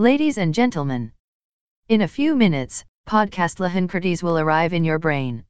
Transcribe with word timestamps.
Ladies 0.00 0.38
and 0.38 0.54
gentlemen, 0.54 1.10
in 1.88 2.02
a 2.02 2.06
few 2.06 2.36
minutes, 2.36 2.84
podcast 3.08 3.58
Lahankritis 3.58 4.22
will 4.22 4.38
arrive 4.38 4.72
in 4.72 4.84
your 4.84 5.00
brain. 5.00 5.42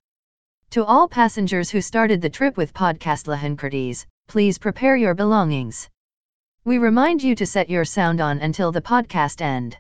To 0.71 0.87
all 0.87 1.07
passengers 1.07 1.69
who 1.69 1.83
started 1.83 2.23
the 2.23 2.31
trip 2.31 2.57
with 2.57 2.73
podcast 2.73 3.27
Lahankritis, 3.27 4.07
please 4.27 4.57
prepare 4.57 4.97
your 4.97 5.15
belongings. 5.15 5.91
We 6.65 6.79
remind 6.79 7.23
you 7.23 7.35
to 7.35 7.45
set 7.45 7.69
your 7.69 7.85
sound 7.85 8.23
on 8.23 8.39
until 8.39 8.73
the 8.73 8.81
podcast 8.81 9.43
end. 9.43 9.77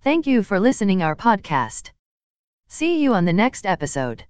Thank 0.00 0.26
you 0.26 0.42
for 0.42 0.58
listening 0.58 1.02
our 1.02 1.14
podcast. 1.14 1.90
See 2.68 3.02
you 3.02 3.12
on 3.12 3.26
the 3.26 3.34
next 3.34 3.66
episode. 3.66 4.24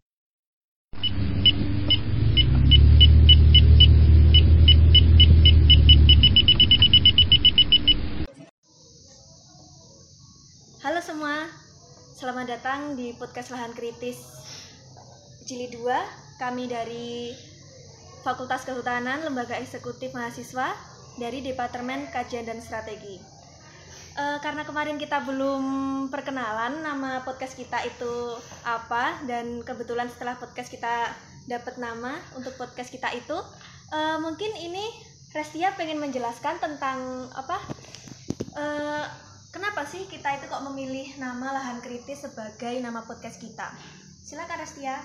Halo 10.83 10.99
semua, 10.99 11.47
selamat 12.19 12.59
datang 12.59 12.99
di 12.99 13.15
podcast 13.15 13.55
Lahan 13.55 13.71
Kritis. 13.71 14.19
Jilid 15.47 15.79
2 15.79 16.43
Kami 16.43 16.67
dari 16.67 17.31
Fakultas 18.27 18.67
Kehutanan 18.67 19.23
Lembaga 19.23 19.55
Eksekutif 19.63 20.11
Mahasiswa 20.11 20.75
dari 21.23 21.39
Departemen 21.39 22.11
Kajian 22.11 22.43
dan 22.43 22.59
Strategi. 22.59 23.15
Eh, 24.19 24.39
Karena 24.43 24.67
kemarin 24.67 24.99
kita 24.99 25.23
belum 25.23 25.63
perkenalan 26.11 26.83
nama 26.83 27.23
podcast 27.23 27.55
kita 27.55 27.79
itu 27.87 28.35
apa 28.67 29.23
Dan 29.23 29.63
kebetulan 29.63 30.11
setelah 30.11 30.35
podcast 30.35 30.67
kita 30.67 31.15
dapat 31.47 31.79
nama 31.79 32.19
untuk 32.35 32.59
podcast 32.59 32.91
kita 32.91 33.07
itu 33.15 33.39
eh, 33.95 34.19
Mungkin 34.19 34.59
ini 34.59 34.83
Restia 35.31 35.79
pengen 35.79 36.03
menjelaskan 36.03 36.59
tentang 36.59 37.31
apa? 37.39 37.71
Eh, 38.59 39.31
Kenapa 39.53 39.85
sih 39.85 40.09
kita 40.09 40.33
itu 40.41 40.49
kok 40.49 40.65
memilih 40.65 41.13
nama 41.21 41.53
lahan 41.53 41.85
kritis 41.85 42.25
sebagai 42.25 42.73
nama 42.81 43.05
podcast 43.05 43.37
kita? 43.37 43.69
Silakan 44.25 44.65
Restia. 44.65 44.97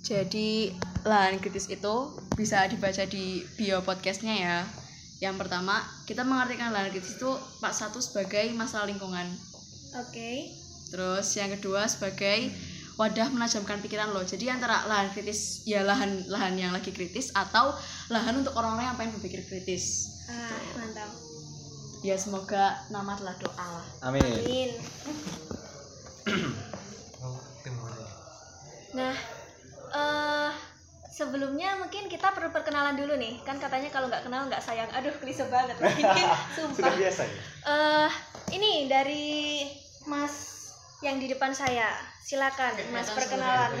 Jadi 0.00 0.72
lahan 1.04 1.36
kritis 1.44 1.68
itu 1.68 2.16
bisa 2.40 2.64
dibaca 2.64 3.04
di 3.04 3.44
bio 3.60 3.84
podcastnya 3.84 4.32
ya. 4.32 4.58
Yang 5.20 5.44
pertama, 5.44 5.84
kita 6.08 6.24
mengartikan 6.24 6.72
lahan 6.72 6.88
kritis 6.88 7.20
itu 7.20 7.28
part 7.60 7.76
satu 7.76 8.00
sebagai 8.00 8.48
masalah 8.56 8.88
lingkungan. 8.88 9.28
Oke. 10.00 10.56
Terus 10.88 11.28
yang 11.36 11.52
kedua 11.52 11.84
sebagai 11.84 12.48
wadah 12.96 13.28
menajamkan 13.28 13.84
pikiran 13.84 14.16
lo. 14.16 14.24
Jadi 14.24 14.48
antara 14.48 14.88
lahan 14.88 15.12
kritis 15.12 15.68
ya 15.68 15.84
lahan 15.84 16.24
lahan 16.32 16.56
yang 16.56 16.72
lagi 16.72 16.96
kritis 16.96 17.28
atau 17.36 17.76
lahan 18.08 18.40
untuk 18.40 18.56
orang-orang 18.56 18.88
yang 18.88 18.96
pengen 18.96 19.20
berpikir 19.20 19.44
kritis. 19.44 20.16
Ah, 20.32 20.80
mantap. 20.80 21.12
Ya 22.00 22.16
semoga 22.16 22.80
nama 22.88 23.12
adalah 23.12 23.36
doa 23.36 23.66
lah. 23.76 23.86
Amin. 24.08 24.24
Amin. 24.24 24.70
Nah, 28.90 29.14
eh 29.94 30.50
sebelumnya 31.12 31.76
mungkin 31.76 32.08
kita 32.08 32.32
perlu 32.32 32.48
perkenalan 32.48 32.96
dulu 32.96 33.20
nih. 33.20 33.44
Kan 33.44 33.60
katanya 33.60 33.92
kalau 33.92 34.08
nggak 34.08 34.24
kenal 34.24 34.48
nggak 34.48 34.64
sayang. 34.64 34.88
Aduh, 34.96 35.12
klise 35.20 35.44
banget. 35.52 35.76
Mungkin 35.76 36.04
Sudah 36.56 36.72
sumpah. 36.72 36.96
biasa 36.96 37.22
ya? 37.28 37.36
Eh, 37.68 38.08
ini 38.56 38.88
dari 38.88 39.68
Mas 40.08 40.56
yang 41.04 41.20
di 41.20 41.28
depan 41.28 41.52
saya. 41.52 41.92
Silakan, 42.24 42.78
Mas 42.94 43.10
perkenalan. 43.10 43.74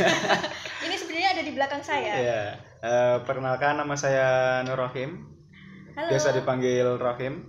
Ini 0.86 0.94
sebenarnya 0.96 1.36
ada 1.36 1.42
di 1.44 1.52
belakang 1.52 1.82
saya. 1.84 2.14
Iya. 2.16 2.42
Eh, 2.80 3.16
perkenalkan 3.28 3.76
nama 3.76 3.92
saya 3.92 4.62
Nur 4.64 4.80
Rohim. 4.80 5.35
Halo. 5.96 6.12
Biasa 6.12 6.28
dipanggil 6.36 6.84
Rohim. 7.00 7.40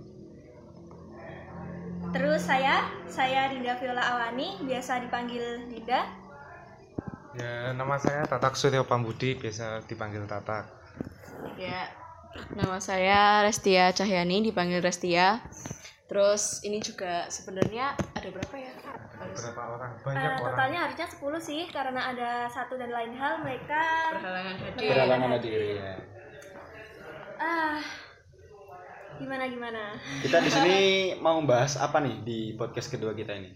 Terus 2.16 2.48
saya, 2.48 2.88
saya 3.04 3.52
Dinda 3.52 3.76
Viola 3.76 4.00
Awani, 4.00 4.56
biasa 4.64 5.04
dipanggil 5.04 5.68
Dinda. 5.68 6.08
Ya, 7.36 7.76
nama 7.76 8.00
saya 8.00 8.24
Tatak 8.24 8.56
Suryo 8.56 8.88
Pambudi, 8.88 9.36
biasa 9.36 9.84
dipanggil 9.84 10.24
Tatak. 10.24 10.64
Ya, 11.60 11.92
nama 12.56 12.80
saya 12.80 13.44
Restia 13.44 13.92
Cahyani, 13.92 14.40
dipanggil 14.40 14.80
Restia. 14.80 15.44
Terus 16.08 16.64
ini 16.64 16.80
juga 16.80 17.28
sebenarnya 17.28 18.00
ada 18.16 18.28
berapa 18.32 18.56
ya? 18.56 18.72
Harus 19.20 19.44
Berapa 19.44 19.62
orang? 19.76 19.92
Banyak 20.00 20.24
orang. 20.24 20.40
totalnya 20.40 20.78
harusnya 20.88 21.04
10 21.04 21.36
sih, 21.44 21.62
karena 21.68 22.00
ada 22.00 22.48
satu 22.48 22.80
dan 22.80 22.96
lain 22.96 23.12
hal 23.12 23.44
mereka 23.44 24.08
berhalangan 24.16 24.56
hadir. 24.56 24.88
Berhalangan 24.88 25.30
hadir 25.36 25.60
ya. 25.76 25.92
ah 27.38 28.07
gimana 29.18 29.44
gimana. 29.50 29.82
Kita 30.22 30.38
di 30.38 30.50
sini 30.50 30.78
mau 31.18 31.38
bahas 31.42 31.74
apa 31.76 31.98
nih 31.98 32.22
di 32.22 32.38
podcast 32.54 32.88
kedua 32.94 33.12
kita 33.12 33.34
ini? 33.34 33.50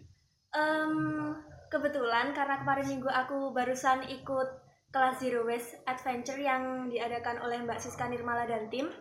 Em, 0.53 1.33
kebetulan 1.73 2.37
karena 2.37 2.61
kemarin 2.61 2.87
minggu 2.87 3.09
aku 3.09 3.55
barusan 3.57 4.05
ikut 4.11 4.49
kelas 4.93 5.17
Zero 5.25 5.49
Waste 5.49 5.81
Adventure 5.89 6.37
yang 6.37 6.93
diadakan 6.93 7.41
oleh 7.41 7.65
Mbak 7.65 7.81
Siska 7.81 8.05
Nirmala 8.13 8.45
dan 8.45 8.69
tim. 8.69 8.93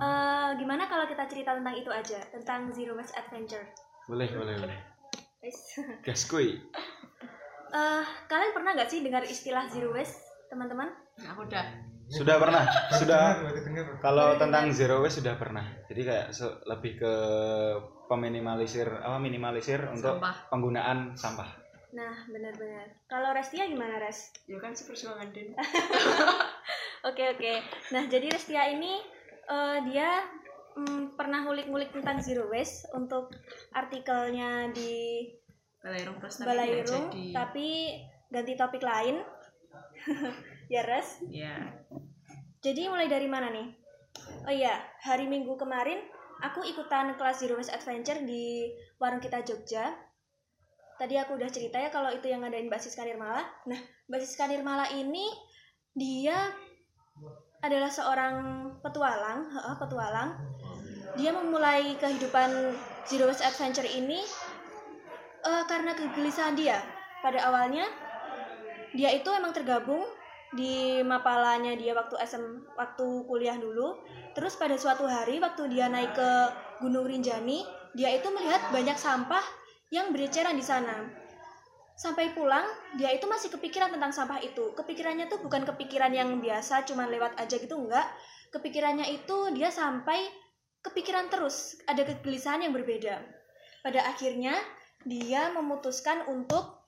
Eh, 0.00 0.50
gimana 0.60 0.88
kalau 0.88 1.08
kita 1.08 1.24
cerita 1.28 1.56
tentang 1.56 1.76
itu 1.76 1.88
aja, 1.88 2.20
tentang 2.32 2.68
Zero 2.76 2.92
Waste 2.96 3.16
Adventure? 3.16 3.64
Boleh, 4.04 4.28
boleh, 4.32 4.56
boleh. 4.60 4.78
Guys. 5.40 5.80
Gaskui. 6.04 6.60
Eh, 7.70 8.04
kalian 8.28 8.52
pernah 8.52 8.76
nggak 8.76 8.90
sih 8.92 9.00
dengar 9.00 9.24
istilah 9.24 9.68
Zero 9.72 9.96
Waste, 9.96 10.20
teman-teman? 10.52 10.92
Aku 11.32 11.48
udah. 11.48 11.89
Sudah 12.10 12.36
pernah? 12.42 12.66
Sudah. 12.90 13.38
Dengar, 13.38 13.54
dengar. 13.62 13.84
Kalau 14.02 14.34
tentang 14.34 14.74
zero 14.74 14.98
waste 15.00 15.22
sudah 15.22 15.38
pernah. 15.38 15.62
Jadi 15.86 16.00
kayak 16.02 16.26
lebih 16.66 16.92
ke 16.98 17.14
peminimalisir 18.10 18.90
apa 18.90 19.22
minimalisir 19.22 19.78
untuk 19.86 20.18
Sampah. 20.18 20.36
penggunaan 20.50 21.14
sampah. 21.14 21.50
Nah, 21.94 22.26
benar-benar. 22.26 22.86
Kalau 23.06 23.30
Restia 23.34 23.66
gimana, 23.66 24.02
Res? 24.02 24.34
Ya 24.50 24.58
kan 24.58 24.74
seperjuangan 24.74 25.30
Den. 25.30 25.54
Oke 27.08 27.32
oke. 27.32 27.52
Nah 27.96 28.04
jadi 28.12 28.28
Restia 28.28 28.68
ini 28.68 29.00
eh, 29.48 29.78
dia 29.88 30.20
mm, 30.76 31.16
pernah 31.16 31.48
ngulik-ngulik 31.48 31.96
tentang 31.96 32.20
zero 32.20 32.44
waste 32.52 32.92
untuk 32.92 33.32
artikelnya 33.72 34.68
di 34.68 35.24
Balairung 35.80 36.20
jadi. 37.08 37.32
tapi 37.32 37.68
ganti 38.28 38.52
topik 38.52 38.84
lain. 38.84 39.24
ya 40.70 40.86
Res. 40.86 41.18
Ya. 41.26 41.82
Jadi 42.62 42.86
mulai 42.86 43.10
dari 43.10 43.26
mana 43.26 43.50
nih? 43.50 43.68
Oh 44.46 44.54
iya, 44.54 44.78
hari 45.02 45.26
Minggu 45.26 45.58
kemarin 45.58 45.98
aku 46.40 46.62
ikutan 46.62 47.18
kelas 47.18 47.42
Zero 47.42 47.58
Waste 47.58 47.74
Adventure 47.74 48.22
di 48.22 48.70
warung 49.02 49.18
kita 49.18 49.42
Jogja. 49.42 49.90
Tadi 50.96 51.18
aku 51.18 51.34
udah 51.34 51.50
cerita 51.50 51.80
ya 51.80 51.90
kalau 51.90 52.12
itu 52.14 52.30
yang 52.30 52.46
ngadain 52.46 52.70
Mbak 52.70 52.80
Siska 52.80 53.02
Nirmala. 53.02 53.42
Nah, 53.66 53.80
Mbak 54.06 54.20
Siska 54.22 54.46
Nirmala 54.46 54.86
ini 54.94 55.26
dia 55.96 56.36
adalah 57.60 57.90
seorang 57.90 58.36
petualang, 58.80 59.50
heeh, 59.50 59.74
petualang. 59.80 60.30
Dia 61.18 61.34
memulai 61.34 61.98
kehidupan 61.98 62.76
Zero 63.08 63.26
Waste 63.26 63.42
Adventure 63.42 63.88
ini 63.88 64.22
eh, 65.42 65.64
karena 65.66 65.96
kegelisahan 65.96 66.54
dia. 66.54 66.78
Pada 67.20 67.48
awalnya 67.48 67.84
dia 68.92 69.12
itu 69.12 69.28
emang 69.32 69.52
tergabung 69.56 70.19
di 70.50 70.98
mapalanya 71.06 71.78
dia 71.78 71.94
waktu 71.94 72.18
SM 72.18 72.74
waktu 72.74 73.06
kuliah 73.26 73.54
dulu. 73.54 74.02
Terus 74.34 74.58
pada 74.58 74.74
suatu 74.74 75.06
hari 75.06 75.38
waktu 75.38 75.70
dia 75.70 75.86
naik 75.86 76.14
ke 76.14 76.30
Gunung 76.82 77.06
Rinjani, 77.06 77.62
dia 77.94 78.10
itu 78.14 78.26
melihat 78.34 78.70
banyak 78.74 78.98
sampah 78.98 79.42
yang 79.94 80.10
bereceran 80.10 80.58
di 80.58 80.64
sana. 80.64 81.10
Sampai 82.00 82.32
pulang, 82.32 82.64
dia 82.96 83.12
itu 83.12 83.28
masih 83.28 83.52
kepikiran 83.52 83.92
tentang 83.92 84.08
sampah 84.08 84.40
itu. 84.40 84.72
Kepikirannya 84.72 85.28
tuh 85.28 85.44
bukan 85.44 85.68
kepikiran 85.68 86.08
yang 86.16 86.40
biasa, 86.40 86.88
cuman 86.88 87.12
lewat 87.12 87.36
aja 87.36 87.60
gitu 87.60 87.76
enggak. 87.76 88.08
Kepikirannya 88.48 89.04
itu 89.20 89.52
dia 89.52 89.68
sampai 89.68 90.24
kepikiran 90.80 91.28
terus, 91.28 91.76
ada 91.84 92.00
kegelisahan 92.08 92.64
yang 92.64 92.72
berbeda. 92.72 93.20
Pada 93.84 94.00
akhirnya, 94.08 94.56
dia 95.04 95.52
memutuskan 95.52 96.24
untuk 96.32 96.80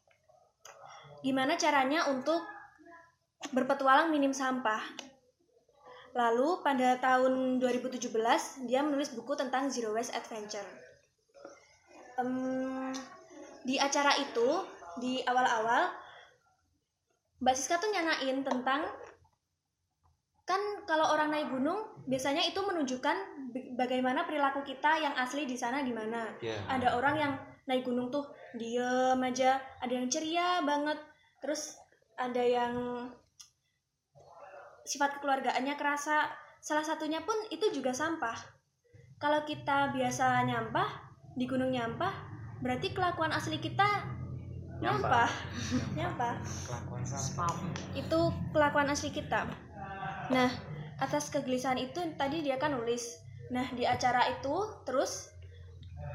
gimana 1.20 1.60
caranya 1.60 2.08
untuk 2.08 2.40
berpetualang 3.50 4.14
minim 4.14 4.30
sampah. 4.30 4.80
Lalu 6.12 6.60
pada 6.62 7.00
tahun 7.00 7.58
2017 7.58 8.68
dia 8.68 8.84
menulis 8.84 9.10
buku 9.16 9.34
tentang 9.34 9.72
Zero 9.72 9.90
Waste 9.96 10.14
Adventure. 10.14 10.68
Em, 12.20 12.92
di 13.64 13.80
acara 13.80 14.14
itu 14.20 14.48
di 15.00 15.24
awal-awal 15.24 15.88
Mbak 17.42 17.54
Siska 17.58 17.80
tuh 17.82 17.90
nyanain 17.90 18.44
tentang 18.46 18.86
kan 20.42 20.60
kalau 20.84 21.14
orang 21.14 21.32
naik 21.32 21.48
gunung 21.48 21.80
biasanya 22.04 22.42
itu 22.44 22.60
menunjukkan 22.60 23.16
bagaimana 23.78 24.26
perilaku 24.26 24.66
kita 24.66 25.00
yang 25.00 25.14
asli 25.16 25.48
di 25.48 25.56
sana 25.56 25.82
gimana. 25.82 26.34
Ya. 26.44 26.58
Ada 26.68 26.98
orang 26.98 27.14
yang 27.18 27.32
naik 27.66 27.86
gunung 27.86 28.10
tuh 28.10 28.26
diem 28.58 29.18
aja, 29.22 29.62
ada 29.80 29.92
yang 29.92 30.10
ceria 30.10 30.60
banget, 30.66 30.98
terus 31.40 31.78
ada 32.18 32.42
yang 32.42 32.74
sifat 34.84 35.18
kekeluargaannya 35.18 35.74
kerasa. 35.78 36.30
Salah 36.62 36.86
satunya 36.86 37.22
pun 37.26 37.34
itu 37.50 37.74
juga 37.74 37.90
sampah. 37.90 38.38
Kalau 39.18 39.42
kita 39.46 39.94
biasa 39.94 40.46
nyampah, 40.46 41.12
di 41.32 41.48
gunung 41.48 41.72
nyampah 41.72 42.12
berarti 42.62 42.92
kelakuan 42.94 43.32
asli 43.32 43.58
kita 43.58 43.88
nyampah. 44.78 45.30
Nyampah. 45.96 46.34
Kelakuan 46.68 47.02
sampah. 47.06 47.48
Spam. 47.50 47.56
Itu 47.96 48.20
kelakuan 48.52 48.90
asli 48.92 49.10
kita. 49.10 49.48
Nah 50.30 50.50
atas 51.00 51.32
kegelisahan 51.32 51.80
itu 51.80 51.98
tadi 52.14 52.44
dia 52.44 52.60
kan 52.60 52.76
nulis. 52.76 53.18
Nah 53.50 53.66
di 53.74 53.88
acara 53.88 54.28
itu 54.30 54.54
terus 54.86 55.32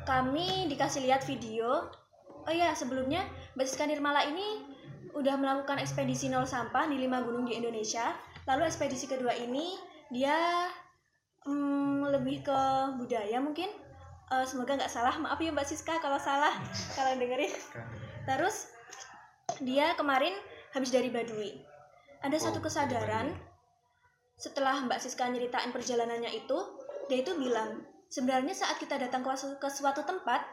kami 0.07 0.69
dikasih 0.71 1.03
lihat 1.03 1.25
video. 1.27 1.91
Oh 2.47 2.53
ya 2.53 2.71
sebelumnya 2.71 3.27
Mbak 3.59 3.67
Siska 3.67 3.83
Nirmala 3.83 4.23
ini 4.23 4.63
udah 5.11 5.35
melakukan 5.35 5.81
ekspedisi 5.81 6.31
nol 6.31 6.47
sampah 6.47 6.87
di 6.87 6.95
lima 6.95 7.25
gunung 7.25 7.43
di 7.43 7.57
Indonesia 7.57 8.13
lalu 8.47 8.63
ekspedisi 8.65 9.11
kedua 9.11 9.35
ini 9.35 9.75
dia 10.07 10.71
mm, 11.43 12.07
lebih 12.15 12.47
ke 12.47 12.59
budaya 12.95 13.37
mungkin. 13.43 13.67
Eh, 14.27 14.45
semoga 14.47 14.75
nggak 14.75 14.91
salah. 14.91 15.15
Maaf 15.19 15.39
ya 15.39 15.51
Mbak 15.51 15.67
Siska 15.67 15.99
kalau 15.99 16.19
salah. 16.19 16.51
Kalau 16.97 17.15
dengerin. 17.15 17.51
Terus 18.27 18.71
dia 19.63 19.95
kemarin 19.95 20.35
habis 20.75 20.91
dari 20.91 21.07
Baduy. 21.07 21.55
Ada 22.23 22.49
satu 22.49 22.59
kesadaran 22.59 23.31
setelah 24.37 24.83
Mbak 24.83 24.99
Siska 24.99 25.25
nyeritain 25.31 25.71
perjalanannya 25.71 26.29
itu, 26.29 26.57
dia 27.09 27.25
itu 27.25 27.33
bilang, 27.39 27.81
sebenarnya 28.11 28.53
saat 28.53 28.77
kita 28.77 28.99
datang 29.01 29.25
ke, 29.25 29.31
su- 29.33 29.57
ke 29.57 29.65
suatu 29.65 30.05
tempat, 30.05 30.45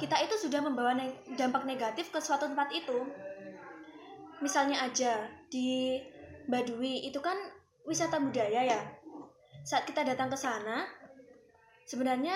kita 0.00 0.16
itu 0.24 0.38
sudah 0.38 0.64
membawa 0.64 0.96
neg- 0.96 1.36
dampak 1.36 1.68
negatif 1.68 2.08
ke 2.08 2.22
suatu 2.22 2.48
tempat 2.48 2.72
itu. 2.72 3.04
Misalnya 4.40 4.86
aja 4.86 5.28
di 5.50 5.98
Baduy 6.48 7.04
itu 7.04 7.20
kan 7.20 7.36
wisata 7.84 8.16
budaya 8.16 8.64
ya. 8.64 8.80
Saat 9.68 9.84
kita 9.84 10.00
datang 10.00 10.32
ke 10.32 10.38
sana, 10.40 10.88
sebenarnya 11.84 12.32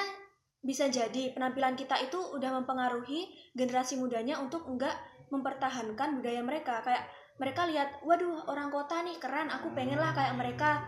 bisa 0.60 0.86
jadi 0.92 1.32
penampilan 1.32 1.74
kita 1.74 1.96
itu 2.04 2.20
udah 2.20 2.60
mempengaruhi 2.60 3.32
generasi 3.56 3.96
mudanya 3.96 4.38
untuk 4.38 4.68
enggak 4.68 4.94
mempertahankan 5.32 6.20
budaya 6.20 6.44
mereka. 6.44 6.84
Kayak 6.84 7.08
mereka 7.40 7.64
lihat 7.64 8.04
waduh 8.04 8.44
orang 8.52 8.68
kota 8.68 9.00
nih 9.00 9.16
keren 9.16 9.48
aku 9.48 9.72
pengen 9.72 9.96
lah 9.96 10.12
kayak 10.12 10.36
mereka. 10.36 10.84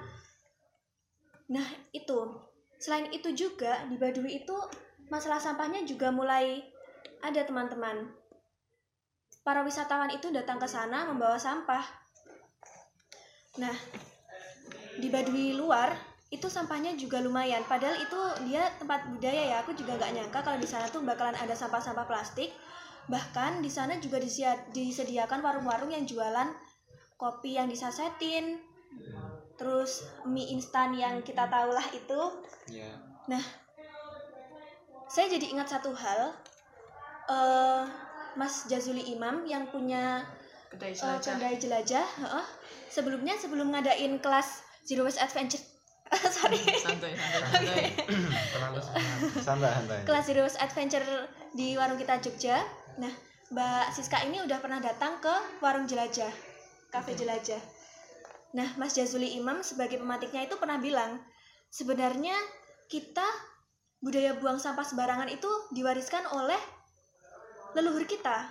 Nah 1.49 1.65
itu. 1.97 2.45
Selain 2.77 3.09
itu 3.09 3.33
juga 3.33 3.89
di 3.89 3.97
Baduy 3.97 4.45
itu 4.45 4.57
masalah 5.09 5.41
sampahnya 5.41 5.89
juga 5.89 6.13
mulai 6.13 6.61
ada 7.25 7.41
teman-teman. 7.41 8.13
Para 9.41 9.65
wisatawan 9.65 10.13
itu 10.13 10.29
datang 10.29 10.61
ke 10.61 10.69
sana 10.69 11.09
membawa 11.09 11.41
sampah 11.41 12.04
nah 13.61 13.75
di 14.99 15.09
Baduy 15.11 15.55
luar 15.55 15.95
itu 16.35 16.51
sampahnya 16.51 16.99
juga 16.99 17.23
lumayan. 17.23 17.63
Padahal 17.71 17.95
itu 18.03 18.21
dia 18.51 18.67
tempat 18.83 19.07
budaya 19.07 19.55
ya 19.55 19.57
aku 19.63 19.71
juga 19.79 19.95
nggak 19.95 20.13
nyangka 20.19 20.41
kalau 20.43 20.59
di 20.59 20.67
sana 20.67 20.91
tuh 20.91 21.07
bakalan 21.07 21.39
ada 21.39 21.55
sampah-sampah 21.55 22.07
plastik. 22.11 22.51
Bahkan 23.07 23.63
di 23.63 23.71
sana 23.71 24.01
juga 24.03 24.19
disediakan 24.75 25.39
warung-warung 25.45 25.95
yang 25.95 26.03
jualan 26.03 26.51
kopi 27.15 27.55
yang 27.55 27.71
disasetin. 27.71 28.59
Terus 29.55 30.03
mie 30.27 30.51
instan 30.51 30.99
yang 30.99 31.23
kita 31.23 31.47
tahu 31.47 31.71
lah 31.71 31.87
itu. 31.95 32.21
Ya 32.67 32.91
saya 35.15 35.31
jadi 35.31 35.47
ingat 35.55 35.71
satu 35.71 35.95
hal. 35.95 36.35
Eh 37.31 37.85
Mas 38.35 38.67
Jazuli 38.67 39.15
Imam 39.15 39.47
yang 39.47 39.71
punya 39.71 40.27
kedai 40.75 40.91
eh, 40.91 40.99
jelajah 40.99 41.35
kedai 41.39 41.55
jelajah 41.63 42.07
heeh. 42.27 42.47
sebelumnya 42.91 43.35
sebelum 43.39 43.71
ngadain 43.71 44.19
kelas 44.19 44.67
Zero 44.83 45.07
Waste 45.07 45.23
Adventure 45.23 45.63
sorry 46.37 46.61
santuy 46.83 47.15
santuy 47.15 47.15
santuy 47.55 47.87
terlalu 48.53 48.79
semangat 48.83 49.19
santai 49.41 49.71
santai 49.73 49.99
kelas 50.03 50.25
Zero 50.27 50.41
Waste 50.45 50.61
Adventure 50.61 51.07
di 51.55 51.79
warung 51.79 51.97
kita 51.97 52.19
Jogja. 52.19 52.59
Nah, 52.99 53.15
Mbak 53.55 53.95
Siska 53.95 54.27
ini 54.27 54.43
udah 54.43 54.59
pernah 54.59 54.83
datang 54.83 55.23
ke 55.23 55.35
warung 55.63 55.87
jelajah, 55.87 56.31
kafe 56.91 57.15
jelajah. 57.15 57.63
Nah, 58.59 58.75
Mas 58.75 58.99
Jazuli 58.99 59.39
Imam 59.39 59.63
sebagai 59.63 60.03
pematiknya 60.03 60.47
itu 60.47 60.59
pernah 60.59 60.79
bilang, 60.83 61.23
sebenarnya 61.71 62.35
kita 62.91 63.25
budaya 64.03 64.35
buang 64.39 64.59
sampah 64.59 64.83
sembarangan 64.83 65.31
itu 65.31 65.47
diwariskan 65.75 66.27
oleh 66.35 66.59
leluhur 67.75 68.07
kita. 68.07 68.51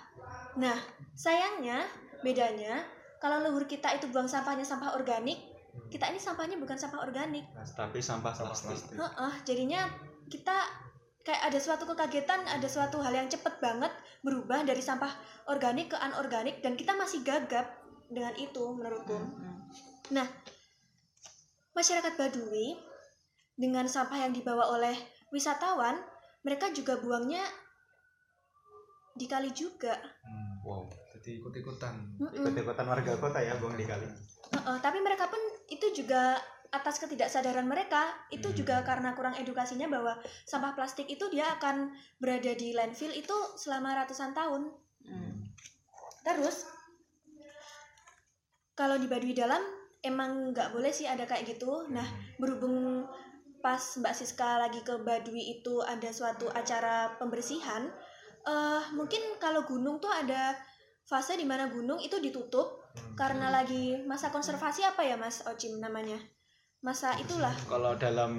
Nah, 0.59 0.75
sayangnya 1.15 1.83
bedanya 2.23 2.81
kalau 3.23 3.39
leluhur 3.39 3.63
kita 3.63 3.95
itu 3.95 4.11
buang 4.11 4.27
sampahnya 4.27 4.67
sampah 4.67 4.99
organik, 4.99 5.39
kita 5.87 6.11
ini 6.11 6.19
sampahnya 6.19 6.59
bukan 6.59 6.75
sampah 6.75 7.07
organik. 7.07 7.47
tapi 7.71 8.03
sampah 8.03 8.35
sampah 8.35 8.51
plastik 8.51 8.67
plastik 8.91 8.99
Heeh, 8.99 9.33
jadinya 9.47 9.87
kita 10.27 10.57
kayak 11.23 11.39
ada 11.47 11.59
suatu 11.63 11.87
kekagetan, 11.87 12.43
ada 12.43 12.67
suatu 12.67 12.99
hal 12.99 13.15
yang 13.15 13.31
cepet 13.31 13.63
banget 13.63 13.95
berubah 14.27 14.67
dari 14.67 14.83
sampah 14.83 15.07
organik 15.47 15.95
ke 15.95 15.97
anorganik 16.03 16.59
dan 16.59 16.75
kita 16.75 16.91
masih 16.99 17.23
gagap 17.23 17.63
dengan 18.11 18.35
itu 18.35 18.75
menurutku. 18.75 19.15
Nah, 20.11 20.27
masyarakat 21.71 22.19
Baduy 22.19 22.75
dengan 23.55 23.87
sampah 23.87 24.19
yang 24.19 24.35
dibawa 24.35 24.67
oleh 24.67 24.99
wisatawan, 25.31 25.95
mereka 26.43 26.75
juga 26.75 26.99
buangnya 26.99 27.47
di 29.15 29.31
kali 29.31 29.55
juga. 29.55 29.95
Hmm, 30.27 30.59
wow 30.67 31.02
jadi 31.23 31.39
ikut-ikutan 31.39 31.95
ikut-ikutan 32.19 32.85
warga 32.85 33.15
kota 33.15 33.39
ya 33.39 33.55
buang 33.57 33.79
di 33.79 33.87
kali 33.87 34.05
Heeh, 34.53 34.77
tapi 34.85 35.01
mereka 35.01 35.31
pun 35.33 35.39
itu 35.65 35.89
juga 35.95 36.37
atas 36.73 36.97
ketidaksadaran 37.01 37.65
mereka 37.69 38.13
itu 38.33 38.49
Hmm. 38.49 38.57
juga 38.57 38.81
karena 38.81 39.13
kurang 39.13 39.37
edukasinya 39.37 39.85
bahwa 39.89 40.17
sampah 40.45 40.73
plastik 40.73 41.05
itu 41.05 41.25
dia 41.29 41.45
akan 41.57 41.93
berada 42.17 42.53
di 42.57 42.73
landfill 42.73 43.13
itu 43.13 43.33
selama 43.57 43.93
ratusan 44.03 44.33
tahun. 44.33 44.73
Hmm. 45.05 45.53
Terus 46.25 46.65
kalau 48.73 48.97
di 48.97 49.05
Baduy 49.05 49.37
dalam 49.37 49.61
emang 50.01 50.49
nggak 50.53 50.73
boleh 50.73 50.89
sih 50.89 51.05
ada 51.05 51.29
kayak 51.29 51.45
gitu. 51.45 51.85
Nah 51.93 52.05
berhubung 52.41 53.05
pas 53.61 53.79
Mbak 53.79 54.13
Siska 54.17 54.59
lagi 54.59 54.81
ke 54.81 54.97
Baduy 54.97 55.61
itu 55.61 55.79
ada 55.85 56.09
suatu 56.09 56.49
acara 56.51 57.15
pembersihan, 57.21 57.85
eh 58.43 58.83
mungkin 58.97 59.21
kalau 59.37 59.61
gunung 59.63 60.01
tuh 60.01 60.11
ada 60.11 60.57
fase 61.03 61.35
di 61.35 61.43
mana 61.43 61.67
gunung 61.67 61.99
itu 61.99 62.17
ditutup 62.17 62.79
Hmm. 62.93 63.17
karena 63.17 63.49
lagi 63.49 63.97
masa 64.05 64.29
konservasi 64.29 64.85
apa 64.85 65.01
ya 65.01 65.17
Mas 65.17 65.41
Ocim 65.43 65.81
namanya? 65.81 66.13
Masa 66.79 67.17
itulah. 67.17 67.49
kalau 67.65 67.97
dalam 67.97 68.31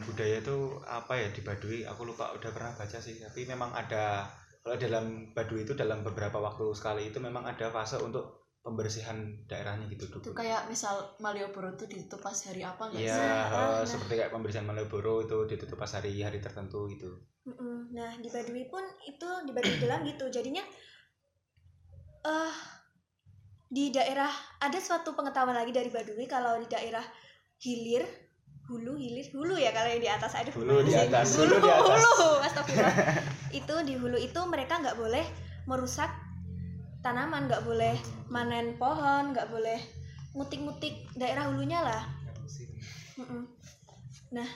budaya 0.00 0.40
itu 0.40 0.58
apa 0.82 1.14
ya 1.14 1.30
di 1.30 1.38
Baduy 1.38 1.84
aku 1.84 2.02
lupa 2.02 2.32
udah 2.32 2.50
pernah 2.50 2.72
baca 2.72 2.98
sih 2.98 3.20
tapi 3.20 3.46
memang 3.46 3.70
ada 3.70 4.26
kalau 4.58 4.74
dalam 4.74 5.30
Baduy 5.30 5.62
itu 5.62 5.78
dalam 5.78 6.02
beberapa 6.02 6.34
waktu 6.36 6.66
sekali 6.74 7.12
itu 7.12 7.22
memang 7.22 7.46
ada 7.46 7.70
fase 7.70 7.94
untuk 7.96 8.42
pembersihan 8.58 9.18
daerahnya 9.44 9.86
gitu 9.86 10.06
itu 10.08 10.18
dulu 10.18 10.34
kayak 10.34 10.66
misal 10.66 11.14
Malioboro 11.18 11.74
tuh 11.74 11.86
ditutup 11.86 12.22
pas 12.22 12.38
hari 12.42 12.62
apa 12.62 12.82
nggak 12.90 12.98
Iya, 12.98 13.14
sih 13.14 13.22
Ah, 13.22 13.46
eh, 13.46 13.46
nah. 13.54 13.84
seperti 13.84 14.12
kayak 14.18 14.32
pembersihan 14.32 14.66
Malioboro 14.66 15.22
itu 15.22 15.38
ditutup 15.46 15.76
pas 15.76 15.90
hari-hari 15.92 16.38
tertentu 16.38 16.90
gitu. 16.90 17.10
Nah 17.90 18.18
di 18.18 18.26
Baduy 18.26 18.66
pun 18.66 18.82
itu 19.02 19.28
di 19.42 19.50
Baduy 19.50 19.78
dalam 19.78 20.02
gitu. 20.02 20.26
Jadinya 20.26 20.62
eh 22.22 22.54
di 23.72 23.88
daerah 23.88 24.28
ada 24.60 24.78
suatu 24.78 25.16
pengetahuan 25.16 25.56
lagi 25.56 25.72
dari 25.72 25.88
Baduy 25.88 26.28
kalau 26.28 26.60
di 26.60 26.68
daerah 26.68 27.02
hilir 27.62 28.04
hulu 28.68 28.94
hilir 29.00 29.26
hulu 29.32 29.56
ya 29.58 29.72
kalau 29.74 29.88
yang 29.90 30.02
di 30.02 30.10
atas 30.12 30.32
aduh 30.38 30.52
Hulu 30.54 30.86
di 30.86 30.94
atas, 30.94 31.34
hulu 31.40 31.56
hulu 31.56 31.66
di 31.66 31.70
atas. 31.72 31.98
hulu 31.98 32.30
astagfirullah 32.46 32.96
itu 33.50 33.74
di 33.88 33.94
hulu 33.96 34.18
itu 34.20 34.40
mereka 34.46 34.78
nggak 34.78 34.96
boleh 35.00 35.24
merusak 35.66 36.10
tanaman 37.02 37.50
nggak 37.50 37.64
boleh 37.66 37.96
manen 38.30 38.78
pohon 38.78 39.34
nggak 39.34 39.50
boleh 39.50 39.80
ngutik-ngutik 40.36 41.10
daerah 41.18 41.50
hulunya 41.50 41.80
lah 41.82 42.02
Mm-mm. 43.18 43.44
Nah, 44.32 44.48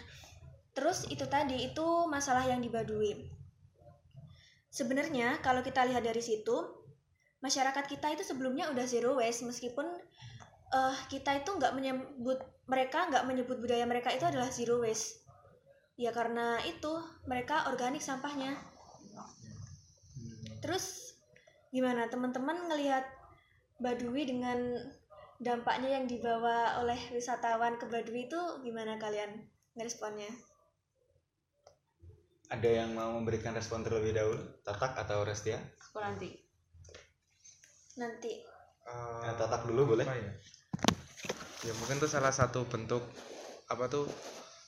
terus 0.73 1.05
itu 1.13 1.29
tadi 1.29 1.69
itu 1.69 1.87
masalah 2.09 2.49
yang 2.49 2.65
di 2.65 2.73
Baduy. 2.73 3.13
Sebenarnya 4.73 5.41
kalau 5.45 5.61
kita 5.61 5.85
lihat 5.85 6.05
dari 6.05 6.25
situ, 6.25 6.57
masyarakat 7.45 7.85
kita 7.85 8.13
itu 8.17 8.23
sebelumnya 8.25 8.73
udah 8.73 8.87
zero 8.89 9.17
waste 9.17 9.45
meskipun 9.45 9.87
eh 10.67 10.97
kita 11.13 11.45
itu 11.45 11.51
nggak 11.55 11.73
menyebut 11.77 12.41
mereka 12.67 13.07
nggak 13.07 13.25
menyebut 13.29 13.63
budaya 13.63 13.87
mereka 13.87 14.11
itu 14.11 14.27
adalah 14.27 14.51
zero 14.51 14.83
waste. 14.83 15.23
Ya 15.97 16.13
karena 16.13 16.61
itu 16.67 16.93
mereka 17.25 17.71
organik 17.73 18.05
sampahnya. 18.05 18.57
Terus 20.61 21.17
gimana 21.73 22.09
teman-teman 22.11 22.69
ngelihat 22.69 23.05
Baduy 23.77 24.25
dengan 24.25 24.57
dampaknya 25.37 26.01
yang 26.01 26.09
dibawa 26.09 26.81
oleh 26.81 26.97
wisatawan 27.13 27.77
ke 27.77 27.85
Baduy 27.89 28.29
itu 28.29 28.41
gimana 28.65 28.97
kalian 28.97 29.45
ngeresponnya? 29.77 30.33
Ada 32.49 32.85
yang 32.85 32.97
mau 32.97 33.13
memberikan 33.13 33.53
respon 33.53 33.83
terlebih 33.83 34.17
dahulu, 34.17 34.39
Tatak 34.65 34.97
atau 34.97 35.27
Restia? 35.27 35.61
aku 35.97 36.05
nanti 36.05 36.46
Nanti 37.97 38.33
Eh, 38.87 39.23
Ya, 39.27 39.35
tatak 39.35 39.67
dulu 39.67 39.97
boleh. 39.97 40.07
ya? 40.07 40.33
ya 41.67 41.73
mungkin 41.83 41.99
itu 41.99 42.07
salah 42.07 42.31
satu 42.31 42.63
bentuk 42.71 43.03
apa 43.67 43.91
tuh 43.91 44.07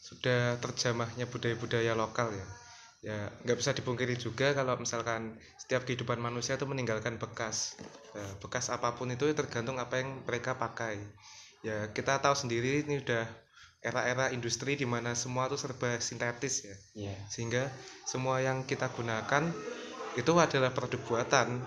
sudah 0.02 0.58
terjamahnya 0.58 1.30
budaya-budaya 1.30 1.94
lokal 1.94 2.34
ya 2.34 2.46
ya 2.98 3.18
nggak 3.46 3.58
bisa 3.62 3.70
dipungkiri 3.70 4.18
juga 4.18 4.50
kalau 4.50 4.74
misalkan 4.74 5.38
setiap 5.54 5.86
kehidupan 5.86 6.18
manusia 6.18 6.58
itu 6.58 6.66
meninggalkan 6.66 7.14
bekas 7.22 7.78
Ya, 8.10 8.24
bekas 8.42 8.72
apa 8.72 8.96
pun 8.98 9.12
itu 9.12 9.30
tergantung 9.36 9.76
apa 9.78 10.00
yang 10.02 10.24
mereka 10.26 10.56
pakai 10.58 10.98
ya 11.62 11.92
kita 11.94 12.18
tahu 12.18 12.34
sendiri 12.34 12.82
ini 12.82 12.98
udah 13.04 13.22
era-era 13.78 14.34
industri 14.34 14.74
di 14.74 14.88
mana 14.88 15.14
semua 15.14 15.46
itu 15.46 15.54
serba 15.60 16.00
sintetis 16.02 16.66
ya 16.66 16.74
Iya. 16.98 17.14
sehingga 17.30 17.62
semua 18.02 18.42
yang 18.42 18.66
kita 18.66 18.90
gunakan 18.90 19.44
itu 20.18 20.32
adalah 20.34 20.74
produk 20.74 20.98
buatan 21.06 21.62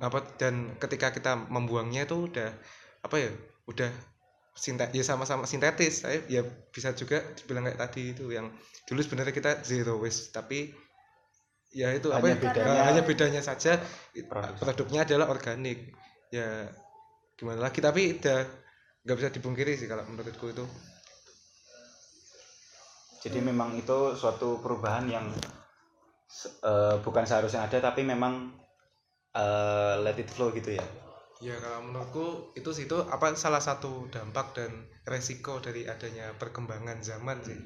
apa 0.00 0.18
dan 0.40 0.76
ketika 0.80 1.12
kita 1.12 1.36
membuangnya 1.50 2.08
itu 2.08 2.30
udah 2.30 2.50
apa 3.04 3.16
ya 3.20 3.30
udah 3.68 3.90
sintet 4.52 4.92
ya 4.96 5.04
sama-sama 5.04 5.44
sintetis. 5.44 6.04
Saya 6.04 6.24
ya 6.28 6.40
bisa 6.72 6.92
juga 6.96 7.20
dibilang 7.36 7.68
kayak 7.68 7.80
tadi 7.80 8.12
itu 8.16 8.32
yang 8.32 8.48
dulu 8.88 9.00
sebenarnya 9.00 9.32
kita 9.32 9.60
zero 9.64 9.96
waste 10.00 10.32
tapi 10.32 10.72
ya 11.72 11.88
itu 11.96 12.12
apa 12.12 12.28
Hanya 12.28 12.36
ya 12.36 12.40
bedanya- 12.44 12.84
hanya 12.84 13.02
bedanya 13.04 13.40
saja 13.40 13.80
Produk. 14.28 14.60
produknya 14.60 15.08
adalah 15.08 15.32
organik. 15.32 15.92
Ya 16.32 16.68
gimana 17.36 17.60
lagi? 17.64 17.80
Tapi 17.80 18.20
udah 18.20 18.40
nggak 19.04 19.16
bisa 19.18 19.30
dipungkiri 19.32 19.72
sih 19.76 19.88
kalau 19.88 20.04
menurutku 20.08 20.52
itu. 20.52 20.64
Jadi 23.22 23.38
memang 23.38 23.78
itu 23.78 24.18
suatu 24.18 24.58
perubahan 24.60 25.06
yang 25.06 25.26
eh, 26.64 26.96
bukan 27.04 27.24
seharusnya 27.24 27.64
ada 27.68 27.78
tapi 27.78 28.02
memang 28.02 28.50
eh, 29.36 29.94
let 30.00 30.16
it 30.20 30.28
flow 30.28 30.52
gitu 30.52 30.76
ya. 30.76 30.86
Ya 31.42 31.58
kalau 31.58 31.90
menurutku 31.90 32.54
itu 32.54 32.70
sih 32.70 32.86
itu 32.86 33.02
apa 33.10 33.34
salah 33.34 33.58
satu 33.58 34.06
dampak 34.14 34.54
dan 34.54 34.86
resiko 35.02 35.58
dari 35.58 35.90
adanya 35.90 36.30
perkembangan 36.38 37.02
zaman 37.02 37.42
sih. 37.42 37.58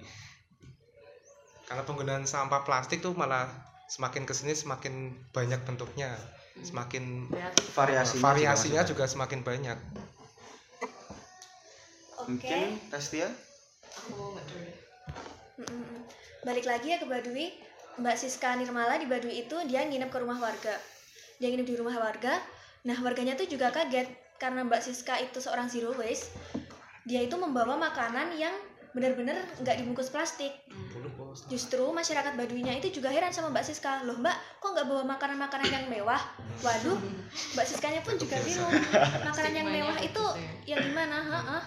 Karena 1.68 1.84
penggunaan 1.84 2.24
sampah 2.24 2.64
plastik 2.64 3.04
tuh 3.04 3.12
malah 3.12 3.50
semakin 3.92 4.24
ke 4.24 4.32
sini 4.32 4.56
semakin 4.56 5.12
banyak 5.34 5.60
bentuknya, 5.68 6.16
semakin 6.64 7.28
Variasinya, 7.76 8.22
variasinya 8.24 8.82
juga, 8.88 9.04
juga 9.04 9.12
semakin 9.12 9.40
banyak. 9.44 9.78
Oke. 12.16 12.32
Mungkin 12.32 12.68
Tastia? 12.88 13.28
Mm-mm. 15.60 16.00
Balik 16.48 16.64
lagi 16.64 16.96
ya 16.96 16.98
ke 16.98 17.06
Baduy. 17.06 17.52
Mbak 17.96 18.16
Siska 18.16 18.56
Nirmala 18.56 18.96
di 18.96 19.04
Baduy 19.04 19.44
itu 19.44 19.56
dia 19.68 19.84
nginep 19.84 20.08
ke 20.08 20.18
rumah 20.20 20.40
warga. 20.40 20.80
Dia 21.40 21.48
nginep 21.52 21.68
di 21.68 21.76
rumah 21.76 21.96
warga. 22.00 22.40
Nah, 22.86 22.96
warganya 23.02 23.34
tuh 23.34 23.50
juga 23.50 23.74
kaget 23.74 24.08
karena 24.36 24.62
Mbak 24.64 24.80
Siska 24.84 25.18
itu 25.20 25.40
seorang 25.40 25.66
zero 25.66 25.92
waste. 25.96 26.32
Dia 27.06 27.22
itu 27.22 27.34
membawa 27.38 27.78
makanan 27.78 28.34
yang 28.36 28.52
benar-benar 28.96 29.36
nggak 29.60 29.76
dibungkus 29.84 30.08
plastik. 30.08 30.56
Justru 31.52 31.84
masyarakat 31.92 32.32
Baduynya 32.32 32.72
itu 32.80 32.88
juga 32.88 33.12
heran 33.12 33.28
sama 33.28 33.52
Mbak 33.52 33.64
Siska. 33.68 34.08
Loh 34.08 34.16
Mbak, 34.16 34.36
kok 34.64 34.70
nggak 34.72 34.88
bawa 34.88 35.02
makanan-makanan 35.04 35.68
yang 35.68 35.84
mewah? 35.92 36.22
Waduh, 36.64 36.96
Mbak 37.52 37.66
Siskanya 37.68 38.00
pun 38.00 38.16
juga 38.16 38.40
bingung. 38.40 38.72
Makanan 39.28 39.52
yang 39.52 39.68
mewah 39.68 39.98
itu 40.00 40.08
gitu 40.08 40.24
ya. 40.40 40.80
yang 40.80 40.80
gimana? 40.88 41.16
Ha-ha. 41.20 41.58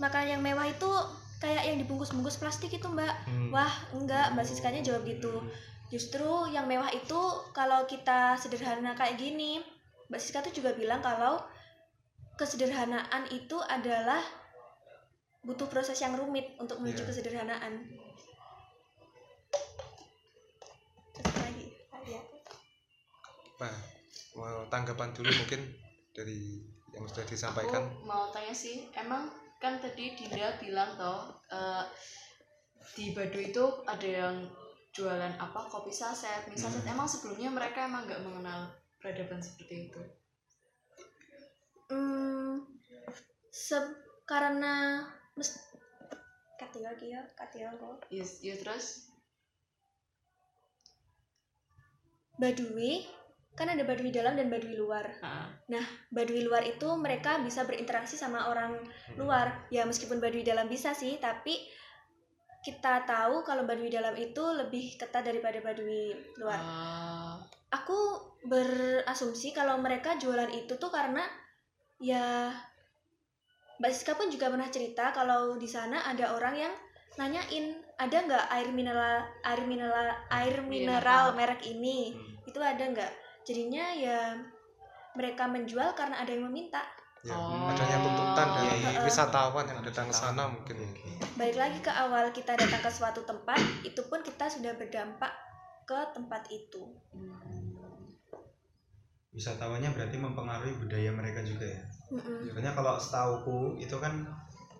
Makanan 0.00 0.40
yang 0.40 0.42
mewah 0.42 0.64
itu 0.64 0.90
kayak 1.36 1.68
yang 1.68 1.76
dibungkus-bungkus 1.84 2.40
plastik 2.40 2.72
itu 2.72 2.88
Mbak. 2.88 3.14
Hmm. 3.28 3.52
Wah, 3.52 3.72
enggak, 3.92 4.32
Mbak 4.32 4.44
Siskanya 4.48 4.80
jawab 4.80 5.04
gitu. 5.04 5.44
Justru 5.86 6.50
yang 6.50 6.66
mewah 6.66 6.90
itu 6.90 7.20
kalau 7.54 7.86
kita 7.86 8.34
sederhana 8.34 8.98
kayak 8.98 9.18
gini. 9.18 9.62
Mbak 10.10 10.20
Siska 10.22 10.42
tuh 10.42 10.54
juga 10.54 10.74
bilang 10.74 11.02
kalau 11.02 11.42
kesederhanaan 12.38 13.26
itu 13.30 13.58
adalah 13.64 14.22
butuh 15.46 15.70
proses 15.70 15.98
yang 16.02 16.18
rumit 16.18 16.58
untuk 16.58 16.82
menuju 16.82 17.06
Iya. 17.06 17.08
kesederhanaan. 17.10 17.72
Terus 21.14 21.34
lagi. 21.38 21.66
Nah, 23.56 23.74
mau 24.36 24.66
tanggapan 24.68 25.14
dulu 25.16 25.30
mungkin 25.38 25.70
dari 26.12 26.60
yang 26.92 27.06
sudah 27.08 27.24
disampaikan. 27.24 27.82
Aku 27.88 28.04
mau 28.04 28.28
tanya 28.34 28.52
sih, 28.52 28.90
emang 28.92 29.30
kan 29.62 29.80
tadi 29.80 30.12
Dinda 30.12 30.60
bilang 30.60 30.98
toh 31.00 31.40
eh, 31.48 31.84
di 32.92 33.16
Baduy 33.16 33.48
itu 33.54 33.64
ada 33.88 34.04
yang 34.04 34.36
jualan 34.96 35.36
apa 35.36 35.60
kopi 35.68 35.92
saset, 35.92 36.48
mie 36.48 36.56
saset. 36.56 36.80
Emang 36.88 37.04
sebelumnya 37.04 37.52
mereka 37.52 37.84
emang 37.84 38.08
nggak 38.08 38.24
mengenal 38.24 38.72
peradaban 38.96 39.44
seperti 39.44 39.92
itu. 39.92 40.00
Hmm, 41.92 42.64
se- 43.52 44.00
karena 44.24 45.04
mes 45.36 45.52
katil 46.56 46.82
lagi 46.88 47.12
ya, 47.12 47.22
katil 47.36 47.68
kok. 47.76 48.08
Ya, 48.08 48.24
ya 48.40 48.56
terus 48.56 49.12
Baduy 52.40 53.04
kan 53.56 53.72
ada 53.72 53.84
Baduy 53.88 54.12
dalam 54.12 54.36
dan 54.36 54.48
Baduy 54.52 54.76
luar. 54.76 55.16
ah, 55.24 55.48
Baduy 56.12 56.44
luar 56.44 56.64
itu 56.64 56.88
mereka 56.96 57.40
bisa 57.40 57.64
berinteraksi 57.68 58.16
sama 58.16 58.48
orang 58.52 58.80
luar. 59.20 59.68
Ya 59.72 59.84
meskipun 59.84 60.20
Baduy 60.20 60.44
dalam 60.44 60.68
bisa 60.68 60.92
sih, 60.92 61.16
tapi 61.20 61.56
kita 62.66 63.06
tahu 63.06 63.46
kalau 63.46 63.62
Baduy 63.62 63.86
dalam 63.86 64.18
itu 64.18 64.42
lebih 64.42 64.98
ketat 64.98 65.22
daripada 65.22 65.62
Baduy 65.62 66.10
luar. 66.34 66.58
ah, 66.58 67.38
Aku 67.70 68.18
berasumsi 68.42 69.54
kalau 69.54 69.78
mereka 69.78 70.18
jualan 70.18 70.50
itu 70.50 70.74
tuh 70.74 70.90
karena 70.90 71.22
ya 72.02 72.50
Mbak 73.78 73.92
Siska 73.94 74.18
pun 74.18 74.26
juga 74.26 74.50
pernah 74.50 74.66
cerita 74.66 75.14
kalau 75.14 75.54
di 75.54 75.70
sana 75.70 76.02
ada 76.10 76.34
orang 76.34 76.54
yang 76.58 76.74
nanyain 77.14 77.78
ada 77.96 78.16
nggak 78.26 78.44
air 78.50 78.68
mineral 78.74 79.22
air 79.46 79.62
mineral 79.62 80.08
air 80.34 80.56
mineral. 80.66 81.30
Mineral. 81.30 81.38
merek 81.38 81.62
ini? 81.70 82.18
Itu 82.50 82.58
ada 82.58 82.82
nggak? 82.82 83.12
Jadinya 83.46 83.94
ya 83.94 84.34
mereka 85.14 85.46
menjual 85.46 85.94
karena 85.94 86.18
ada 86.18 86.34
yang 86.34 86.50
meminta 86.50 86.82
Ya, 87.26 87.34
Oh. 87.34 87.66
adanya 87.66 87.98
tuntutan 88.06 88.48
dari 88.54 88.78
iya. 88.86 89.02
wisatawan 89.02 89.66
yang 89.66 89.82
datang 89.82 90.06
ke 90.06 90.14
sana 90.14 90.46
mungkin. 90.46 90.78
balik 91.34 91.58
lagi 91.58 91.78
ke 91.82 91.90
awal 91.90 92.30
kita 92.30 92.54
datang 92.54 92.78
ke 92.78 92.86
suatu 92.86 93.26
tempat 93.26 93.58
itu 93.82 93.98
pun 94.06 94.22
kita 94.22 94.46
sudah 94.46 94.78
berdampak 94.78 95.34
ke 95.82 95.98
tempat 96.14 96.46
itu 96.54 96.86
Wisatawannya 99.36 99.92
berarti 99.92 100.16
mempengaruhi 100.16 100.80
budaya 100.80 101.12
mereka 101.12 101.44
juga 101.44 101.68
ya. 101.68 101.84
Sebenarnya 102.08 102.72
kalau 102.72 102.96
setauku 102.96 103.76
itu 103.76 103.92
kan 104.00 104.24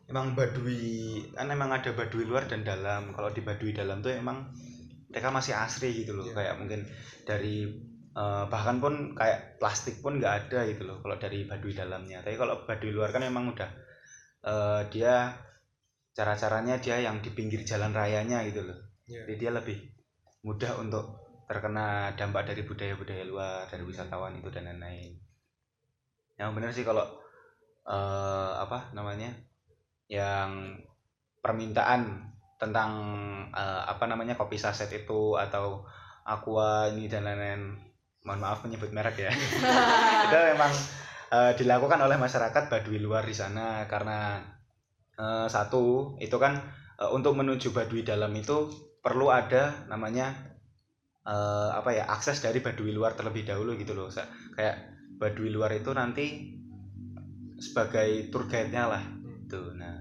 emang 0.09 0.33
Baduy 0.33 1.21
kan 1.37 1.53
emang 1.53 1.69
ada 1.77 1.93
Baduy 1.93 2.25
luar 2.25 2.49
dan 2.49 2.65
dalam. 2.65 3.13
Kalau 3.13 3.29
di 3.37 3.45
Baduy 3.45 3.77
dalam 3.77 4.01
tuh 4.01 4.17
emang 4.17 4.49
mereka 5.13 5.29
masih 5.29 5.53
asri 5.53 5.93
gitu 5.93 6.17
loh. 6.17 6.25
Iya. 6.25 6.33
Kayak 6.41 6.55
mungkin 6.57 6.81
dari 7.29 7.69
eh, 8.17 8.45
bahkan 8.49 8.81
pun 8.81 9.13
kayak 9.13 9.61
plastik 9.61 10.01
pun 10.01 10.17
nggak 10.17 10.49
ada 10.49 10.65
gitu 10.67 10.89
loh 10.89 10.99
kalau 11.05 11.17
dari 11.21 11.45
Baduy 11.45 11.77
dalamnya. 11.77 12.25
Tapi 12.25 12.37
kalau 12.41 12.65
Baduy 12.65 12.91
luar 12.91 13.13
kan 13.13 13.23
emang 13.23 13.53
udah 13.53 13.71
eh, 14.49 14.81
dia 14.89 15.37
cara-caranya 16.17 16.81
dia 16.81 16.97
yang 17.05 17.21
di 17.21 17.29
pinggir 17.37 17.61
jalan 17.69 17.93
rayanya 17.93 18.41
gitu 18.49 18.65
loh. 18.65 18.79
Ya. 19.05 19.23
Jadi 19.29 19.35
dia 19.37 19.51
lebih 19.53 19.77
mudah 20.49 20.81
untuk 20.81 21.05
terkena 21.47 22.17
dampak 22.19 22.51
dari 22.51 22.67
budaya-budaya 22.67 23.25
luar 23.29 23.69
dari 23.71 23.85
wisatawan 23.85 24.35
itu 24.41 24.49
dan 24.51 24.67
lain-lain. 24.67 25.15
Yang 26.41 26.51
benar 26.57 26.71
sih 26.73 26.85
kalau 26.89 27.05
eh, 27.87 28.53
apa 28.57 28.91
namanya 28.97 29.31
yang 30.09 30.81
permintaan 31.45 32.33
tentang 32.57 32.91
eh, 33.53 33.83
apa 33.85 34.05
namanya 34.09 34.35
kopi 34.35 34.57
saset 34.57 34.89
itu 34.91 35.37
atau 35.37 35.85
aqua 36.27 36.91
ini 36.91 37.07
dan 37.07 37.23
lain-lain 37.23 37.86
mohon 38.27 38.43
maaf 38.43 38.67
menyebut 38.67 38.91
merek 38.91 39.17
ya. 39.23 39.31
Itu 40.27 40.37
memang 40.53 40.73
eh, 41.31 41.53
dilakukan 41.55 42.03
oleh 42.03 42.19
masyarakat 42.19 42.67
Baduy 42.67 42.99
luar 42.99 43.23
di 43.23 43.33
sana 43.39 43.87
karena 43.87 44.43
eh, 45.17 45.47
satu 45.47 46.17
itu 46.19 46.37
kan 46.37 46.59
eh, 46.99 47.11
untuk 47.15 47.39
menuju 47.39 47.71
Baduy 47.71 48.03
dalam 48.03 48.35
itu 48.35 48.67
perlu 49.01 49.31
ada 49.31 49.87
namanya 49.87 50.35
eh, 51.27 51.71
apa 51.71 51.91
ya 51.95 52.05
akses 52.11 52.43
dari 52.43 52.59
Baduy 52.59 52.91
luar 52.91 53.15
terlebih 53.15 53.47
dahulu 53.47 53.79
gitu 53.79 53.95
loh 53.95 54.11
Sa- 54.11 54.29
kayak 54.59 54.77
Baduy 55.17 55.49
luar 55.55 55.73
itu 55.73 55.91
nanti 55.95 56.27
sebagai 57.57 58.29
tour 58.29 58.45
guide-nya 58.51 58.85
lah 58.91 59.03
gitu. 59.47 59.73
Nah 59.73 59.97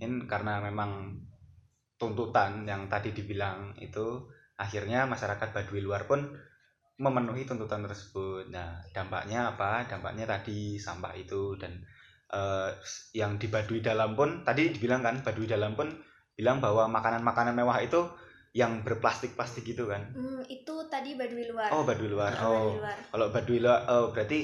ini 0.00 0.24
karena 0.24 0.62
memang 0.62 1.20
tuntutan 1.98 2.62
yang 2.64 2.86
tadi 2.86 3.10
dibilang 3.10 3.74
itu 3.82 4.30
akhirnya 4.56 5.04
masyarakat 5.10 5.48
Baduy 5.50 5.82
luar 5.82 6.06
pun 6.06 6.30
memenuhi 6.98 7.46
tuntutan 7.46 7.86
tersebut 7.86 8.50
nah 8.50 8.78
dampaknya 8.90 9.54
apa 9.54 9.86
dampaknya 9.86 10.26
tadi 10.26 10.74
sampah 10.76 11.14
itu 11.14 11.54
dan 11.54 11.78
eh, 12.34 12.70
yang 13.14 13.38
di 13.38 13.46
Baduy 13.46 13.78
dalam 13.78 14.18
pun 14.18 14.42
tadi 14.42 14.74
dibilang 14.74 15.00
kan 15.00 15.22
Baduy 15.22 15.46
dalam 15.46 15.78
pun 15.78 15.88
bilang 16.34 16.58
bahwa 16.58 16.86
makanan-makanan 16.90 17.54
mewah 17.54 17.78
itu 17.82 18.02
yang 18.54 18.82
berplastik-plastik 18.82 19.62
gitu 19.62 19.86
kan 19.86 20.02
Hmm, 20.10 20.42
itu 20.50 20.74
tadi 20.90 21.14
Baduy 21.14 21.46
luar 21.46 21.70
oh 21.70 21.86
Baduy 21.86 22.10
luar 22.10 22.34
oh 22.42 22.74
Baduy 22.74 22.78
luar 22.82 22.96
kalau 23.14 23.26
Baduy 23.30 23.58
luar 23.62 23.78
oh 23.86 24.06
berarti 24.10 24.38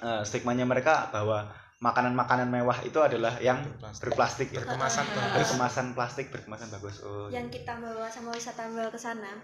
eh, 0.00 0.22
stigmanya 0.24 0.64
mereka 0.64 1.12
bahwa 1.12 1.52
makanan-makanan 1.84 2.48
mewah 2.48 2.80
itu 2.80 2.96
adalah 2.96 3.36
yang 3.44 3.60
Berplastik. 3.60 4.00
berplastik 4.08 4.48
ya. 4.56 4.64
berkemasan 4.64 5.04
bagus 5.04 5.32
Berkemasan 5.36 5.86
plastik, 5.92 6.26
berkemasan 6.32 6.68
bagus. 6.72 6.96
Oh. 7.04 7.28
yang 7.28 7.52
kita 7.52 7.76
bawa 7.76 8.08
sama 8.08 8.32
wisatawan 8.32 8.88
ke 8.88 8.96
sana. 8.96 9.36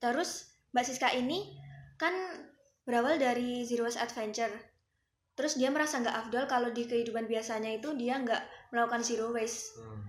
Terus 0.00 0.50
Mbak 0.72 0.84
Siska 0.88 1.12
ini 1.12 1.60
kan 2.00 2.12
berawal 2.88 3.20
dari 3.20 3.62
Zero 3.68 3.84
Waste 3.84 4.00
Adventure. 4.00 4.70
Terus 5.36 5.56
dia 5.56 5.72
merasa 5.72 6.00
nggak 6.00 6.16
afdol 6.26 6.44
kalau 6.44 6.68
di 6.68 6.84
kehidupan 6.84 7.24
biasanya 7.24 7.72
itu 7.72 7.96
dia 7.96 8.20
nggak 8.20 8.72
melakukan 8.76 9.00
zero 9.00 9.32
waste. 9.32 9.72
Hmm. 9.80 10.04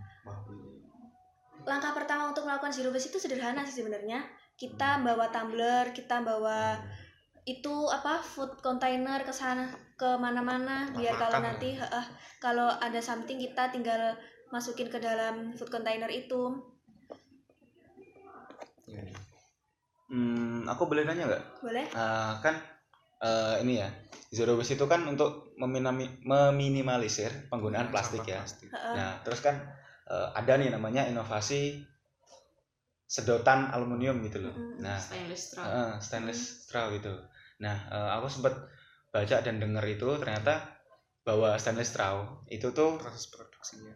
Langkah 1.63 1.95
pertama 1.95 2.27
untuk 2.27 2.43
melakukan 2.43 2.73
zero 2.75 2.91
waste 2.91 3.15
itu 3.15 3.19
sederhana 3.21 3.63
sih 3.63 3.79
sebenarnya. 3.79 4.27
Kita 4.59 4.99
bawa 4.99 5.31
tumbler, 5.31 5.95
kita 5.95 6.19
bawa 6.19 6.83
itu 7.47 7.73
apa 7.89 8.19
food 8.19 8.59
container 8.59 9.23
ke 9.23 9.31
sana 9.31 9.71
ke 9.97 10.19
mana-mana 10.19 10.93
biar 10.93 11.17
kalau 11.17 11.41
nanti 11.41 11.73
heeh, 11.73 12.05
kalau 12.37 12.67
ada 12.67 13.01
something 13.01 13.41
kita 13.41 13.71
tinggal 13.71 14.13
masukin 14.51 14.91
ke 14.91 14.99
dalam 14.99 15.55
food 15.55 15.71
container 15.71 16.11
itu. 16.11 16.59
Iya, 18.83 18.99
iya. 18.99 19.19
Hmm, 20.11 20.67
aku 20.67 20.91
boleh 20.91 21.07
nanya 21.07 21.23
nggak? 21.31 21.43
Boleh? 21.63 21.85
Ah, 21.95 22.35
kan 22.43 22.59
eh, 23.23 23.63
ini 23.63 23.79
ya 23.79 23.87
zero 24.27 24.59
waste 24.59 24.75
itu 24.75 24.83
kan 24.87 25.07
untuk 25.07 25.55
meminami- 25.55 26.19
meminimalisir 26.23 27.47
penggunaan 27.47 27.87
plastik 27.91 28.27
ya. 28.27 28.43
plastik. 28.43 28.67
Nah 28.71 29.23
terus 29.23 29.39
kan 29.39 29.55
eh, 30.11 30.27
ada 30.35 30.59
nih 30.59 30.67
namanya 30.71 31.07
inovasi 31.07 31.79
sedotan 33.07 33.71
aluminium 33.75 34.23
gitu 34.23 34.39
loh. 34.39 34.55
Mm-mm. 34.55 34.83
Nah 34.83 34.95
stainless 34.99 35.41
straw 35.51 35.63
eh, 35.67 35.91
stainless 35.99 36.41
straw 36.67 36.85
gitu. 36.95 37.11
Nah 37.59 37.75
eh, 37.91 38.09
aku 38.19 38.27
sempat 38.31 38.55
baca 39.11 39.37
dan 39.43 39.59
denger 39.59 39.83
itu 39.91 40.07
ternyata 40.19 40.79
bahwa 41.27 41.55
stainless 41.59 41.91
straw 41.91 42.43
itu 42.47 42.71
tuh 42.71 42.95
proses 42.99 43.27
produksinya 43.27 43.93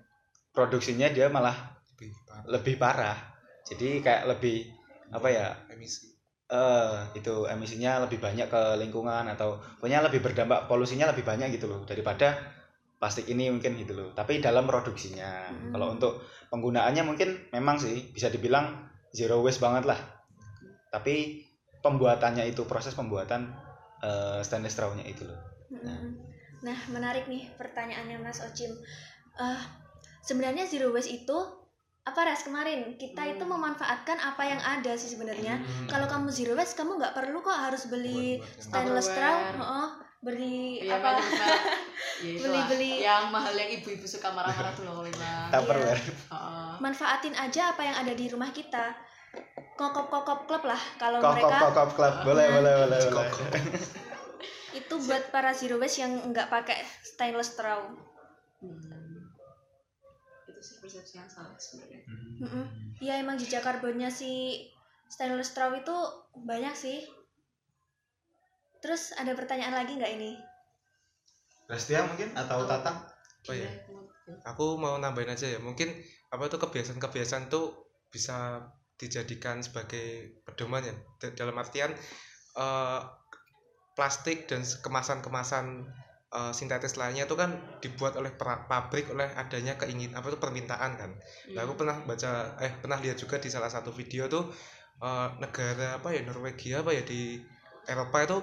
produksinya 0.52 1.08
dia 1.12 1.28
malah 1.32 1.56
lebih 1.96 2.12
parah. 2.28 2.44
lebih 2.52 2.76
parah. 2.76 3.18
Jadi 3.66 3.90
kayak 4.04 4.24
lebih 4.36 4.75
apa 5.12 5.28
ya 5.30 5.48
emisi 5.70 6.14
eh 6.46 6.98
itu 7.18 7.50
emisinya 7.50 8.06
lebih 8.06 8.22
banyak 8.22 8.46
ke 8.46 8.62
lingkungan 8.78 9.26
atau 9.34 9.58
pokoknya 9.82 10.06
lebih 10.06 10.22
berdampak 10.22 10.70
polusinya 10.70 11.10
lebih 11.10 11.26
banyak 11.26 11.50
gitu 11.58 11.66
loh 11.66 11.82
daripada 11.90 12.38
plastik 13.02 13.26
ini 13.26 13.50
mungkin 13.50 13.74
gitu 13.82 13.98
loh 13.98 14.10
tapi 14.14 14.38
dalam 14.40 14.70
produksinya 14.70 15.50
Hmm. 15.50 15.74
kalau 15.74 15.98
untuk 15.98 16.22
penggunaannya 16.54 17.02
mungkin 17.02 17.50
memang 17.50 17.82
sih 17.82 18.14
bisa 18.14 18.30
dibilang 18.30 18.86
zero 19.10 19.42
waste 19.42 19.62
banget 19.62 19.90
lah 19.90 19.98
tapi 20.94 21.42
pembuatannya 21.82 22.46
itu 22.46 22.66
proses 22.70 22.94
pembuatan 22.94 23.50
eh, 24.06 24.40
stainless 24.46 24.78
straw-nya 24.78 25.06
itu 25.10 25.26
loh 25.26 25.42
Mm-mm. 25.74 26.14
Nah, 26.62 26.78
menarik 26.90 27.30
nih 27.30 27.46
pertanyaannya 27.58 28.22
Mas 28.22 28.42
Ocim. 28.42 28.74
Eh, 29.38 29.62
sebenarnya 30.26 30.66
zero 30.66 30.90
waste 30.90 31.14
itu 31.14 31.38
apa 32.06 32.20
res 32.22 32.46
kemarin 32.46 32.94
kita 33.02 33.18
itu 33.34 33.42
memanfaatkan 33.42 34.22
apa 34.22 34.46
yang 34.46 34.62
ada 34.62 34.94
sih 34.94 35.10
sebenarnya. 35.10 35.58
Hmm. 35.58 35.90
Kalau 35.90 36.06
kamu 36.06 36.30
zero 36.30 36.54
waste 36.54 36.78
kamu 36.78 37.02
nggak 37.02 37.18
perlu 37.18 37.42
kok 37.42 37.58
harus 37.58 37.90
beli 37.90 38.38
stainless 38.62 39.10
straw, 39.10 39.58
Tupperware. 39.58 39.58
heeh, 39.58 39.90
beli 40.22 40.58
Iya, 40.86 41.02
apa? 41.02 41.10
Ya, 42.24 42.32
itulah. 42.32 42.64
Beli-beli. 42.64 43.04
yang 43.04 43.28
mahal 43.28 43.52
yang 43.58 43.68
ibu-ibu 43.76 44.08
suka 44.08 44.32
marah-marah 44.32 44.72
tuh 44.72 44.88
loh 44.88 45.04
lima 45.04 45.52
Tupperware 45.52 46.00
Heeh. 46.00 46.74
Manfaatin 46.80 47.36
aja 47.36 47.76
apa 47.76 47.82
yang 47.84 47.98
ada 47.98 48.14
di 48.14 48.26
rumah 48.30 48.54
kita. 48.54 48.96
Kokop-kokop 49.76 50.48
klub 50.48 50.64
lah 50.64 50.80
kalau 50.96 51.20
kokop 51.20 51.36
mereka 51.36 51.56
kokop 51.68 51.90
club 51.98 52.14
boleh 52.24 52.46
boleh 52.54 52.74
boleh 52.86 53.00
boleh 53.04 53.30
itu 54.76 54.96
buat 55.08 55.24
para 55.32 55.52
zero 55.56 55.76
waste 55.82 56.04
yang 56.04 56.12
nggak 56.32 56.48
pakai 56.48 56.80
stainless 57.04 57.56
straw. 57.58 57.84
Hmm. 58.64 59.05
Sih 60.66 60.82
persepsi 60.82 61.22
yang 61.22 61.30
salah 61.30 61.54
sebenarnya 61.54 62.02
Mm-mm. 62.42 62.66
Iya 62.98 63.22
emang 63.22 63.38
jejak 63.38 63.62
karbonnya 63.62 64.10
si 64.10 64.66
stainless 65.06 65.54
straw 65.54 65.70
itu 65.78 65.94
banyak 66.34 66.74
sih. 66.74 67.06
Terus 68.82 69.14
ada 69.14 69.38
pertanyaan 69.38 69.78
lagi 69.78 69.94
nggak 69.94 70.14
ini? 70.18 70.32
Restia 71.70 72.06
mungkin 72.06 72.34
atau 72.34 72.66
Tatang 72.66 72.98
Oh, 73.46 73.54
iya. 73.54 73.70
Aku 74.50 74.82
mau 74.82 74.98
nambahin 74.98 75.30
aja 75.30 75.46
ya 75.46 75.62
mungkin 75.62 75.94
apa 76.34 76.50
tuh 76.50 76.58
kebiasaan-kebiasaan 76.58 77.46
tuh 77.46 77.78
bisa 78.10 78.66
dijadikan 78.98 79.62
sebagai 79.62 80.42
pedoman 80.42 80.82
ya 80.82 80.96
Da- 81.22 81.36
dalam 81.38 81.54
artian 81.62 81.94
eh, 82.58 83.00
plastik 83.94 84.50
dan 84.50 84.66
kemasan-kemasan 84.66 85.86
eh, 86.32 86.52
sintetis 86.54 86.96
lainnya 86.96 87.26
itu 87.26 87.36
kan 87.38 87.54
dibuat 87.82 88.18
oleh 88.18 88.34
pabrik 88.38 89.10
oleh 89.12 89.30
adanya 89.36 89.78
keingin 89.78 90.14
apa 90.18 90.30
tuh 90.34 90.40
permintaan 90.42 90.92
kan 90.98 91.12
Nah, 91.54 91.62
aku 91.64 91.74
pernah 91.78 91.98
baca 92.04 92.58
eh 92.60 92.72
pernah 92.82 92.98
lihat 93.00 93.18
juga 93.18 93.38
di 93.38 93.50
salah 93.52 93.70
satu 93.70 93.90
video 93.94 94.26
tuh 94.26 94.50
eh, 95.04 95.28
negara 95.40 96.02
apa 96.02 96.10
ya 96.16 96.22
Norwegia 96.26 96.82
apa 96.82 96.92
ya 96.92 97.04
di 97.06 97.40
Eropa 97.86 98.18
itu 98.26 98.38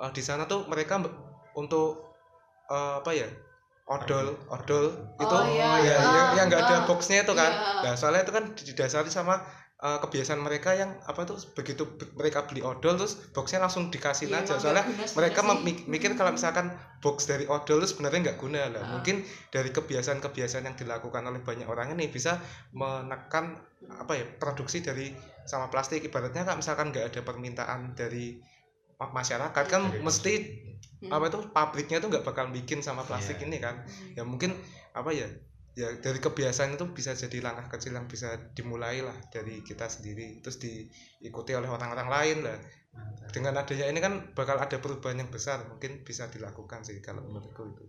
eh, 0.00 0.10
di 0.16 0.22
sana 0.24 0.48
tuh 0.48 0.64
mereka 0.70 1.00
untuk 1.54 2.16
eh, 2.70 2.94
apa 3.00 3.10
ya 3.12 3.28
odol 3.86 4.34
odol 4.50 4.86
itu 5.14 5.30
Oh, 5.30 5.46
iya. 5.46 5.78
ya, 5.78 5.94
Ah, 5.94 6.10
yang 6.10 6.28
yang 6.42 6.46
nggak 6.50 6.62
ada 6.66 6.74
ah. 6.74 6.84
boxnya 6.90 7.22
itu 7.22 7.30
kan 7.38 7.52
Iya. 7.54 7.82
nah 7.86 7.94
soalnya 7.94 8.26
itu 8.26 8.34
kan 8.34 8.44
didasari 8.58 9.06
sama 9.06 9.38
eh, 9.86 9.98
kebiasaan 10.00 10.40
mereka 10.40 10.74
yang 10.74 10.90
apa 11.02 11.22
tuh 11.22 11.38
begitu 11.54 11.86
be- 11.86 12.10
mereka 12.12 12.42
beli 12.42 12.58
odol 12.60 12.96
terus 12.96 13.14
boxnya 13.30 13.60
langsung 13.60 13.86
dikasih 13.86 14.26
Iya, 14.26 14.42
aja 14.42 14.58
soalnya 14.58 14.82
guna 14.82 15.06
mereka 15.14 15.40
mikir 15.86 16.10
kalau 16.14 16.32
misalkan 16.32 16.66
box 16.98 17.24
dari 17.24 17.46
odol 17.46 17.78
itu 17.78 17.94
sebenarnya 17.94 18.20
nggak 18.26 18.38
guna 18.38 18.66
lah 18.66 18.82
Ah. 18.82 18.88
mungkin 18.92 19.22
dari 19.48 19.70
kebiasaan-kebiasaan 19.70 20.64
yang 20.64 20.74
dilakukan 20.74 21.22
oleh 21.22 21.38
banyak 21.38 21.64
orang 21.64 21.94
ini 21.94 22.08
bisa 22.08 22.42
menekan 22.72 23.54
apa 23.92 24.12
ya 24.12 24.26
produksi 24.34 24.80
dari 24.80 25.14
sama 25.44 25.68
plastik 25.68 26.02
ibaratnya 26.02 26.42
kan 26.42 26.58
misalkan 26.58 26.90
nggak 26.90 27.14
ada 27.14 27.20
permintaan 27.22 27.94
dari 27.94 28.42
ma- 28.96 29.12
masyarakat 29.12 29.64
kan 29.64 29.82
Dari 29.86 30.02
mesti 30.02 30.34
Hmm. 30.96 31.12
apa 31.12 31.28
itu 31.28 31.38
pabriknya 31.52 32.00
tuh 32.00 32.08
nggak 32.08 32.24
bakal 32.24 32.48
bikin 32.48 32.80
sama 32.80 33.04
plastik 33.04 33.36
Iya. 33.36 33.44
ini 33.44 33.58
kan 33.60 33.84
Hmm. 33.84 34.16
ya 34.16 34.22
mungkin 34.24 34.56
apa 34.90 35.12
ya 35.12 35.28
ya 35.76 35.92
dari 36.00 36.16
kebiasaan 36.16 36.80
itu 36.80 36.88
bisa 36.88 37.12
jadi 37.12 37.44
langkah 37.44 37.76
kecil 37.76 37.92
yang 37.92 38.08
bisa 38.08 38.32
dimulai 38.56 39.04
lah 39.04 39.12
dari 39.28 39.60
kita 39.60 39.84
sendiri 39.92 40.40
terus 40.40 40.56
diikuti 40.56 41.52
oleh 41.52 41.68
orang-orang 41.68 42.08
lain 42.08 42.38
lah 42.48 42.56
dengan 43.28 43.60
adanya 43.60 43.86
ini 43.92 44.00
kan 44.00 44.32
bakal 44.32 44.56
ada 44.56 44.80
perubahan 44.80 45.20
yang 45.20 45.28
besar 45.28 45.68
mungkin 45.68 46.00
bisa 46.00 46.32
dilakukan 46.32 46.80
sih 46.80 46.96
kalau 47.04 47.20
menurutku 47.28 47.68
itu. 47.68 47.84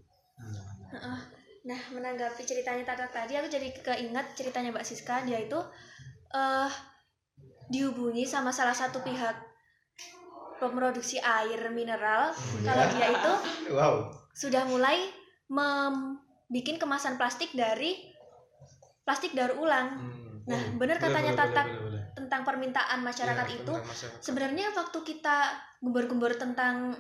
Nah, 1.68 1.82
menanggapi 1.92 2.44
ceritanya 2.48 2.84
Tata 2.84 3.08
tadi, 3.12 3.36
aku 3.36 3.48
jadi 3.48 3.72
keinget 3.72 4.28
ceritanya 4.36 4.76
Mbak 4.76 4.88
Siska. 4.88 5.24
Dia 5.24 5.40
itu 5.40 5.60
eh 6.36 6.72
dihubungi 7.72 8.28
sama 8.28 8.52
salah 8.52 8.76
satu 8.76 9.00
pihak 9.04 9.36
pemroduksi 10.60 11.24
air 11.24 11.72
mineral. 11.72 12.36
Kalau 12.68 12.86
dia 12.92 13.08
itu 13.08 13.34
wow 13.72 14.12
sudah 14.36 14.68
mulai 14.68 15.10
membuat 16.48 16.80
kemasan 16.80 17.16
plastik 17.20 17.52
dari 17.52 18.08
plastik 19.04 19.36
daur 19.36 19.60
ulang. 19.60 20.00
Nah, 20.48 20.64
benar 20.80 20.96
katanya 20.96 21.36
Tata 21.36 21.64
tentang 22.16 22.48
permintaan 22.48 23.04
masyarakat 23.04 23.48
Iya, 23.52 23.58
itu. 23.64 23.74
masyarakat. 23.76 24.20
Sebenarnya 24.24 24.72
waktu 24.72 25.00
kita 25.04 25.38
gembor-gembor 25.84 26.40
tentang 26.40 26.96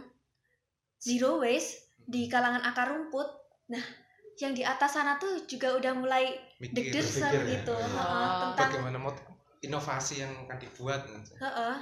zero 0.99 1.39
waste 1.39 1.95
di 2.03 2.27
kalangan 2.27 2.63
akar 2.63 2.91
rumput, 2.91 3.27
nah 3.71 3.83
yang 4.37 4.53
di 4.53 4.61
atas 4.67 4.93
sana 4.99 5.17
tuh 5.17 5.47
juga 5.49 5.73
udah 5.79 5.93
mulai 5.97 6.37
deg-degan 6.61 7.47
ya. 7.47 7.57
gitu 7.57 7.73
Iya. 7.73 7.87
heeh, 7.89 8.27
Oh, 8.29 8.37
tentang 8.51 8.69
bagaimana 8.69 8.99
mod 9.01 9.17
inovasi 9.65 10.21
yang 10.21 10.31
akan 10.45 10.57
dibuat 10.61 11.01
heeh. 11.09 11.75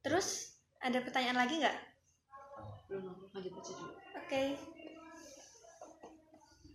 Terus 0.00 0.56
ada 0.80 0.98
pertanyaan 1.04 1.38
lagi 1.44 1.60
nggak? 1.60 1.76
belum 2.90 3.30
lanjut 3.30 3.52
aja 3.54 3.72
dulu 3.78 3.92
Oke. 4.18 4.42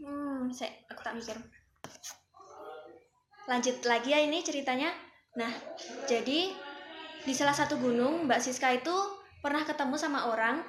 Hmm, 0.05 0.53
saya 0.53 0.69
aku 0.85 1.01
tak 1.01 1.17
mikir. 1.17 1.33
Lanjut 3.49 3.77
lagi 3.85 4.13
ya 4.13 4.21
ini 4.21 4.45
ceritanya. 4.45 4.93
Nah, 5.33 5.49
jadi 6.05 6.53
di 7.25 7.33
salah 7.33 7.57
satu 7.57 7.81
gunung 7.81 8.29
Mbak 8.29 8.41
Siska 8.41 8.69
itu 8.69 8.93
pernah 9.41 9.65
ketemu 9.65 9.97
sama 9.97 10.29
orang. 10.29 10.61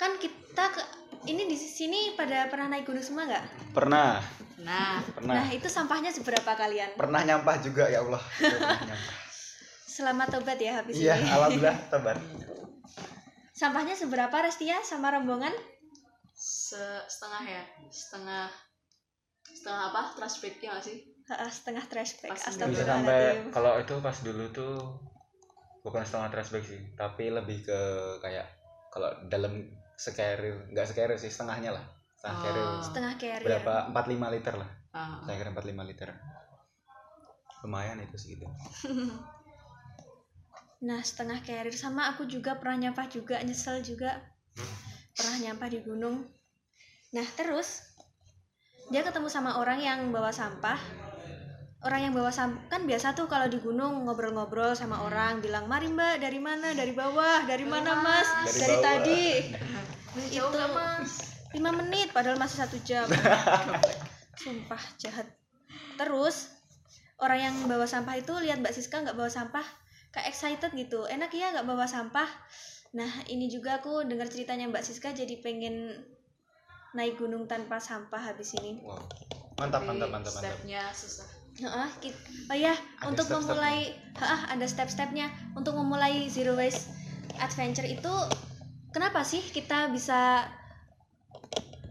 Kan 0.00 0.16
kita 0.16 0.72
ke, 0.72 0.82
ini 1.28 1.44
di 1.44 1.56
sini 1.56 2.16
pada 2.16 2.48
pernah 2.48 2.72
naik 2.72 2.88
gunung 2.88 3.04
semua 3.04 3.28
nggak? 3.28 3.44
pernah 3.70 4.18
nah 4.60 5.00
pernah 5.16 5.40
Nah, 5.40 5.46
itu 5.56 5.68
sampahnya 5.72 6.12
seberapa 6.12 6.52
kalian? 6.52 6.92
pernah 6.96 7.24
nyampah 7.24 7.56
juga 7.64 7.88
ya 7.88 8.00
Allah. 8.04 8.20
Selamat 10.00 10.32
tobat 10.32 10.56
ya 10.56 10.80
habis 10.80 10.96
iya 10.96 11.16
ini. 11.16 11.28
alhamdulillah 11.28 11.76
tobat 11.92 12.16
Sampahnya 13.52 13.92
seberapa 13.92 14.32
Restia 14.40 14.80
sama 14.80 15.12
rombongan? 15.12 15.52
Se- 16.40 17.04
setengah 17.04 17.44
ya? 17.44 17.62
Setengah 17.92 18.48
setengah 19.44 19.92
apa? 19.92 20.16
Trash 20.16 20.40
bag 20.40 20.56
ya 20.56 20.80
sih? 20.80 21.04
Heeh, 21.28 21.50
setengah 21.52 21.84
trash 21.84 22.16
bag. 22.18 22.32
Astagfirullahaladzim. 22.32 22.88
sampai 22.88 23.52
kalau 23.52 23.72
itu 23.76 23.94
pas 24.00 24.16
dulu 24.16 24.44
tuh 24.50 24.74
bukan 25.84 26.00
setengah 26.00 26.32
trash 26.32 26.50
bag 26.50 26.64
sih 26.64 26.80
tapi 26.92 27.28
lebih 27.28 27.60
ke 27.62 27.80
kayak 28.18 28.48
kalau 28.88 29.12
dalam 29.28 29.68
sekeril 29.94 30.72
nggak 30.72 30.88
sekeril 30.88 31.14
sih 31.14 31.28
setengahnya 31.28 31.76
lah. 31.76 31.84
Setengah 32.16 32.34
Oh. 32.34 32.42
keril. 32.42 32.68
Setengah 32.82 33.12
carrier 33.16 33.46
berapa? 33.46 33.74
45 33.92 34.34
liter 34.34 34.54
lah. 34.56 34.70
Ah. 34.90 35.22
saya 35.22 35.36
kira 35.38 35.50
45 35.52 35.84
liter. 35.86 36.08
Lumayan 37.60 38.00
itu 38.00 38.16
segitu 38.16 38.48
nah 40.80 41.04
setengah 41.04 41.44
carrier 41.44 41.76
sama 41.76 42.08
aku 42.08 42.24
juga 42.24 42.56
pernah 42.56 42.88
nyampah 42.88 43.04
juga 43.04 43.36
nyesel 43.44 43.84
juga 43.84 44.16
pernah 45.20 45.36
nyampah 45.36 45.68
di 45.68 45.78
gunung. 45.84 46.16
Nah 47.12 47.26
terus 47.36 47.84
dia 48.88 49.04
ketemu 49.04 49.28
sama 49.28 49.60
orang 49.60 49.84
yang 49.84 50.08
bawa 50.08 50.32
sampah. 50.32 50.80
Orang 51.84 52.00
yang 52.08 52.12
bawa 52.16 52.32
sampah 52.32 52.72
kan 52.72 52.88
biasa 52.88 53.12
tuh 53.12 53.28
kalau 53.28 53.48
di 53.48 53.60
gunung 53.60 54.08
ngobrol-ngobrol 54.08 54.72
sama 54.72 55.04
orang 55.04 55.44
bilang 55.44 55.68
mari 55.68 55.92
mbak 55.92 56.24
dari 56.24 56.40
mana? 56.40 56.72
Dari 56.72 56.96
bawah 56.96 57.44
dari 57.44 57.68
mana 57.68 58.00
mas? 58.00 58.28
Dari 58.48 58.56
dari, 58.56 58.64
bawah. 58.72 58.80
tadi. 58.80 59.24
Itu 60.40 60.60
mas? 60.72 61.10
Lima 61.52 61.70
menit 61.76 62.16
padahal 62.16 62.40
masih 62.40 62.64
satu 62.64 62.80
jam. 62.80 63.04
Sumpah 64.40 64.80
jahat. 64.96 65.28
Terus 66.00 66.48
orang 67.20 67.40
yang 67.44 67.56
bawa 67.68 67.84
sampah 67.84 68.16
itu 68.16 68.32
lihat 68.40 68.64
mbak 68.64 68.72
Siska 68.72 69.04
nggak 69.04 69.16
bawa 69.16 69.28
sampah 69.28 69.64
kayak 70.16 70.32
excited 70.32 70.72
gitu. 70.72 71.04
Enak 71.04 71.28
ya 71.36 71.52
nggak 71.52 71.68
bawa 71.68 71.84
sampah 71.84 72.28
nah 72.90 73.10
ini 73.30 73.46
juga 73.46 73.78
aku 73.78 74.02
dengar 74.02 74.26
ceritanya 74.26 74.66
mbak 74.66 74.82
Siska 74.82 75.14
jadi 75.14 75.38
pengen 75.38 75.94
naik 76.90 77.22
gunung 77.22 77.46
tanpa 77.46 77.78
sampah 77.78 78.18
habis 78.18 78.50
ini. 78.58 78.82
Wow. 78.82 78.98
Mantap 79.58 79.86
Tapi 79.86 79.88
mantap 79.94 80.08
mantap. 80.10 80.32
mantap 80.34 80.58
stepnya 80.58 80.82
susah. 80.90 81.28
Heeh, 81.60 81.88
kit- 82.02 82.24
oh 82.50 82.56
ya 82.56 82.74
Ada 82.74 83.14
untuk 83.14 83.26
step-stepnya. 83.28 83.46
memulai 83.46 83.78
heeh, 83.94 84.40
ada 84.50 84.66
step-stepnya. 84.66 85.26
Untuk 85.54 85.74
memulai 85.78 86.26
zero 86.26 86.58
waste 86.58 86.90
adventure 87.38 87.86
itu 87.86 88.14
kenapa 88.90 89.22
sih 89.22 89.38
kita 89.38 89.92
bisa 89.94 90.50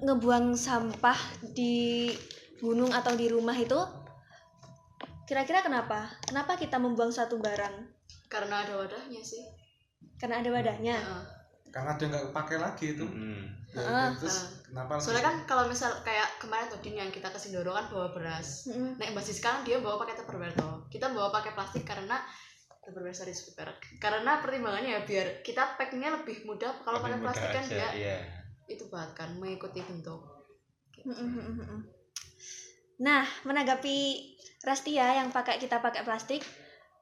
ngebuang 0.04 0.56
sampah 0.56 1.20
di 1.56 2.12
gunung 2.60 2.92
atau 2.92 3.16
di 3.16 3.32
rumah 3.32 3.56
itu? 3.56 3.80
Kira-kira 5.30 5.62
kenapa? 5.62 6.10
Kenapa 6.26 6.58
kita 6.58 6.76
membuang 6.82 7.14
suatu 7.14 7.38
barang? 7.38 7.76
Karena 8.28 8.66
ada 8.66 8.82
wadahnya 8.84 9.22
sih 9.22 9.46
karena 10.20 10.44
ada 10.44 10.50
wadahnya 10.52 10.96
Heeh. 11.00 11.24
karena 11.72 11.92
dia 11.96 12.06
nggak 12.12 12.24
kepake 12.30 12.56
lagi 12.60 12.86
itu 12.94 13.06
Mm-mm. 13.08 13.58
Ya, 13.70 13.86
Heeh. 13.86 14.10
terus 14.18 14.66
kenapa 14.66 14.98
harus- 14.98 15.06
soalnya 15.06 15.26
kan 15.30 15.36
kalau 15.46 15.64
misal 15.70 15.94
kayak 16.02 16.26
kemarin 16.42 16.68
tuh 16.74 16.82
Din 16.82 16.98
yang 16.98 17.14
kita 17.14 17.30
ke 17.30 17.38
Sindoro 17.38 17.72
kan 17.72 17.86
bawa 17.88 18.10
beras 18.12 18.66
Mm-mm. 18.66 18.98
Nah, 18.98 19.06
Mbak 19.14 19.24
Siska 19.24 19.50
kan 19.50 19.62
dia 19.62 19.78
bawa 19.78 20.02
pakai 20.02 20.18
tupperware 20.18 20.58
tuh. 20.58 20.90
Kita 20.90 21.14
bawa 21.14 21.30
pakai 21.30 21.54
plastik 21.54 21.86
karena 21.86 22.18
tupperware 22.82 23.14
sorry 23.14 23.38
super. 23.38 23.70
Karena 24.02 24.42
pertimbangannya 24.42 24.98
ya 24.98 25.02
biar 25.06 25.46
kita 25.46 25.78
packingnya 25.78 26.18
lebih 26.18 26.50
mudah. 26.50 26.82
Kalau 26.82 26.98
pakai 26.98 27.22
plastik 27.22 27.50
kan 27.54 27.66
dia 27.70 27.90
iya. 27.94 28.18
itu 28.66 28.90
bahkan 28.90 29.38
mengikuti 29.38 29.86
bentuk. 29.86 30.18
Mm. 31.06 31.86
Nah, 33.00 33.24
menanggapi 33.48 33.98
Rastia 34.60 35.24
yang 35.24 35.32
pakai 35.32 35.56
kita 35.56 35.80
pakai 35.80 36.04
plastik, 36.04 36.44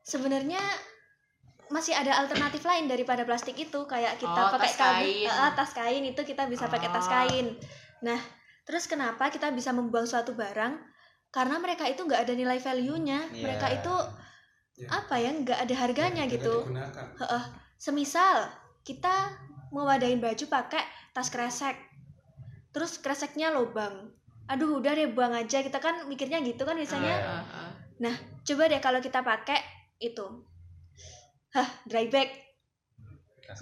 sebenarnya 0.06 0.62
masih 1.68 1.94
ada 1.94 2.16
alternatif 2.24 2.64
lain 2.64 2.88
daripada 2.88 3.28
plastik 3.28 3.56
itu 3.56 3.80
kayak 3.86 4.16
kita 4.18 4.32
Oh, 4.32 4.52
pakai 4.56 4.72
tas 4.72 4.76
kain. 4.78 5.28
Eh, 5.28 5.52
tas 5.54 5.72
kain 5.72 6.04
itu 6.04 6.22
kita 6.24 6.48
bisa 6.48 6.66
pakai 6.68 6.90
tas 6.90 7.08
Oh. 7.08 7.12
kain. 7.12 7.48
Nah, 8.04 8.20
terus 8.64 8.88
kenapa 8.88 9.28
kita 9.28 9.52
bisa 9.52 9.76
membuang 9.76 10.08
suatu 10.08 10.32
barang? 10.32 10.80
Karena 11.28 11.60
mereka 11.60 11.84
itu 11.84 12.02
nggak 12.02 12.24
ada 12.24 12.34
nilai 12.34 12.58
value-nya. 12.58 13.20
Iya. 13.32 13.44
Mereka 13.44 13.68
itu 13.84 13.94
Ya. 14.78 14.88
apa 14.94 15.16
ya? 15.18 15.34
nggak 15.34 15.60
ada 15.68 15.76
harganya 15.76 16.24
Nggak 16.24 16.36
gitu. 16.40 16.56
digunakan. 16.64 17.06
Heeh. 17.20 17.44
Semisal 17.78 18.48
kita 18.82 19.34
mewadahin 19.74 20.24
baju 20.24 20.46
pakai 20.48 20.82
tas 21.12 21.28
kresek. 21.28 21.76
Terus 22.72 23.02
kreseknya 23.02 23.50
lobang. 23.52 24.14
Aduh, 24.48 24.80
udah 24.80 24.96
deh 24.96 25.12
buang 25.12 25.36
aja. 25.36 25.60
Kita 25.60 25.82
kan 25.82 26.08
mikirnya 26.08 26.40
gitu 26.40 26.64
kan 26.64 26.78
biasanya. 26.78 27.16
Iya. 27.20 27.36
Ah, 27.44 27.68
ah. 28.08 28.18
Coba 28.48 28.72
deh 28.72 28.80
kalau 28.80 29.02
kita 29.04 29.20
pakai 29.20 29.60
itu. 30.00 30.24
Hah, 31.58 31.66
dry 31.90 32.06
bag. 32.06 32.30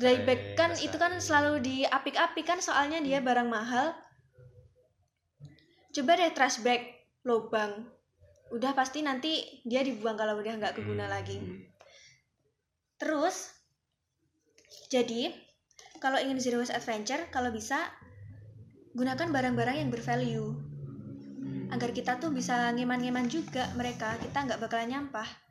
Dry 0.04 0.28
bag 0.28 0.60
kan 0.60 0.76
tas 0.76 0.84
itu 0.84 1.00
kan 1.00 1.16
selalu 1.16 1.64
diapik-apik 1.64 2.44
kan 2.44 2.60
soalnya 2.60 3.00
dia 3.00 3.24
barang 3.24 3.48
mahal. 3.48 3.96
Coba 5.96 6.20
deh 6.20 6.36
trash 6.36 6.60
bag 6.60 6.84
lobang. 7.24 7.88
Udah 8.52 8.76
pasti 8.76 9.00
nanti 9.00 9.64
dia 9.64 9.80
dibuang 9.80 10.20
kalau 10.20 10.36
udah 10.36 10.60
nggak 10.60 10.76
keguna 10.76 11.08
Hmm. 11.08 11.14
lagi. 11.16 11.40
Terus, 13.00 13.56
jadi 14.92 15.32
kalau 16.04 16.20
ingin 16.20 16.44
zero 16.44 16.60
waste 16.60 16.76
adventure, 16.76 17.32
kalau 17.32 17.56
bisa 17.56 17.80
gunakan 18.92 19.32
barang-barang 19.32 19.88
yang 19.88 19.88
bervalue 19.88 20.52
agar 21.72 21.96
kita 21.96 22.20
tuh 22.20 22.36
bisa 22.36 22.76
ngeman-ngeman 22.76 23.32
juga 23.32 23.72
mereka. 23.80 24.20
Kita 24.20 24.44
nggak 24.44 24.60
bakalan 24.60 24.92
nyampah. 24.92 25.45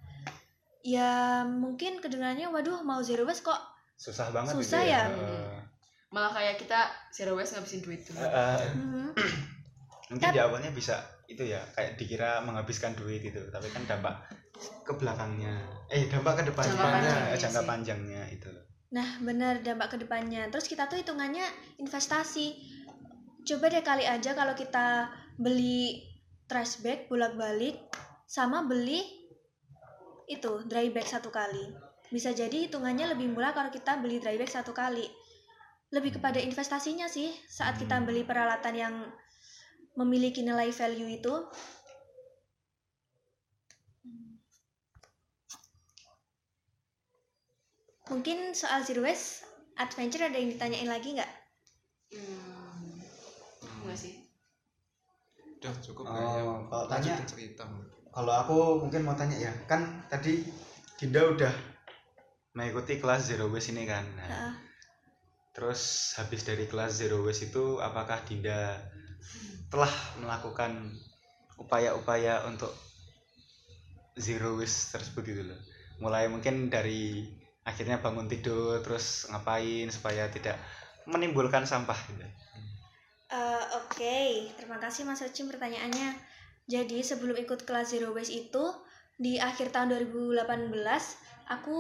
Ya 0.85 1.43
mungkin 1.49 2.05
kedengarannya, 2.05 2.53
waduh 2.53 2.85
mau 2.85 3.01
zero 3.01 3.25
waste 3.25 3.49
kok 3.49 3.57
susah 3.95 4.29
banget 4.35 4.53
Susah 4.59 4.85
itu 4.85 4.93
ya? 4.93 5.03
Heeh. 5.09 5.57
Malah 6.13 6.31
kayak 6.37 6.61
kita 6.61 6.93
zero 7.09 7.33
waste 7.35 7.57
ngabisin 7.57 7.81
duit 7.81 8.05
tuh. 8.05 8.13
Heeh. 8.21 8.59
Hmm, 8.77 9.09
mungkin 10.13 10.29
di 10.29 10.41
awalnya 10.45 10.69
bisa 10.77 11.01
itu 11.25 11.41
ya 11.41 11.65
kayak 11.73 11.97
dikira 11.97 12.45
menghabiskan 12.45 12.93
duit 12.93 13.25
itu 13.25 13.41
tapi 13.49 13.73
kan 13.73 13.81
dampak 13.89 14.13
ke 14.85 14.93
belakangnya 14.93 15.57
eh 15.89 16.05
dampak 16.13 16.45
ke 16.45 16.53
depannya 16.53 16.77
Jangka 16.77 16.85
panjangnya 16.93 17.33
eh, 17.33 17.41
jangka 17.41 17.63
sih. 17.65 17.69
panjangnya 17.69 18.23
itu 18.29 18.51
Nah, 18.95 19.19
benar 19.19 19.59
dampak 19.59 19.91
ke 19.91 20.07
depannya. 20.07 20.47
Terus 20.55 20.71
kita 20.71 20.87
tuh 20.87 21.03
hitungannya 21.03 21.43
investasi. 21.83 22.55
Coba 23.43 23.67
deh 23.67 23.83
kali 23.83 24.07
aja 24.07 24.39
kalau 24.39 24.55
kita 24.55 25.11
beli 25.35 25.99
trash 26.47 26.79
bag 26.79 27.11
bolak-balik 27.11 27.75
sama 28.31 28.63
beli 28.63 29.24
itu 30.27 30.65
dry 30.65 30.89
bag 30.91 31.05
satu 31.05 31.29
kali. 31.29 31.73
Bisa 32.09 32.31
jadi 32.31 32.69
hitungannya 32.69 33.13
lebih 33.17 33.33
murah 33.33 33.53
kalau 33.53 33.69
kita 33.69 33.99
beli 33.99 34.21
dry 34.23 34.37
bag 34.37 34.51
satu 34.51 34.73
kali. 34.73 35.05
Lebih 35.93 36.19
kepada 36.21 36.41
investasinya 36.43 37.07
sih 37.07 37.31
saat 37.47 37.79
kita 37.79 38.01
beli 38.03 38.27
peralatan 38.27 38.75
yang 38.75 38.95
memiliki 39.95 40.43
nilai 40.43 40.75
value 40.75 41.11
itu. 41.11 41.35
Mungkin 48.05 48.53
soal 48.53 48.85
zero 48.85 49.01
waste 49.01 49.49
adventure 49.81 50.29
ada 50.29 50.37
yang 50.37 50.53
ditanyain 50.53 50.89
lagi 50.89 51.17
nggak? 51.17 51.33
Hmm. 52.13 53.01
Enggak 53.83 53.99
sih. 53.99 54.15
udah 55.65 55.73
cukup 55.81 56.05
Oh, 56.05 56.13
kayaknya 56.13 56.43
kalau 56.69 56.87
tanya- 56.93 57.25
cerita 57.25 57.65
kalau 58.15 58.31
aku 58.31 58.59
mungkin 58.87 59.03
mau 59.03 59.19
tanya 59.19 59.35
ya 59.35 59.53
kan 59.67 60.07
tadi 60.07 60.47
Dinda 60.95 61.27
udah 61.27 61.51
mengikuti 62.55 63.03
kelas 63.03 63.35
zero 63.35 63.51
waste 63.51 63.75
ini 63.75 63.91
kan 63.91 64.07
nah, 64.15 64.25
Heeh. 64.25 64.53
terus 65.51 66.15
habis 66.15 66.47
dari 66.47 66.71
kelas 66.71 67.03
zero 67.03 67.27
waste 67.27 67.51
itu 67.51 67.83
apakah 67.83 68.23
Dinda 68.23 68.79
telah 69.67 69.91
melakukan 70.23 70.95
upaya-upaya 71.59 72.47
untuk 72.47 72.71
zero 74.15 74.55
waste 74.55 74.95
tersebut 74.95 75.23
gitu 75.27 75.43
loh 75.51 75.59
mulai 75.99 76.31
mungkin 76.31 76.71
dari 76.71 77.27
akhirnya 77.67 77.99
bangun 77.99 78.31
tidur 78.31 78.79
terus 78.87 79.27
ngapain 79.27 79.91
supaya 79.91 80.31
tidak 80.31 80.55
menimbulkan 81.11 81.67
sampah 81.67 81.99
gitu 82.15 82.27
Eh, 83.35 83.65
Oke, 83.83 84.47
terima 84.55 84.79
kasih 84.79 85.03
Mas 85.03 85.19
Ocim 85.27 85.51
pertanyaannya. 85.51 86.15
Jadi 86.65 87.05
sebelum 87.05 87.37
ikut 87.37 87.69
kelas 87.69 87.93
Zero 87.93 88.17
Waste 88.17 88.33
itu 88.33 88.65
di 89.21 89.37
akhir 89.37 89.71
tahun 89.71 89.95
2018 89.95 90.73
aku 91.53 91.79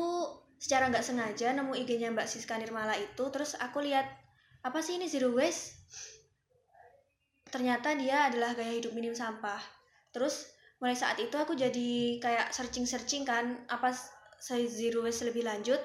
secara 0.60 0.92
nggak 0.92 1.04
sengaja 1.04 1.52
nemu 1.56 1.72
IG-nya 1.72 2.12
Mbak 2.12 2.28
Siska 2.28 2.56
Nirmala 2.60 2.96
itu, 2.96 3.24
terus 3.32 3.56
aku 3.56 3.80
lihat 3.84 4.04
apa 4.64 4.80
sih 4.80 4.96
ini 5.00 5.08
Zero 5.08 5.32
Waste? 5.32 5.76
Ternyata 7.48 7.94
dia 7.96 8.28
adalah 8.28 8.56
gaya 8.56 8.76
hidup 8.76 8.92
minim 8.96 9.12
sampah. 9.12 9.60
Terus 10.12 10.52
mulai 10.80 10.96
saat 10.96 11.16
itu 11.20 11.36
aku 11.36 11.56
jadi 11.56 12.18
kayak 12.20 12.52
searching-searching 12.52 13.24
kan 13.24 13.64
apa 13.68 13.92
s- 13.92 14.12
Zero 14.72 15.04
Waste 15.04 15.28
lebih 15.28 15.44
lanjut. 15.48 15.80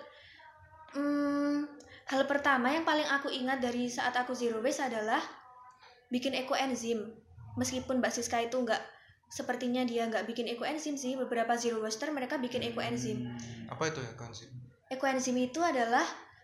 Hmm, 0.92 1.70
hal 2.10 2.26
pertama 2.26 2.74
yang 2.74 2.84
paling 2.84 3.06
aku 3.08 3.30
ingat 3.32 3.62
dari 3.64 3.88
saat 3.88 4.12
aku 4.16 4.36
Zero 4.36 4.60
Waste 4.60 4.88
adalah 4.88 5.22
bikin 6.10 6.34
ekoenzim 6.36 7.19
meskipun 7.56 8.04
Mbak 8.04 8.14
Siska 8.14 8.44
itu 8.44 8.58
nggak 8.60 8.82
sepertinya 9.30 9.86
dia 9.86 10.10
nggak 10.10 10.26
bikin 10.26 10.50
ekoenzim 10.50 10.98
sih 10.98 11.14
beberapa 11.14 11.54
zero 11.54 11.82
waster 11.82 12.10
mereka 12.10 12.42
bikin 12.42 12.66
ekoenzim 12.66 13.30
apa 13.70 13.94
itu 13.94 14.02
ya 14.02 14.12
sih 14.34 14.50
ekoenzim 14.90 15.38
itu 15.38 15.62
adalah 15.62 16.02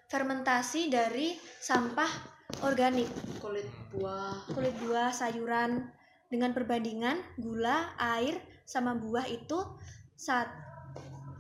fermentasi 0.10 0.94
dari 0.94 1.34
sampah 1.62 2.36
organik. 2.62 3.10
Kulit 3.42 3.66
buah. 3.90 4.46
kulit 4.54 4.76
buah 4.86 5.10
sayuran 5.10 5.90
dengan 6.30 6.54
perbandingan 6.54 7.18
gula 7.42 7.94
air 7.98 8.38
sama 8.66 8.98
buah 8.98 9.26
itu 9.30 9.58
sat, 10.18 10.50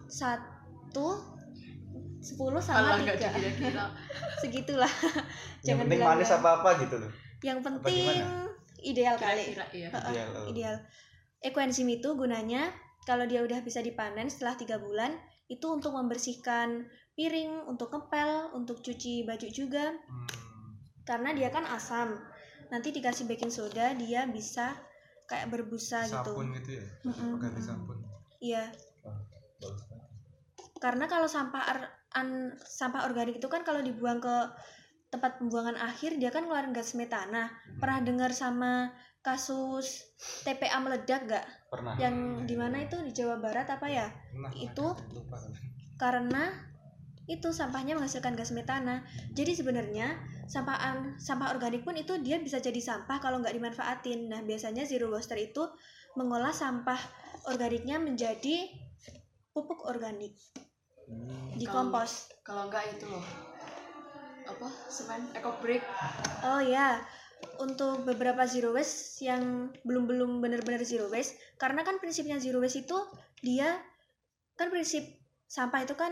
satu 0.10 1.21
10 2.25 2.41
sama 2.58 2.97
Malah 2.97 2.97
nggak 3.06 3.17
3 3.21 3.38
dikira-kira. 3.38 3.86
Segitulah. 4.41 4.89
Yang 5.62 5.65
Jangan 5.65 5.82
penting 5.86 5.99
bilang 6.01 6.17
manis 6.17 6.32
apa 6.34 6.49
apa 6.62 6.69
gitu 6.82 6.95
loh. 6.97 7.12
Yang 7.45 7.60
penting? 7.62 8.21
Ideal 8.86 9.15
kali. 9.17 9.52
Kira-kira 9.52 9.65
iya. 9.74 9.88
Heeh, 9.89 10.12
Ideal, 10.13 10.30
oh. 10.38 10.45
ideal. 10.48 10.76
Ekoenzim 11.41 11.89
itu 11.89 12.13
gunanya 12.13 12.69
kalau 13.04 13.26
dia 13.26 13.41
udah 13.41 13.62
bisa 13.62 13.82
dipanen 13.82 14.30
setelah 14.30 14.56
tiga 14.56 14.78
bulan 14.78 15.13
itu 15.45 15.65
untuk 15.69 15.93
membersihkan 15.93 16.86
piring 17.13 17.69
untuk 17.69 17.93
ngepel 17.93 18.50
untuk 18.54 18.82
cuci 18.82 19.26
baju 19.26 19.48
juga. 19.50 19.93
Hmm. 20.06 20.30
karena 21.06 21.38
dia 21.38 21.54
kan 21.54 21.69
asam. 21.69 22.17
Nanti 22.74 22.89
dikasih 22.89 23.30
baking 23.30 23.54
soda 23.54 23.93
dia 23.93 24.26
bisa 24.26 24.74
kayak 25.30 25.54
berbusa 25.54 26.02
gitu. 26.10 26.34
Sabun 26.34 26.50
gitu 26.58 26.82
ya? 26.82 26.86
Mm-mm, 27.06 27.38
ganti 27.38 27.62
mm-mm. 27.62 27.69
sabun. 27.69 27.98
Iya. 28.41 28.74
Bagus 29.62 29.86
banget. 29.86 30.10
karena 30.76 31.06
kalau 31.06 31.30
sampah 31.30 31.62
ar- 31.62 31.93
an- 32.13 32.58
sampah 32.60 33.06
organik 33.06 33.38
itu 33.38 33.45
kan 33.45 33.62
kalau 33.62 33.86
dibuang 33.86 34.17
ke 34.17 34.36
tempat 35.15 35.39
pembuangan 35.39 35.80
akhir 35.80 36.19
dia 36.19 36.28
kan 36.28 36.43
ngeluarin 36.43 36.75
gas 36.75 36.91
metana. 36.99 37.47
Pernah 37.80 38.04
dengar 38.04 38.32
sama 38.36 38.91
kasus 39.23 40.04
TPA 40.43 40.78
meledak 40.84 41.25
gak 41.25 41.45
pernah. 41.71 41.95
Yang 41.95 42.45
di 42.45 42.56
mana 42.60 42.84
itu? 42.84 42.99
Di 42.99 43.12
Jawa 43.15 43.39
Barat 43.39 43.71
apa 43.71 43.88
ya? 43.88 44.12
Nah, 44.36 44.51
Itu 44.54 44.93
lupa. 45.15 45.39
karena 45.95 46.51
itu 47.25 47.49
sampahnya 47.49 47.97
menghasilkan 47.97 48.38
gas 48.38 48.54
metana. 48.54 49.01
Jadi 49.34 49.58
sebenarnya 49.58 50.13
sampah 50.45 50.78
sampah 51.17 51.58
organik 51.58 51.82
pun 51.82 51.97
itu 51.97 52.21
dia 52.21 52.38
bisa 52.38 52.62
jadi 52.62 52.78
sampah 52.78 53.17
kalau 53.17 53.41
nggak 53.41 53.56
dimanfaatin. 53.56 54.30
Nah 54.30 54.45
biasanya 54.45 54.86
zero 54.86 55.10
waster 55.10 55.39
itu 55.41 55.65
mengolah 56.13 56.54
sampah 56.54 56.99
organiknya 57.49 57.97
menjadi 57.97 58.69
pupuk 59.56 59.88
organik. 59.89 60.38
Hmm. 61.06 61.54
di 61.54 61.69
kompos. 61.69 62.34
kalau 62.41 62.65
enggak 62.65 62.97
itu 62.97 63.06
loh 63.06 63.21
apa? 64.45 64.67
Semen? 64.88 65.21
Eco 65.34 65.58
break? 65.60 65.84
Oh 66.45 66.62
ya 66.62 67.01
untuk 67.60 68.08
beberapa 68.08 68.47
zero 68.47 68.73
waste 68.73 69.21
yang 69.23 69.69
belum 69.84 70.08
belum 70.08 70.31
benar-benar 70.39 70.81
zero 70.88 71.12
waste 71.12 71.38
karena 71.60 71.84
kan 71.84 71.99
prinsipnya 71.99 72.39
zero 72.39 72.63
waste 72.63 72.88
itu 72.88 72.97
dia 73.43 73.79
kan 74.55 74.71
prinsip 74.71 75.03
sampah 75.45 75.84
itu 75.84 75.93
kan 75.93 76.12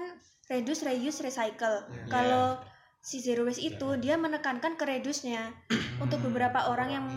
reduce 0.51 0.83
reuse 0.83 1.23
recycle. 1.23 1.87
Iya. 1.87 2.11
kalau 2.11 2.45
si 3.03 3.19
zero 3.19 3.47
waste 3.47 3.63
itu 3.63 3.99
dia 3.99 4.15
menekankan 4.15 4.79
ke 4.79 4.83
reduce-nya. 4.87 5.51
Untuk 6.03 6.23
beberapa 6.23 6.71
orang 6.71 6.89
yang 6.91 7.07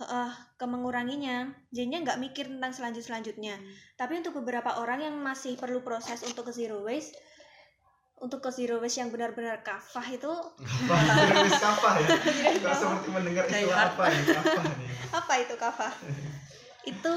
eh 0.00 0.32
ke 0.56 0.64
menguranginya 0.64 1.52
jadinya 1.68 2.08
nggak 2.08 2.20
mikir 2.24 2.48
tentang 2.48 2.72
selanjut 2.72 3.04
selanjutnya 3.04 3.60
tapi 4.00 4.16
untuk 4.16 4.32
beberapa 4.40 4.80
orang 4.80 5.04
yang 5.04 5.16
masih 5.20 5.60
perlu 5.60 5.84
proses 5.84 6.24
untuk 6.24 6.48
ke 6.48 6.56
zero 6.56 6.80
waste 6.80 7.20
untuk 8.20 8.38
ke 8.38 8.50
zero 8.50 8.78
waste 8.78 9.00
yang 9.00 9.08
benar-benar 9.08 9.60
kafah 9.60 10.04
itu 10.06 10.28
apa 10.84 10.94
ya? 10.94 11.48
Kafah. 11.50 11.94
seperti 12.74 13.08
mendengar 13.08 13.44
istilah 13.46 13.72
hard. 13.74 13.90
apa 13.90 14.02
nih? 14.06 14.24
Apa 14.30 14.60
nih? 14.70 14.88
apa 15.10 15.32
itu 15.38 15.54
kafah 15.56 15.92
itu 16.82 17.14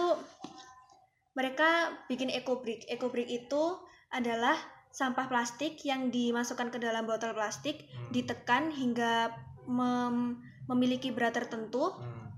mereka 1.34 1.70
bikin 2.06 2.30
eco 2.30 2.58
brick 2.58 2.86
eco 2.88 3.08
brick 3.08 3.28
itu 3.28 3.63
adalah 4.10 4.54
sampah 4.89 5.26
plastik 5.26 5.82
yang 5.82 6.08
dimasukkan 6.08 6.70
ke 6.70 6.78
dalam 6.78 7.04
botol 7.04 7.34
plastik 7.34 7.86
Hmm. 7.88 8.10
ditekan 8.12 8.70
hingga 8.70 9.34
mem- 9.66 10.38
memiliki 10.66 11.10
berat 11.10 11.34
tertentu 11.34 11.89
Hmm. 11.92 12.30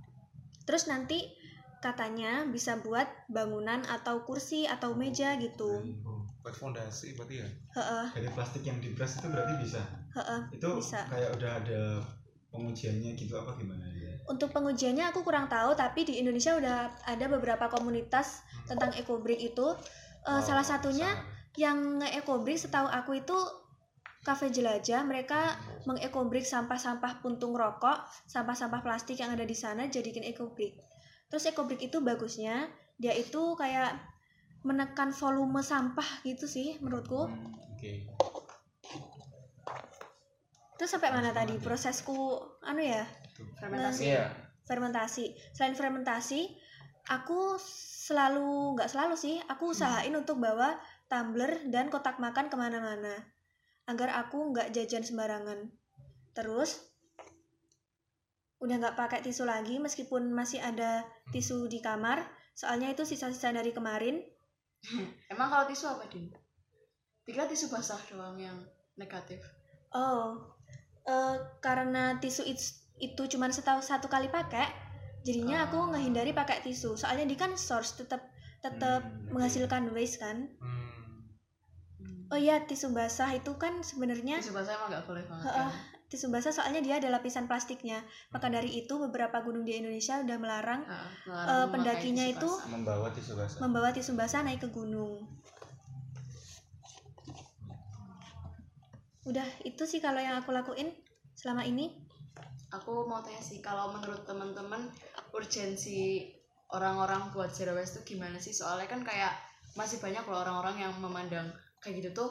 terus 0.63 0.85
nanti 0.85 1.19
katanya 1.85 2.49
bisa 2.49 2.81
buat 2.81 3.05
bangunan 3.29 3.85
atau 3.85 4.25
kursi 4.25 4.65
atau 4.65 4.97
meja 4.97 5.37
gitu 5.37 5.85
Oh, 6.01 6.25
buat 6.41 6.51
fondasi 6.51 7.13
berarti 7.13 7.35
ya 7.39 7.47
Heeh, 7.73 8.05
Dari 8.11 8.29
plastik 8.31 8.63
yang 8.63 8.81
diperas 8.81 9.15
itu 9.15 9.27
berarti 9.29 9.53
bisa. 9.61 9.81
heeh. 10.13 10.41
Itu 10.51 10.69
Bisa. 10.75 11.05
kayak 11.05 11.37
udah 11.37 11.51
ada 11.61 11.81
pengujiannya 12.49 13.13
gitu 13.13 13.35
apa 13.35 13.53
gimana 13.55 13.85
ya? 13.91 14.15
untuk 14.25 14.49
pengujiannya 14.49 15.05
aku 15.05 15.21
kurang 15.21 15.45
tahu 15.45 15.75
tapi 15.75 16.01
di 16.01 16.17
Indonesia 16.17 16.55
udah 16.55 16.77
ada 17.05 17.25
beberapa 17.27 17.67
komunitas 17.67 18.41
tentang 18.65 18.89
eco 18.95 19.21
brick 19.21 19.37
itu 19.39 19.77
Eh, 20.25 20.31
Wow, 20.31 20.41
salah 20.41 20.65
satunya 20.65 21.05
sangat. 21.05 21.53
yang 21.55 21.77
nge-eco 22.01 22.41
brick 22.41 22.57
setahu 22.57 22.89
aku 22.89 23.11
itu 23.15 23.37
kafe 24.21 24.49
jelajah 24.49 25.05
mereka 25.05 25.53
meng-eco 25.85 26.25
brick 26.25 26.41
sampah-sampah 26.43 27.21
puntung 27.21 27.53
rokok 27.53 28.01
sampah-sampah 28.25 28.81
plastik 28.81 29.21
yang 29.21 29.29
ada 29.29 29.45
di 29.45 29.53
sana 29.53 29.85
jadikan 29.85 30.25
eco 30.25 30.49
brick 30.49 30.73
terus 31.35 31.51
eco 31.51 31.67
brick 31.67 31.83
itu 31.83 31.99
bagusnya 31.99 32.71
dia 32.95 33.11
itu 33.11 33.59
kayak 33.59 33.91
menekan 34.63 35.11
volume 35.11 35.59
sampah 35.59 36.23
gitu 36.23 36.47
sih 36.47 36.79
menurutku. 36.79 37.27
Hmm, 37.27 37.51
Oke. 37.75 38.07
terus 40.79 40.95
sampai 40.95 41.11
mana 41.11 41.35
tadi? 41.35 41.59
prosesku 41.59 42.39
anu 42.63 42.79
ya? 42.79 43.03
Fermentasi. 43.59 44.15
Iya. 44.15 44.31
Fermentasi. 44.63 45.35
Selain 45.51 45.75
fermentasi 45.75 46.55
aku 47.11 47.59
selalu 48.07 48.79
nggak 48.79 48.95
selalu 48.95 49.19
sih 49.19 49.35
aku 49.51 49.75
usahain 49.75 50.15
untuk 50.15 50.39
bawa 50.39 50.79
tumbler 51.11 51.67
dan 51.67 51.91
kotak 51.91 52.15
makan 52.15 52.47
ke 52.47 52.55
mana-mana. 52.55 53.11
Agar 53.91 54.23
aku 54.23 54.55
nggak 54.55 54.71
jajan 54.71 55.03
sembarangan. 55.03 55.67
Terus 56.31 56.94
udah 58.65 58.75
nggak 58.75 58.97
pakai 58.97 59.21
tisu 59.21 59.45
lagi 59.45 59.77
meskipun 59.77 60.27
masih 60.29 60.59
ada 60.59 61.05
tisu 61.29 61.69
di 61.69 61.79
kamar 61.79 62.25
soalnya 62.51 62.89
itu 62.89 63.05
sisa-sisa 63.05 63.53
dari 63.53 63.69
kemarin 63.69 64.19
emang 65.31 65.47
kalau 65.47 65.65
tisu 65.65 65.85
apa 65.87 66.09
din 66.09 66.33
pikir 67.21 67.45
tisu 67.45 67.69
basah 67.69 68.01
doang 68.09 68.35
yang 68.35 68.57
negatif 68.95 69.39
oh 69.91 70.41
eh, 71.03 71.35
karena 71.59 72.17
tisu 72.17 72.41
itu, 72.43 72.63
itu 72.97 73.23
cuma 73.29 73.47
setahu 73.47 73.79
satu 73.79 74.05
kali 74.05 74.27
pakai 74.27 74.65
jadinya 75.21 75.65
aku 75.65 75.77
Oh. 75.77 75.89
ngehindari 75.89 76.31
pakai 76.31 76.61
tisu 76.61 76.93
soalnya 76.95 77.25
di 77.25 77.33
kan 77.33 77.53
source 77.53 77.95
tetap 77.95 78.29
tetap 78.61 79.01
Hmm, 79.01 79.25
oke. 79.25 79.31
menghasilkan 79.37 79.89
waste 79.91 80.17
kan 80.17 80.49
Hmm. 80.57 80.73
Oh 82.25 82.37
iya 82.37 82.57
tisu 82.59 82.89
basah 82.89 83.29
itu 83.31 83.53
kan 83.55 83.81
sebenarnya 83.81 84.41
tisu 84.41 84.49
basah 84.51 84.73
emang 84.75 84.89
nggak 84.89 85.05
boleh 85.05 85.23
banget 85.23 85.45
kan? 85.45 85.69
Tisu 86.05 86.29
basah 86.29 86.53
soalnya 86.53 86.81
dia 86.85 87.01
ada 87.01 87.09
lapisan 87.09 87.49
plastiknya. 87.49 88.05
Maka 88.29 88.47
dari 88.53 88.77
itu 88.77 88.93
beberapa 89.01 89.41
gunung 89.41 89.65
di 89.65 89.77
Indonesia 89.77 90.21
udah 90.21 90.37
melarang 90.37 90.81
Eh, 90.85 91.07
melarang 91.25 91.47
memakai 91.49 91.71
pendakinya 91.73 92.25
itu. 92.29 92.49
Membawa 92.69 93.07
tisu 93.11 93.33
basah. 93.33 93.59
membawa 93.61 93.89
tisu 93.91 94.11
basah 94.13 94.41
naik 94.45 94.61
ke 94.63 94.69
gunung. 94.69 95.25
Udah 99.25 99.47
itu 99.65 99.83
sih 99.89 99.97
kalau 99.97 100.21
yang 100.21 100.37
aku 100.37 100.53
lakuin 100.53 100.93
selama 101.33 101.65
ini. 101.65 101.89
Aku 102.69 103.09
mau 103.09 103.23
tanya 103.25 103.41
sih 103.41 103.63
kalau 103.63 103.89
menurut 103.95 104.27
teman-teman 104.27 104.85
urgensi 105.33 106.29
orang-orang 106.69 107.33
buat 107.33 107.49
zero 107.49 107.73
waste 107.73 108.01
itu 108.03 108.15
gimana 108.17 108.37
sih? 108.37 108.53
Soalnya 108.53 108.85
kan 108.85 109.01
kayak 109.01 109.33
masih 109.73 109.97
banyak 109.97 110.21
loh 110.29 110.45
orang-orang 110.45 110.85
yang 110.87 110.93
memandang 111.01 111.49
kayak 111.81 112.01
gitu 112.01 112.09
tuh 112.13 112.29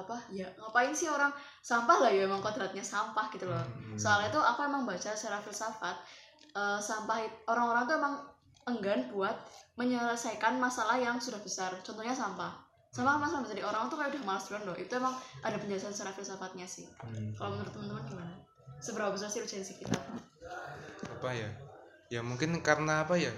apa 0.00 0.16
ya 0.32 0.48
ngapain 0.56 0.92
sih 0.96 1.06
orang 1.06 1.30
sampah 1.60 2.00
lah 2.02 2.10
ya 2.10 2.24
emang 2.24 2.40
kodratnya 2.40 2.82
sampah 2.82 3.28
gitu 3.32 3.44
loh. 3.46 3.60
Hmm. 3.60 3.98
soalnya 4.00 4.32
tuh 4.32 4.42
aku 4.42 4.64
emang 4.64 4.88
baca 4.88 5.12
secara 5.12 5.38
filsafat 5.44 5.96
eh, 6.56 6.80
sampah 6.80 7.20
orang-orang 7.48 7.84
tuh 7.84 7.96
emang 8.00 8.14
enggan 8.68 9.08
buat 9.12 9.34
menyelesaikan 9.80 10.60
masalah 10.60 11.00
yang 11.00 11.16
sudah 11.16 11.40
besar. 11.40 11.72
Contohnya 11.80 12.12
sampah. 12.12 12.60
Sampah 12.90 13.16
kan 13.16 13.20
masalah 13.22 13.46
jadi 13.46 13.62
orang 13.64 13.86
tuh 13.86 13.96
kayak 14.02 14.12
udah 14.18 14.22
malas 14.26 14.44
duluan 14.50 14.62
loh. 14.66 14.76
Itu 14.76 14.98
emang 14.98 15.14
ada 15.40 15.56
penjelasan 15.56 15.94
secara 15.94 16.12
filsafatnya 16.12 16.66
sih. 16.66 16.84
Hmm. 17.00 17.32
kalau 17.38 17.56
menurut 17.56 17.72
teman-teman 17.72 18.04
gimana? 18.06 18.34
Seberapa 18.80 19.10
besar 19.14 19.28
sih 19.30 19.40
urgensi 19.40 19.78
kita? 19.78 19.96
Apa 21.18 21.30
ya? 21.32 21.50
Ya 22.10 22.20
mungkin 22.20 22.58
karena 22.60 23.06
apa 23.06 23.16
ya? 23.16 23.30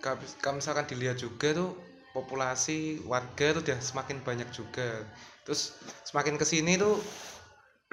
Kalau 0.00 0.16
kalau 0.40 0.58
misalkan 0.58 0.88
dilihat 0.88 1.20
juga 1.20 1.52
tuh 1.52 1.76
populasi 2.10 3.06
warga 3.06 3.54
tuh 3.54 3.62
udah 3.62 3.78
semakin 3.78 4.18
banyak 4.26 4.48
juga 4.50 5.06
terus 5.50 5.74
semakin 6.06 6.38
ke 6.38 6.46
sini 6.46 6.78
tuh 6.78 6.94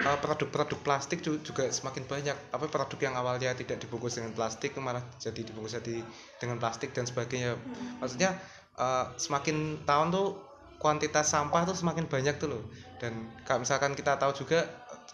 uh, 0.06 0.18
produk-produk 0.22 0.78
plastik 0.86 1.26
ju- 1.26 1.42
juga 1.42 1.66
semakin 1.66 2.06
banyak. 2.06 2.54
Apa 2.54 2.70
produk 2.70 2.98
yang 3.02 3.18
awalnya 3.18 3.50
tidak 3.58 3.82
dibungkus 3.82 4.14
dengan 4.14 4.30
plastik 4.30 4.78
malah 4.78 5.02
jadi 5.18 5.42
dibungkus 5.42 5.74
jadi 5.74 6.06
dengan 6.38 6.62
plastik 6.62 6.94
dan 6.94 7.02
sebagainya. 7.02 7.58
Maksudnya 7.98 8.38
uh, 8.78 9.10
semakin 9.18 9.82
tahun 9.82 10.14
tuh 10.14 10.38
kuantitas 10.78 11.34
sampah 11.34 11.66
tuh 11.66 11.74
semakin 11.74 12.06
banyak 12.06 12.38
tuh 12.38 12.46
loh. 12.46 12.62
Dan 13.02 13.26
kalau 13.42 13.66
misalkan 13.66 13.98
kita 13.98 14.14
tahu 14.14 14.30
juga 14.38 14.62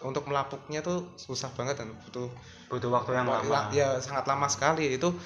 untuk 0.05 0.29
melapuknya 0.29 0.85
tuh 0.85 1.09
susah 1.17 1.49
banget 1.57 1.81
dan 1.81 1.89
butuh 2.05 2.29
Butuh 2.69 2.89
waktu 2.93 3.17
yang 3.17 3.25
lama. 3.25 3.73
ya 3.73 3.97
sangat 3.97 4.29
lama 4.29 4.45
sekali. 4.45 4.93
Itu 4.93 5.17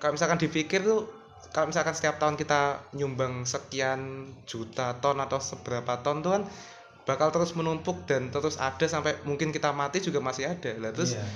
kalau 0.00 0.16
misalkan 0.16 0.40
dipikir 0.40 0.80
tuh 0.80 1.04
kalau 1.50 1.74
misalkan 1.74 1.92
setiap 1.92 2.22
tahun 2.22 2.38
kita 2.38 2.92
nyumbang 2.94 3.42
sekian 3.42 4.30
juta 4.46 4.96
ton 5.02 5.18
atau 5.18 5.42
seberapa 5.42 5.98
ton 6.00 6.22
tuh 6.22 6.38
kan 6.38 6.42
bakal 7.02 7.34
terus 7.34 7.58
menumpuk 7.58 8.06
dan 8.06 8.30
terus 8.30 8.62
ada 8.62 8.86
sampai 8.86 9.18
mungkin 9.26 9.50
kita 9.50 9.74
mati 9.74 9.98
juga 9.98 10.22
masih 10.22 10.46
ada. 10.46 10.70
Lah 10.78 10.94
terus 10.94 11.18
Iya. 11.18 11.26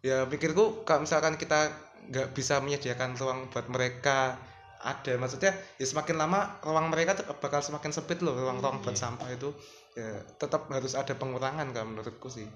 ya 0.00 0.18
pikirku 0.24 0.88
kalau 0.88 1.04
misalkan 1.04 1.36
kita 1.36 1.68
nggak 2.08 2.32
bisa 2.32 2.58
menyediakan 2.64 3.14
ruang 3.20 3.52
buat 3.52 3.68
mereka 3.68 4.40
ada 4.80 5.12
maksudnya 5.20 5.52
ya 5.76 5.84
semakin 5.84 6.16
lama 6.16 6.56
ruang 6.64 6.88
mereka 6.88 7.20
tuh 7.20 7.28
bakal 7.36 7.60
semakin 7.60 7.92
sempit 7.92 8.24
loh 8.24 8.32
ruang-ruang 8.32 8.80
buat 8.80 8.96
sampah 8.96 9.28
itu. 9.28 9.52
Ya 9.92 10.24
tetap 10.40 10.72
harus 10.72 10.96
ada 10.96 11.12
pengurangan 11.12 11.68
kalau 11.76 11.92
menurutku 11.92 12.32
sih. 12.32 12.48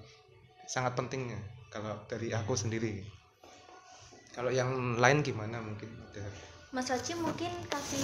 Sangat 0.65 0.97
pentingnya 0.97 1.37
kalau 1.69 1.93
dari 2.09 2.33
aku 2.33 2.57
sendiri. 2.57 3.05
Kalau 4.33 4.49
yang 4.51 4.97
lain 4.99 5.23
gimana 5.23 5.61
mungkin? 5.61 5.87
Ada 6.11 6.25
Mas 6.75 6.91
Oci 6.91 7.15
mungkin 7.15 7.47
kasih 7.71 8.03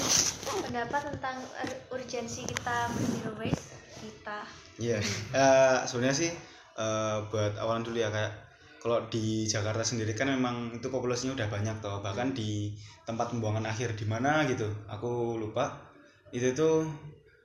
pendapat 0.64 1.12
tentang 1.12 1.36
ur- 1.60 2.00
urgensi 2.00 2.48
kita 2.48 2.88
zero 2.96 3.36
waste 3.36 3.76
kita. 4.00 4.40
Iya, 4.80 4.98
eh, 5.36 5.78
sebenarnya 5.84 6.16
sih 6.16 6.32
eh, 6.80 7.18
buat 7.28 7.60
awalan 7.60 7.84
dulu 7.84 8.00
ya 8.00 8.08
kayak 8.08 8.32
kalau 8.80 9.12
di 9.12 9.44
Jakarta 9.44 9.84
sendiri 9.84 10.16
kan 10.16 10.32
memang 10.32 10.72
itu 10.72 10.88
populasinya 10.88 11.36
udah 11.36 11.48
banyak 11.52 11.76
toh 11.84 12.00
bahkan 12.00 12.32
di 12.32 12.72
tempat 13.04 13.36
pembuangan 13.36 13.68
akhir 13.68 13.94
di 13.94 14.08
mana 14.08 14.48
gitu 14.48 14.66
aku 14.88 15.36
lupa 15.38 15.92
itu 16.32 16.56
tuh 16.56 16.88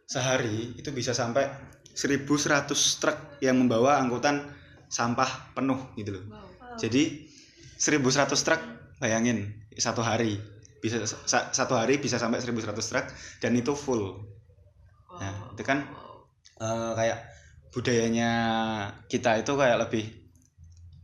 sehari 0.07 0.79
itu 0.79 0.95
bisa 0.95 1.11
sampai 1.13 1.45
1100 1.93 3.03
truk 3.03 3.19
yang 3.43 3.59
membawa 3.61 3.99
angkutan 4.01 4.47
sampah 4.89 5.53
penuh 5.53 5.77
gitu 5.99 6.17
loh 6.17 6.25
Wow. 6.25 6.81
jadi 6.81 7.27
1100 7.77 8.41
truk 8.47 8.63
bayangin 8.97 9.53
satu 9.77 10.01
hari 10.01 10.41
bisa 10.87 11.03
sa- 11.03 11.51
satu 11.51 11.75
hari 11.75 11.99
bisa 11.99 12.17
sampai 12.23 12.39
1100 12.39 12.87
truk 12.87 13.07
dan 13.43 13.53
itu 13.59 13.75
full. 13.75 14.03
Wow. 15.11 15.19
Nah, 15.19 15.35
itu 15.59 15.63
kan 15.67 15.79
eh, 16.63 16.91
kayak 16.95 17.19
budayanya 17.75 18.31
kita 19.11 19.43
itu 19.43 19.53
kayak 19.59 19.83
lebih 19.83 20.05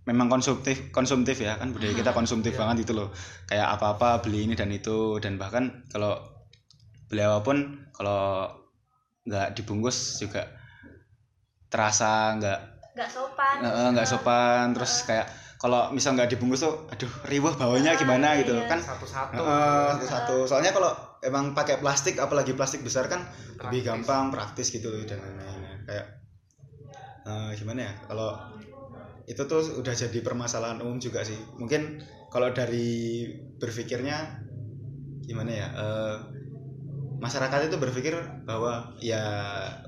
memang 0.03 0.27
konsumtif 0.27 0.91
konsumtif 0.91 1.39
ya 1.39 1.55
kan 1.61 1.71
budaya 1.75 1.95
kita 1.95 2.11
konsumtif 2.19 2.55
banget 2.55 2.87
itu 2.87 2.93
loh. 2.95 3.11
Kayak 3.51 3.75
apa-apa 3.79 4.23
beli 4.23 4.47
ini 4.47 4.55
dan 4.55 4.71
itu 4.71 5.19
dan 5.19 5.35
bahkan 5.43 5.83
kalau 5.91 6.15
beli 7.11 7.23
apa 7.27 7.43
pun 7.43 7.59
kalau 7.93 8.49
nggak 9.27 9.55
dibungkus 9.59 10.19
juga 10.23 10.47
terasa 11.73 12.37
nggak 12.39 12.61
Nggak 12.93 13.09
sopan. 13.09 13.57
nggak 13.97 14.07
sopan. 14.09 14.65
Terus 14.77 14.93
kayak 15.09 15.27
kalau 15.63 15.95
misal 15.95 16.19
nggak 16.19 16.27
dibungkus 16.35 16.67
tuh 16.67 16.75
aduh 16.91 17.07
riwah 17.31 17.55
bawanya 17.55 17.95
gimana 17.95 18.35
gitu 18.43 18.51
iya. 18.51 18.67
kan 18.67 18.83
satu-satu 18.83 19.39
Heeh, 19.39 19.87
satu-satu. 19.95 20.37
Soalnya 20.51 20.75
kalau 20.75 20.91
emang 21.23 21.55
pakai 21.55 21.79
plastik, 21.79 22.19
apalagi 22.19 22.59
plastik 22.59 22.83
besar 22.83 23.07
kan 23.07 23.23
lebih 23.63 23.87
Praktis. 23.87 23.87
gampang, 23.87 24.25
praktis 24.35 24.67
gitu 24.75 24.91
loh 24.91 25.07
dan 25.07 25.23
lain-lain. 25.23 25.87
Kayak 25.87 26.07
eh, 27.31 27.51
gimana 27.55 27.81
ya? 27.87 27.93
Kalau 28.11 28.35
itu 29.31 29.39
tuh 29.47 29.63
udah 29.79 29.95
jadi 29.95 30.19
permasalahan 30.19 30.83
umum 30.83 30.99
juga 30.99 31.23
sih. 31.23 31.39
Mungkin 31.55 32.03
kalau 32.27 32.51
dari 32.51 33.31
berpikirnya 33.63 34.43
gimana 35.23 35.51
ya? 35.55 35.69
Eh, 35.79 36.17
masyarakat 37.23 37.71
itu 37.71 37.79
berpikir 37.79 38.19
bahwa 38.43 38.99
ya 38.99 39.23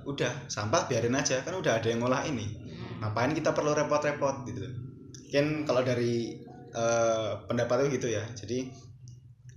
udah 0.07 0.47
sampah 0.47 0.87
biarin 0.87 1.19
aja 1.19 1.43
kan 1.43 1.59
udah 1.59 1.83
ada 1.83 1.91
yang 1.91 1.99
ngolah 1.99 2.23
ini. 2.31 2.47
Ngapain 3.03 3.35
kita 3.35 3.51
perlu 3.51 3.75
repot-repot 3.75 4.47
gitu. 4.47 4.84
Mungkin 5.35 5.67
kalau 5.67 5.83
dari 5.83 6.39
eh, 6.71 7.31
pendapatnya 7.51 7.91
gitu 7.91 8.07
ya. 8.07 8.23
Jadi 8.39 8.71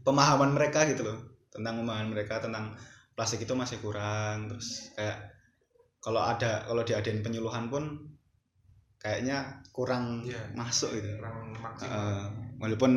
pemahaman 0.02 0.58
mereka 0.58 0.90
gitu 0.90 1.06
loh 1.06 1.22
tentang 1.54 1.86
pemahaman 1.86 2.18
mereka 2.18 2.42
tentang 2.42 2.74
plastik 3.14 3.46
itu 3.46 3.54
masih 3.54 3.78
kurang 3.78 4.50
terus 4.50 4.90
kayak 4.98 5.38
kalau 6.02 6.26
ada 6.26 6.66
kalau 6.66 6.82
diadain 6.82 7.22
penyuluhan 7.22 7.70
pun 7.70 8.17
kayaknya 9.08 9.64
kurang 9.72 10.20
Iya. 10.28 10.42
masuk 10.52 10.92
gitu. 10.92 11.08
kurang 11.16 11.56
maksimal. 11.56 11.96
Eh, 11.96 12.24
walaupun 12.60 12.92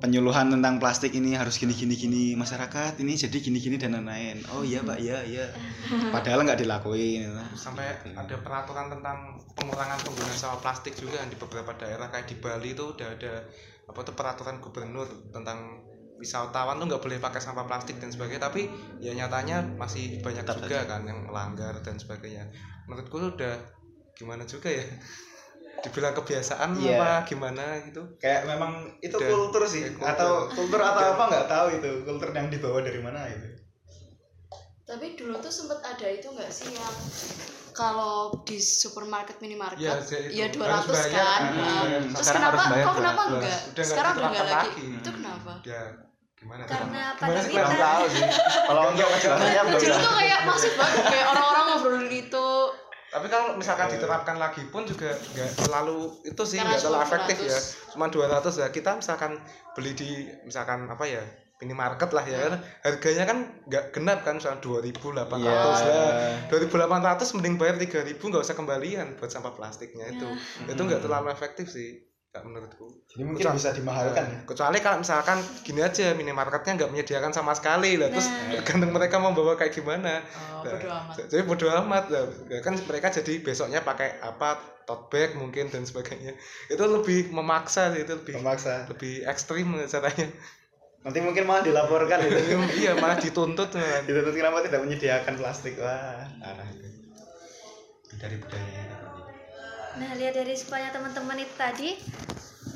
penyuluhan 0.00 0.48
tentang 0.48 0.80
plastik 0.80 1.12
ini 1.12 1.36
harus 1.36 1.60
gini 1.60 1.76
gini 1.76 1.92
gini 1.96 2.22
masyarakat 2.36 2.96
ini 3.00 3.12
jadi 3.16 3.36
gini 3.36 3.58
gini 3.60 3.76
dan 3.76 4.00
lain-lain. 4.00 4.40
Oh 4.56 4.64
iya 4.64 4.80
pak 4.80 4.96
iya 4.96 5.20
iya. 5.28 5.46
Padahal 6.14 6.48
nggak 6.48 6.64
dilakuin 6.64 7.28
sampai 7.52 7.92
ada 8.16 8.36
peraturan 8.40 8.88
tentang 8.88 9.36
pengurangan 9.52 9.98
penggunaan 10.00 10.36
sampah 10.36 10.60
plastik 10.64 10.96
juga 10.96 11.20
di 11.28 11.36
beberapa 11.36 11.76
daerah. 11.76 12.08
Kayak 12.08 12.32
di 12.32 12.36
Bali 12.40 12.72
itu 12.72 12.96
udah 12.96 13.08
ada 13.12 13.44
apa 13.86 14.00
tuh 14.02 14.14
peraturan 14.16 14.56
gubernur 14.62 15.04
tentang 15.34 15.84
wisatawan 16.16 16.80
tuh 16.80 16.88
nggak 16.88 17.02
boleh 17.04 17.18
pakai 17.20 17.40
sampah 17.44 17.68
plastik 17.68 18.00
dan 18.00 18.08
sebagainya. 18.08 18.48
Tapi 18.48 18.72
ya 19.04 19.12
nyatanya 19.12 19.76
masih 19.76 20.24
banyak 20.24 20.48
Tetap 20.48 20.64
juga 20.64 20.88
kan 20.88 21.04
yang 21.04 21.28
melanggar 21.28 21.76
dan 21.84 22.00
sebagainya. 22.00 22.48
Menurutku 22.88 23.20
udah 23.36 23.76
gimana 24.16 24.48
juga 24.48 24.72
ya 24.72 24.86
dibilang 25.78 26.14
kebiasaan 26.14 26.70
Iya. 26.74 26.96
apa 26.96 27.10
gimana 27.24 27.64
gitu 27.82 28.02
kayak 28.16 28.44
memang 28.44 28.72
itu 28.98 29.12
Udah, 29.12 29.28
kultur 29.28 29.62
sih 29.64 29.82
kultur. 29.90 30.08
atau 30.08 30.30
kultur 30.48 30.80
atau 30.80 31.04
apa 31.12 31.22
nggak 31.26 31.46
tahu 31.46 31.66
itu 31.74 31.90
kultur 32.02 32.28
yang 32.30 32.48
dibawa 32.48 32.78
dari 32.80 32.98
mana 32.98 33.26
gitu 33.28 33.48
Tapi 34.84 35.06
dulu 35.14 35.34
tuh 35.36 35.50
sempet 35.50 35.82
ada 35.82 36.06
itu 36.06 36.26
nggak 36.26 36.46
sih 36.46 36.70
yang 36.70 36.94
kalau 37.72 38.32
di 38.42 38.56
supermarket 38.56 39.36
minimarket 39.36 39.82
Ya, 39.82 39.98
itu. 39.98 40.32
ya 40.32 40.46
Harus 40.48 40.86
200 40.86 40.96
bayar, 40.96 41.10
kan. 41.12 41.40
Nah. 41.52 41.82
Terus 42.08 42.24
Sekarang 42.24 42.40
kenapa 42.40 42.56
harus 42.56 42.70
bayar 42.70 42.86
kok 42.86 42.94
kenapa 42.96 43.20
12. 43.20 43.34
enggak? 43.34 43.60
Sekarang 43.84 44.12
udah 44.14 44.28
enggak 44.30 44.46
lagi. 44.46 44.54
lagi. 44.56 44.86
Itu 44.96 45.10
kenapa? 45.12 45.52
ya 45.60 45.82
gimana? 46.36 46.62
Karena 46.64 47.02
gimana 47.12 47.40
sih 47.42 47.52
kurang 47.52 47.74
tahu 47.76 48.04
sih 48.06 48.22
kalau 48.62 48.82
untuk 48.88 49.08
kejelasannya 49.10 49.60
belum 49.66 49.80
Dulu 49.82 49.96
tuh 49.98 50.14
kayak 50.14 50.40
masif 50.46 50.72
banget 50.72 51.02
kayak 51.04 51.26
orang-orang 51.26 51.64
ngobrolin 51.66 52.12
itu. 52.14 52.48
Tapi 53.16 53.32
kalau 53.32 53.56
misalkan 53.56 53.88
diterapkan 53.88 54.36
lagi 54.36 54.60
pun 54.68 54.84
juga 54.84 55.08
nggak 55.08 55.64
terlalu 55.64 56.12
itu 56.20 56.42
sih 56.44 56.60
nggak 56.60 56.84
terlalu 56.84 57.00
efektif 57.00 57.36
ya. 57.48 57.56
200. 57.56 57.96
cuma 57.96 58.06
200 58.12 58.60
ya 58.60 58.68
kita 58.68 58.90
misalkan 59.00 59.40
beli 59.72 59.96
di 59.96 60.28
misalkan 60.44 60.84
apa 60.84 61.08
ya 61.08 61.24
minimarket 61.56 62.12
lah 62.12 62.20
ya 62.28 62.36
kan. 62.44 62.60
Harganya 62.84 63.24
kan 63.24 63.38
nggak 63.64 63.84
genap 63.96 64.20
kan 64.20 64.36
misalkan 64.36 64.60
2800 64.60 65.40
Iya. 65.40 65.52
lah. 65.56 66.12
2800 66.52 67.36
mending 67.40 67.56
bayar 67.56 67.80
3000 67.80 68.20
nggak 68.20 68.44
usah 68.44 68.52
kembalian 68.52 69.16
buat 69.16 69.32
sampah 69.32 69.56
plastiknya 69.56 70.12
itu. 70.12 70.28
Itu 70.68 70.80
nggak 70.84 71.00
terlalu 71.00 71.32
efektif 71.32 71.72
sih 71.72 72.04
nggak 72.36 72.44
menurutku. 72.44 72.84
Jadi 73.08 73.22
mungkin 73.24 73.44
bisa 73.56 73.72
dimahalkan. 73.72 74.24
Ya 74.28 74.38
kecuali 74.44 74.78
kalau 74.84 75.00
misalkan 75.00 75.40
gini 75.64 75.80
aja 75.80 76.12
minimarketnya 76.12 76.72
nggak 76.76 76.90
menyediakan 76.92 77.32
sama 77.32 77.56
sekali 77.56 77.96
lah 77.96 78.12
terus 78.12 78.28
Nah. 78.28 78.60
tergantung 78.60 78.92
mereka 78.92 79.16
mau 79.16 79.32
bawa 79.32 79.56
kayak 79.56 79.72
gimana. 79.72 80.20
Oh, 80.20 80.68
Nah, 80.68 80.76
bodo 80.76 80.88
amat. 80.92 81.14
jadi 81.32 81.42
bodo 81.48 81.66
amat 81.72 82.04
lah. 82.12 82.24
Ya 82.52 82.60
kan 82.60 82.76
mereka 82.76 83.08
jadi 83.08 83.32
besoknya 83.40 83.80
pakai 83.80 84.20
apa 84.20 84.60
tote 84.84 85.08
bag 85.08 85.30
mungkin 85.40 85.72
dan 85.72 85.88
sebagainya. 85.88 86.36
Itu 86.68 86.84
lebih 86.84 87.32
memaksa 87.32 87.96
sih 87.96 88.04
itu 88.04 88.12
lebih 88.12 88.36
memaksa. 88.36 88.84
lebih 88.92 89.24
ekstrim 89.24 89.72
caranya. 89.88 90.28
Nanti 91.00 91.18
mungkin 91.24 91.48
malah 91.48 91.64
dilaporkan. 91.64 92.18
Gitu 92.20 92.38
iya 92.84 92.92
malah 92.94 93.16
dituntut 93.16 93.72
dituntut 94.04 94.34
kenapa 94.36 94.60
tidak 94.60 94.84
menyediakan 94.84 95.40
plastik. 95.40 95.80
Wah 95.80 96.28
aneh 96.44 96.68
itu 98.04 98.14
dari 98.16 98.36
budaya 98.38 98.95
Nah, 99.96 100.12
lihat 100.12 100.36
dari 100.36 100.52
sekolahnya 100.52 100.92
teman-teman 100.92 101.40
itu 101.40 101.54
tadi, 101.56 101.96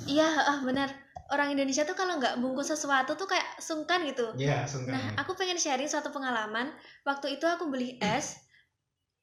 iya, 0.09 0.29
ah 0.49 0.59
benar. 0.65 0.89
Orang 1.31 1.55
Indonesia 1.55 1.87
tuh 1.87 1.95
kalau 1.95 2.19
nggak 2.19 2.43
bungkus 2.43 2.75
sesuatu 2.75 3.15
tuh 3.15 3.31
kayak 3.31 3.63
sungkan 3.63 4.03
gitu. 4.09 4.35
Iya, 4.35 4.67
sungkan. 4.67 4.99
Nah, 4.99 5.05
aku 5.21 5.39
pengen 5.39 5.61
sharing 5.61 5.87
suatu 5.87 6.11
pengalaman. 6.11 6.75
Waktu 7.07 7.39
itu 7.39 7.47
aku 7.47 7.71
beli 7.71 8.01
es, 8.03 8.41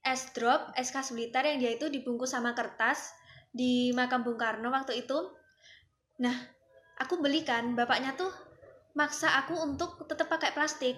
es 0.07 0.31
drop, 0.31 0.71
es 0.79 0.93
khas 0.93 1.11
Blitar 1.11 1.43
yang 1.43 1.59
dia 1.59 1.75
itu 1.75 1.91
dibungkus 1.91 2.31
sama 2.31 2.55
kertas 2.55 3.11
di 3.51 3.91
makam 3.91 4.23
Bung 4.23 4.39
Karno 4.39 4.71
waktu 4.71 5.03
itu. 5.03 5.17
Nah, 6.23 6.37
aku 6.95 7.19
belikan, 7.19 7.75
bapaknya 7.75 8.15
tuh 8.15 8.31
maksa 8.95 9.35
aku 9.43 9.59
untuk 9.59 10.07
tetap 10.07 10.31
pakai 10.31 10.55
plastik. 10.55 10.95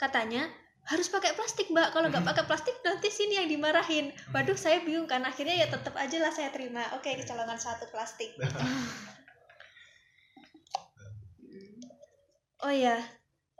Katanya 0.00 0.48
harus 0.86 1.10
pakai 1.10 1.34
plastik 1.34 1.66
mbak, 1.68 1.90
kalau 1.90 2.06
nggak 2.06 2.22
pakai 2.22 2.44
plastik 2.46 2.78
nanti 2.80 3.10
sini 3.10 3.38
yang 3.38 3.50
dimarahin. 3.50 4.14
Waduh, 4.30 4.54
saya 4.54 4.80
bingung 4.80 5.06
kan. 5.06 5.22
Akhirnya 5.22 5.54
ya 5.54 5.66
tetap 5.66 5.94
aja 5.94 6.16
lah 6.22 6.30
saya 6.30 6.54
terima. 6.54 6.86
Oke, 6.94 7.10
kecolongan 7.14 7.58
satu 7.58 7.90
plastik. 7.90 8.34
Oh 12.56 12.72
ya, 12.72 12.96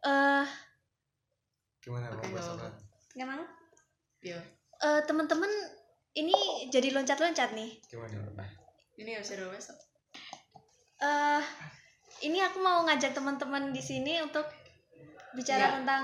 eh 0.03 0.47
gimana 1.85 2.11
mau 2.11 2.25
bahas 2.27 2.49
nggak 2.49 2.59
apa? 2.59 2.69
nggak 3.15 3.29
mau? 3.29 3.45
Iya. 4.25 4.41
Eh, 4.83 5.01
teman-teman 5.05 5.53
ini 6.17 6.35
jadi 6.73 6.91
loncat-loncat 6.91 7.53
nih. 7.53 7.77
gimana 7.87 8.45
Ini 8.97 9.21
ya 9.21 9.23
zero 9.23 9.53
waste. 9.53 9.77
eh 10.97 11.45
ini 12.25 12.41
aku 12.41 12.57
mau 12.65 12.89
ngajak 12.89 13.13
teman-teman 13.13 13.69
di 13.69 13.85
sini 13.85 14.17
untuk 14.25 14.49
bicara 15.37 15.69
Iya. 15.69 15.75
tentang 15.77 16.03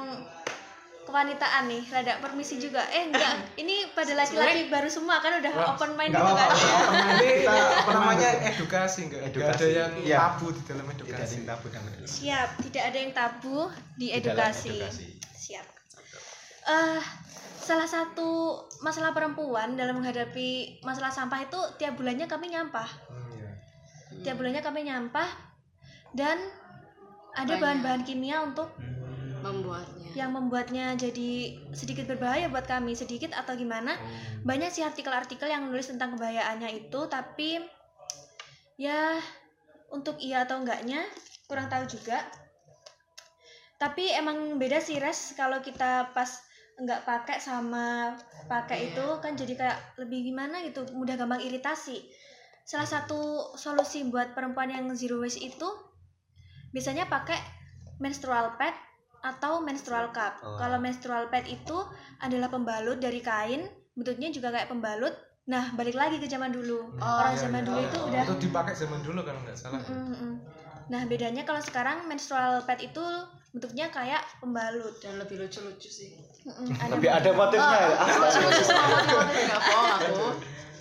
kewanitaan 1.03 1.67
nih. 1.67 1.83
Rada 1.85 2.19
permisi 2.19 2.57
juga. 2.57 2.83
Eh 2.89 3.09
enggak, 3.09 3.35
ini 3.63 3.91
pada 3.91 4.13
laki-laki 4.13 4.67
baru 4.67 4.87
semua 4.87 5.19
kan 5.19 5.39
udah 5.39 5.53
Wah, 5.53 5.67
open 5.73 5.93
mind 5.95 6.11
gitu 6.11 6.33
kan. 6.33 6.49
ini 7.17 7.29
Kita 7.43 7.55
apa 7.79 7.91
namanya 7.93 8.29
edukasi 8.49 9.01
nggak 9.07 9.21
nggak 9.29 9.43
ada 9.45 9.51
Edukasi. 9.53 9.67
yang 9.73 9.93
Iya. 9.99 10.17
tabu 10.19 10.47
di 10.49 10.63
dalam 10.63 10.85
tidak 10.85 10.95
ada 10.95 11.05
edukasi 11.05 11.35
yang 11.35 11.47
tabu 11.47 11.67
dan 11.69 11.81
tidak 11.85 12.09
Siap, 12.09 12.49
tidak 12.63 12.83
ada 12.85 12.99
yang 12.99 13.13
tabu 13.13 13.57
di 13.95 14.07
dalam 14.09 14.19
edukasi. 14.19 14.69
edukasi. 14.73 15.07
Siap. 15.33 15.67
Eh 16.65 17.01
salah 17.59 17.87
satu 17.87 18.31
masalah 18.81 19.11
perempuan 19.11 19.75
dalam 19.75 19.95
menghadapi 19.97 20.49
masalah 20.81 21.09
sampah 21.09 21.39
itu 21.41 21.59
tiap 21.77 21.95
bulannya 21.95 22.27
kami 22.27 22.51
nyampah. 22.51 22.91
Hmm, 23.07 23.31
iya. 23.33 23.51
Tiap 24.21 24.35
bulannya 24.35 24.59
kami 24.59 24.83
nyampah 24.83 25.31
dan 26.13 26.39
ada 27.33 27.55
bahan-bahan 27.57 28.03
kimia 28.03 28.43
untuk 28.43 28.67
Hmm. 28.75 29.39
membuatnya 29.43 30.02
yang 30.15 30.33
membuatnya 30.37 30.95
jadi 30.95 31.57
sedikit 31.73 32.09
berbahaya 32.09 32.49
buat 32.53 32.69
kami 32.69 32.93
sedikit 32.97 33.33
atau 33.33 33.57
gimana? 33.57 33.97
Oh. 33.97 34.49
banyak 34.49 34.71
sih 34.73 34.85
artikel-artikel 34.85 35.49
yang 35.49 35.69
nulis 35.69 35.89
tentang 35.89 36.17
kebahayaannya 36.17 36.87
itu 36.87 37.01
tapi 37.09 37.63
ya 38.81 39.17
untuk 39.93 40.17
iya 40.19 40.49
atau 40.49 40.61
enggaknya 40.61 41.05
kurang 41.47 41.69
tahu 41.69 41.85
juga. 41.85 42.25
Tapi 43.77 44.15
emang 44.15 44.57
beda 44.57 44.79
sih 44.79 44.97
res. 45.03 45.35
Kalau 45.35 45.61
kita 45.61 46.15
pas 46.17 46.31
enggak 46.81 47.05
pakai 47.05 47.39
sama 47.43 48.17
pakai 48.49 48.91
itu 48.91 49.07
kan 49.21 49.37
jadi 49.37 49.55
kayak 49.55 49.79
lebih 50.01 50.33
gimana 50.33 50.65
gitu 50.65 50.89
mudah 50.97 51.21
gampang 51.21 51.45
iritasi. 51.45 52.01
Salah 52.65 52.89
satu 52.89 53.53
solusi 53.59 54.07
buat 54.09 54.33
perempuan 54.33 54.71
yang 54.73 54.87
zero 54.95 55.21
waste 55.21 55.43
itu 55.43 55.69
biasanya 56.73 57.11
pakai 57.11 57.37
menstrual 58.01 58.57
pad 58.57 58.73
atau 59.23 59.59
menstrual 59.59 60.11
cup 60.11 60.35
Oh. 60.41 60.59
kalau 60.59 60.77
menstrual 60.77 61.27
pad 61.27 61.47
itu 61.47 61.79
adalah 62.19 62.47
pembalut 62.47 62.99
dari 62.99 63.19
kain 63.19 63.65
bentuknya 63.93 64.29
juga 64.29 64.51
kayak 64.51 64.67
pembalut 64.67 65.15
nah 65.43 65.71
balik 65.73 65.95
lagi 65.95 66.17
ke 66.17 66.27
zaman 66.27 66.51
dulu 66.51 66.91
Oh, 66.93 67.15
orang 67.17 67.35
Iya, 67.35 67.43
zaman 67.45 67.61
iya. 67.61 67.67
dulu 67.67 67.79
itu 67.81 67.99
udah 68.01 68.23
itu 68.25 68.35
dipakai 68.43 68.75
zaman 68.75 69.01
dulu 69.01 69.21
kalau 69.21 69.41
nggak 69.41 69.57
salah. 69.57 69.81
Mm, 69.81 69.95
mm, 69.95 70.15
mm. 70.17 70.35
nah 70.89 71.03
bedanya 71.05 71.43
kalau 71.43 71.59
sekarang 71.59 72.07
menstrual 72.07 72.63
pad 72.63 72.79
itu 72.79 73.03
bentuknya 73.51 73.87
kayak 73.89 74.23
pembalut 74.39 74.97
dan 74.99 75.19
lebih 75.19 75.39
lucu-lucu 75.39 75.87
sih 75.87 76.11
Mm, 76.43 76.67
mm, 76.67 76.91
Tapi 76.91 77.07
ada 77.07 77.31
motifnya 77.33 77.79
ya. 77.79 77.95
Lucu-lucu 78.19 78.65
aku 78.67 80.27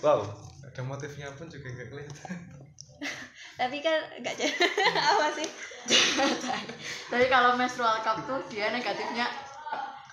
Wow. 0.00 0.20
ada 0.64 0.82
motifnya 0.82 1.30
pun 1.32 1.46
juga 1.46 1.66
nggak 1.68 1.88
kelihatan 1.88 2.36
tapi 3.62 3.78
kan 3.78 3.94
enggak 4.16 4.34
jadi. 4.34 4.52
Apa 5.12 5.26
sih? 5.32 5.48
Tapi 7.06 7.24
kalau 7.26 7.54
menstrual 7.54 8.00
cup 8.00 8.22
tuh 8.22 8.42
dia 8.48 8.70
negatifnya 8.70 9.26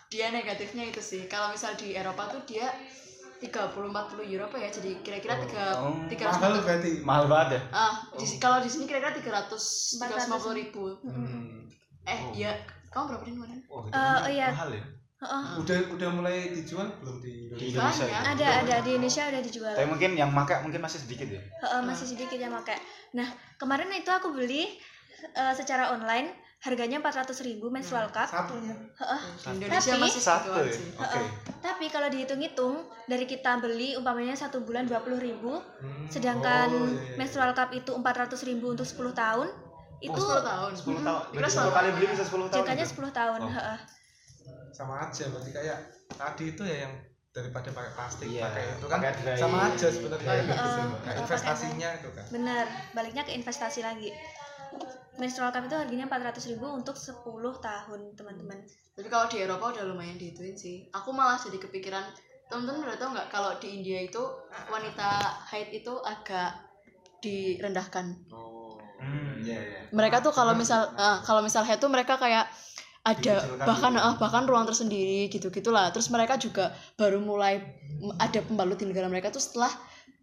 dia 0.07 0.29
negatifnya 0.29 0.85
itu 0.85 0.99
sih. 0.99 1.25
Kalau 1.25 1.49
misal 1.49 1.73
di 1.73 1.93
Eropa 1.93 2.25
tuh 2.27 2.41
dia 2.43 2.65
30-40 3.39 3.89
euro 4.27 4.45
apa 4.45 4.57
ya? 4.57 4.69
Jadi 4.69 4.99
kira-kira 4.99 5.39
tiga 5.39 5.65
Oh, 5.79 5.95
tiga 6.05 6.27
mahal 6.27 6.59
berarti. 6.59 6.91
Mahal 7.01 7.25
banget 7.25 7.49
ya. 7.51 7.61
ah 7.71 7.93
di, 8.11 8.25
si- 8.25 8.35
kalau 8.37 8.59
di 8.59 8.67
sini 8.67 8.83
kira-kira 8.83 9.15
300 9.15 9.47
350 9.47 10.59
ribu. 10.59 10.83
Hmm. 11.01 11.63
eh 12.03 12.19
Oh. 12.19 12.33
ya 12.33 12.51
kamu 12.89 13.03
berapa 13.07 13.23
di 13.23 13.33
mana 13.33 13.55
Oh, 13.67 13.85
Eh, 13.85 14.17
oh 14.19 14.29
iya. 14.29 14.47
mahal 14.51 14.69
ya. 14.73 14.83
Heeh. 15.19 15.43
udah 15.57 15.77
udah 15.91 16.09
mulai 16.09 16.47
dijual 16.49 16.87
belum 16.97 17.19
di 17.19 17.51
Di 17.51 17.69
Indonesia 17.69 18.07
Indonesia. 18.07 18.07
ya? 18.07 18.19
Ada 18.29 18.47
ada 18.63 18.75
di 18.79 18.89
Indonesia 18.93 19.23
udah 19.25 19.41
dijual 19.41 19.73
Tapi 19.73 19.87
mungkin 19.89 20.11
yang 20.13 20.31
pakai 20.31 20.63
mungkin 20.63 20.79
masih 20.79 20.99
sedikit 20.99 21.27
ya. 21.27 21.41
Heeh, 21.59 21.81
masih 21.83 22.05
sedikit 22.07 22.35
yang 22.35 22.55
pakai 22.55 22.79
nah 23.11 23.27
kemarin 23.55 23.91
itu 23.91 24.07
aku 24.07 24.31
beli 24.31 24.79
eh, 25.33 25.53
secara 25.53 25.91
online 25.91 26.31
harganya 26.59 26.99
400.000 26.99 27.35
ribu 27.45 27.67
menstrual 27.67 28.07
cup 28.09 28.27
satunya 28.27 28.75
Heeh. 28.93 29.21
di 29.41 29.49
Indonesia 29.61 29.91
Tapi- 29.91 30.03
masih 30.05 30.19
Satu 30.21 30.49
ya. 30.53 30.63
Oke. 30.63 30.75
Heeh. 31.15 31.27
tapi 31.59 31.85
kalau 31.87 32.07
dihitung-hitung 32.07 32.75
dari 33.05 33.23
kita 33.25 33.57
beli 33.57 33.95
umpamanya 33.95 34.35
satu 34.35 34.59
bulan 34.61 34.83
20.000 34.83 35.19
ribu 35.19 35.59
Hmm. 35.79 36.07
sedangkan 36.07 36.67
Oh, 36.69 36.83
iya, 36.85 36.95
iya. 37.01 37.15
menstrual 37.15 37.51
cup 37.53 37.71
itu 37.71 37.91
400.000 37.93 38.43
ribu 38.45 38.65
untuk 38.69 38.83
10 38.83 39.11
tahun 39.13 39.47
itu 39.99 40.15
10 40.15 40.39
tahun 40.41 40.71
10 40.73 40.99
tahun. 41.01 41.23
10 41.29 41.47
sama. 41.49 41.71
kali 41.73 41.89
beli 41.91 42.05
bisa 42.09 42.23
10 42.23 42.47
tahun. 42.47 42.55
jangkanya 42.57 42.85
gitu? 42.85 42.93
10 42.97 43.11
tahun 43.13 43.39
Oh. 43.41 43.51
heeh. 43.51 43.79
Sama 44.71 45.09
aja 45.09 45.23
berarti 45.29 45.51
kayak 45.51 45.77
tadi 46.13 46.43
itu 46.53 46.63
ya 46.65 46.87
yang 46.87 46.93
daripada 47.29 47.69
pakai 47.69 47.91
plastik 47.93 48.25
Iya, 48.25 48.41
pakai 48.49 48.63
itu 48.73 48.87
kan 48.89 48.99
pakai 49.05 49.37
sama 49.37 49.57
aja 49.69 49.87
sebenarnya. 49.93 50.27
Iya. 50.27 50.43
Kayak 50.43 50.65
pakai 50.97 51.15
investasinya 51.21 51.89
itu 52.01 52.09
kan. 52.11 52.25
Bener 52.33 52.65
baliknya 52.97 53.23
ke 53.23 53.31
investasi 53.37 53.79
lagi. 53.85 54.09
Menstrual 55.19 55.51
cup 55.51 55.67
itu 55.67 55.75
harganya 55.75 56.07
400.000 56.07 56.55
ribu 56.55 56.67
untuk 56.71 56.95
10 56.95 57.19
tahun 57.59 57.99
teman-teman. 58.15 58.59
Tapi 58.95 59.07
kalau 59.11 59.27
di 59.27 59.37
Eropa 59.43 59.75
udah 59.75 59.83
lumayan 59.85 60.15
dihituin 60.15 60.55
sih. 60.55 60.87
Aku 60.95 61.11
malah 61.11 61.35
jadi 61.35 61.59
kepikiran 61.59 62.07
temen-temen 62.49 62.87
udah 62.87 62.97
tau 62.97 63.11
nggak 63.13 63.29
kalau 63.29 63.51
di 63.61 63.77
India 63.77 63.99
itu 64.01 64.23
wanita 64.71 65.43
haid 65.53 65.69
itu 65.75 65.93
agak 66.01 66.55
direndahkan? 67.21 68.15
Oh 68.33 68.59
Hmm, 68.99 69.39
iya 69.39 69.55
iya. 69.63 69.79
mereka 69.95 70.19
tuh 70.19 70.35
kalau 70.35 70.51
misal 70.51 70.91
ah, 70.99 71.23
kalau 71.23 71.39
misal 71.39 71.63
haid 71.63 71.79
tuh 71.79 71.87
mereka 71.87 72.19
kayak 72.19 72.51
ada 73.03 73.41
bahkan 73.63 73.95
ah, 73.95 74.15
bahkan 74.19 74.43
ruang 74.43 74.67
tersendiri 74.67 75.31
gitu 75.31 75.47
gitulah 75.49 75.89
terus 75.89 76.11
mereka 76.11 76.35
juga 76.35 76.75
baru 76.99 77.23
mulai 77.23 77.63
ada 78.19 78.43
pembalut 78.43 78.75
di 78.75 78.85
negara 78.85 79.07
mereka 79.07 79.31
tuh 79.31 79.39
setelah 79.39 79.71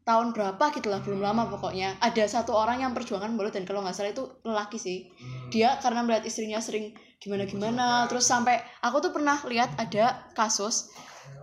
tahun 0.07 0.31
berapa 0.31 0.71
gitu 0.71 0.87
lah 0.87 1.03
belum 1.03 1.19
lama 1.19 1.51
pokoknya. 1.51 1.99
Ada 1.99 2.31
satu 2.31 2.55
orang 2.55 2.79
yang 2.79 2.95
perjuangan 2.95 3.35
pembalut 3.35 3.51
dan 3.51 3.67
kalau 3.67 3.83
nggak 3.83 3.91
salah 3.91 4.15
itu 4.15 4.25
lelaki 4.47 4.79
sih. 4.79 5.11
Hmm. 5.11 5.51
dia 5.51 5.75
karena 5.83 6.07
melihat 6.07 6.23
istrinya 6.23 6.63
sering 6.63 6.95
gimana 7.19 7.43
gimana 7.43 8.07
terus 8.07 8.23
sampai 8.23 8.63
aku 8.87 9.03
tuh 9.03 9.11
pernah 9.11 9.35
lihat 9.51 9.75
ada 9.83 10.31
kasus 10.39 10.95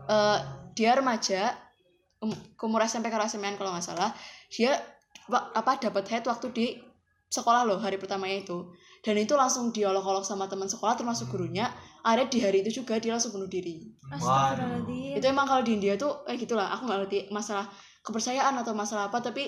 eh, 0.08 0.40
dia 0.80 0.96
remaja 0.96 1.52
um, 2.24 2.32
umur 2.64 2.88
SMP 2.88 3.12
ke 3.12 3.20
SMA 3.28 3.60
kalau 3.60 3.76
nggak 3.76 3.84
salah. 3.84 4.16
Dia 4.48 4.80
apa 5.32 5.76
dapat 5.84 6.08
head 6.08 6.24
waktu 6.24 6.48
di 6.56 6.68
sekolah 7.34 7.66
loh 7.66 7.82
hari 7.82 7.98
pertamanya 7.98 8.46
itu. 8.46 8.70
Dan 9.02 9.18
itu 9.18 9.34
langsung 9.34 9.74
diolok-olok 9.74 10.22
sama 10.22 10.46
teman 10.46 10.70
sekolah 10.70 10.94
termasuk 10.94 11.34
gurunya. 11.34 11.74
Akhirnya 12.06 12.30
di 12.30 12.40
hari 12.46 12.58
itu 12.62 12.86
juga 12.86 13.02
dia 13.02 13.18
langsung 13.18 13.34
bunuh 13.34 13.50
diri. 13.50 13.90
Astagfirullahaladzim. 14.14 15.18
Itu 15.18 15.26
emang 15.26 15.50
kalau 15.50 15.66
di 15.66 15.72
India 15.76 15.98
tuh 15.98 16.22
eh 16.30 16.38
gitulah 16.38 16.70
aku 16.70 16.86
nggak 16.86 17.00
ngerti 17.04 17.18
masalah 17.34 17.66
kepercayaan 18.04 18.60
atau 18.60 18.76
masalah 18.76 19.08
apa 19.08 19.18
tapi 19.18 19.48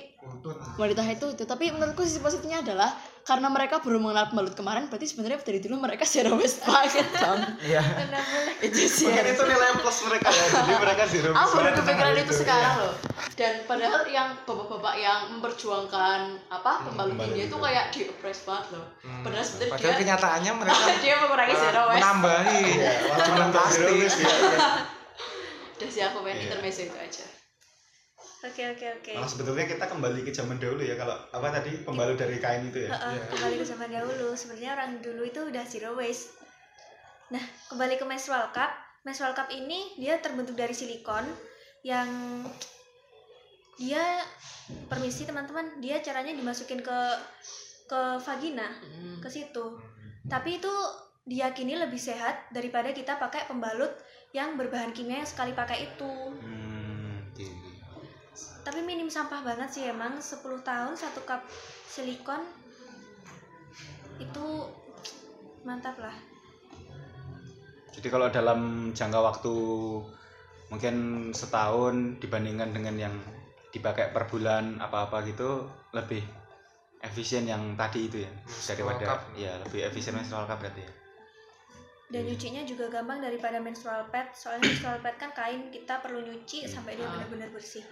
wanita 0.76 1.04
itu 1.06 1.28
itu 1.30 1.44
tapi 1.44 1.70
menurutku 1.70 2.02
sisi 2.02 2.18
positifnya 2.18 2.64
adalah 2.64 2.88
karena 3.22 3.52
mereka 3.52 3.84
baru 3.84 4.00
mengenal 4.00 4.32
pembalut 4.32 4.56
kemarin 4.56 4.88
berarti 4.88 5.06
sebenarnya 5.06 5.44
dari 5.44 5.60
dulu 5.60 5.76
mereka 5.78 6.08
zero 6.08 6.40
waste 6.40 6.64
banget 6.64 7.04
dong 7.14 7.44
Iya. 7.60 7.84
itu 8.62 8.80
sih 8.80 9.06
Mungkin 9.06 9.28
itu 9.28 9.44
nilai 9.44 9.76
plus 9.76 10.00
mereka 10.06 10.30
ya. 10.30 10.46
Jadi 10.48 10.72
mereka 10.78 11.04
zero 11.06 11.30
aku 11.30 11.52
baru 11.52 11.68
waste 11.68 11.80
kepikiran 11.84 12.14
itu 12.14 12.24
gitu. 12.24 12.34
sekarang 12.38 12.74
loh 12.80 12.94
dan 13.36 13.54
padahal 13.68 14.02
yang 14.08 14.30
bapak-bapak 14.42 14.96
yang 14.96 15.20
memperjuangkan 15.30 16.20
apa 16.48 16.72
pembalut 16.82 17.12
pembalut 17.12 17.28
India 17.30 17.46
itu 17.46 17.58
kayak 17.60 17.86
di 17.92 18.02
oppress 18.08 18.40
banget 18.42 18.66
loh 18.72 18.86
Hmm. 19.04 19.22
padahal 19.22 19.44
sebenarnya 19.44 19.74
padahal 19.76 20.00
kenyataannya 20.00 20.52
mereka 20.56 20.86
dia 21.04 21.16
mengurangi 21.20 21.56
zero 21.60 21.82
waste 21.86 22.00
menambahi 22.00 22.64
Iya, 22.72 22.92
menambah 23.28 23.64
zero 23.68 23.84
plastik 23.84 24.00
waste 24.00 24.22
ya. 24.24 24.32
udah 25.76 25.90
sih 25.92 26.02
aku 26.02 26.18
pengen 26.24 26.38
Iya. 26.38 26.44
intermezzo 26.48 26.82
itu 26.84 26.96
aja 26.96 27.26
oke 28.46 28.64
oke 28.72 28.86
oke 28.96 29.12
Malah 29.14 29.28
sebetulnya 29.28 29.66
kita 29.66 29.86
kembali 29.86 30.20
ke 30.22 30.32
zaman 30.32 30.58
dahulu 30.58 30.82
ya 30.82 30.96
kalau 30.96 31.16
apa 31.30 31.48
tadi 31.52 31.72
pembalut 31.82 32.16
dari 32.16 32.38
kain 32.38 32.68
itu 32.68 32.86
ya. 32.86 32.90
Heeh, 32.94 33.14
Iya. 33.16 33.22
kembali 33.30 33.56
ke 33.58 33.66
zaman 33.66 33.90
dahulu 33.90 34.28
sebenarnya 34.34 34.72
orang 34.74 34.92
dulu 35.00 35.22
itu 35.24 35.40
udah 35.44 35.64
zero 35.64 35.92
waste 35.94 36.38
nah 37.26 37.42
kembali 37.68 37.98
ke 37.98 38.06
menstrual 38.06 38.54
cup 38.54 38.70
menstrual 39.02 39.34
cup 39.34 39.50
ini 39.50 39.98
dia 39.98 40.18
terbentuk 40.18 40.54
dari 40.54 40.74
silikon 40.74 41.26
yang 41.82 42.06
dia 43.76 44.22
permisi 44.88 45.26
teman-teman 45.26 45.78
dia 45.78 46.00
caranya 46.00 46.32
dimasukin 46.32 46.80
ke 46.80 47.00
ke 47.86 48.02
vagina 48.18 48.66
Hmm. 48.82 49.22
ke 49.22 49.28
situ 49.28 49.78
tapi 50.26 50.58
itu 50.58 50.74
diyakini 51.22 51.78
lebih 51.78 51.98
sehat 51.98 52.50
daripada 52.50 52.90
kita 52.90 53.18
pakai 53.18 53.46
pembalut 53.46 53.94
yang 54.32 54.54
berbahan 54.56 54.90
kimia 54.90 55.22
yang 55.22 55.30
sekali 55.30 55.52
pakai 55.52 55.86
itu 55.86 56.12
Hmm. 56.36 56.65
Tapi 58.66 58.82
minim 58.82 59.06
sampah 59.06 59.46
banget 59.46 59.70
sih 59.70 59.84
emang 59.86 60.18
10 60.18 60.42
tahun 60.66 60.98
satu 60.98 61.22
cup 61.22 61.46
silikon 61.86 62.42
itu 64.18 64.46
mantap 65.62 65.96
lah 66.02 66.14
Jadi 67.96 68.12
kalau 68.12 68.28
dalam 68.28 68.92
jangka 68.92 69.20
waktu 69.24 69.56
mungkin 70.68 70.96
setahun 71.32 72.20
dibandingkan 72.20 72.76
dengan 72.76 72.96
yang 73.08 73.16
dipakai 73.72 74.12
per 74.12 74.28
bulan 74.28 74.82
apa-apa 74.84 75.24
gitu 75.30 75.64
lebih 75.96 76.20
efisien 77.00 77.48
yang 77.48 77.78
tadi 77.80 78.12
itu 78.12 78.26
ya 78.26 78.32
daripada 78.74 79.16
cup. 79.16 79.22
ya 79.40 79.56
lebih 79.64 79.88
efisien 79.88 80.12
menstrual 80.18 80.44
cup 80.44 80.60
berarti 80.60 80.84
ya. 80.84 80.92
dan 82.12 82.22
nyucinya 82.28 82.62
juga 82.68 82.92
gampang 82.92 83.24
daripada 83.24 83.64
menstrual 83.64 84.12
pad 84.12 84.34
soalnya 84.36 84.68
menstrual 84.76 85.00
pad 85.00 85.16
kan 85.16 85.32
kain 85.32 85.72
kita 85.72 86.04
perlu 86.04 86.20
nyuci 86.20 86.68
sampai 86.68 87.00
dia 87.00 87.08
Ah. 87.08 87.16
benar-benar 87.16 87.50
bersih 87.56 87.84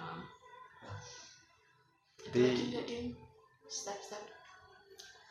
Jadi 2.24 2.44
step-step 3.66 4.22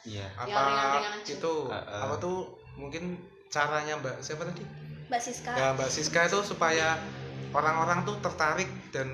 iya. 0.03 0.27
apa 0.35 0.47
Yang 0.47 0.65
ringan-ringan 0.67 1.13
aja. 1.17 1.33
itu? 1.33 1.55
Uh, 1.67 1.75
uh. 1.75 2.01
apa 2.05 2.15
tuh 2.19 2.37
mungkin 2.75 3.17
caranya 3.49 3.95
mbak 3.97 4.19
siapa 4.19 4.43
tadi? 4.45 4.65
Mbak 5.07 5.21
Siska. 5.21 5.51
Ya 5.53 5.67
mbak 5.73 5.89
Siska 5.89 6.21
itu 6.25 6.39
supaya 6.43 6.99
orang-orang 7.51 8.03
tuh 8.03 8.17
tertarik 8.19 8.67
dan 8.91 9.09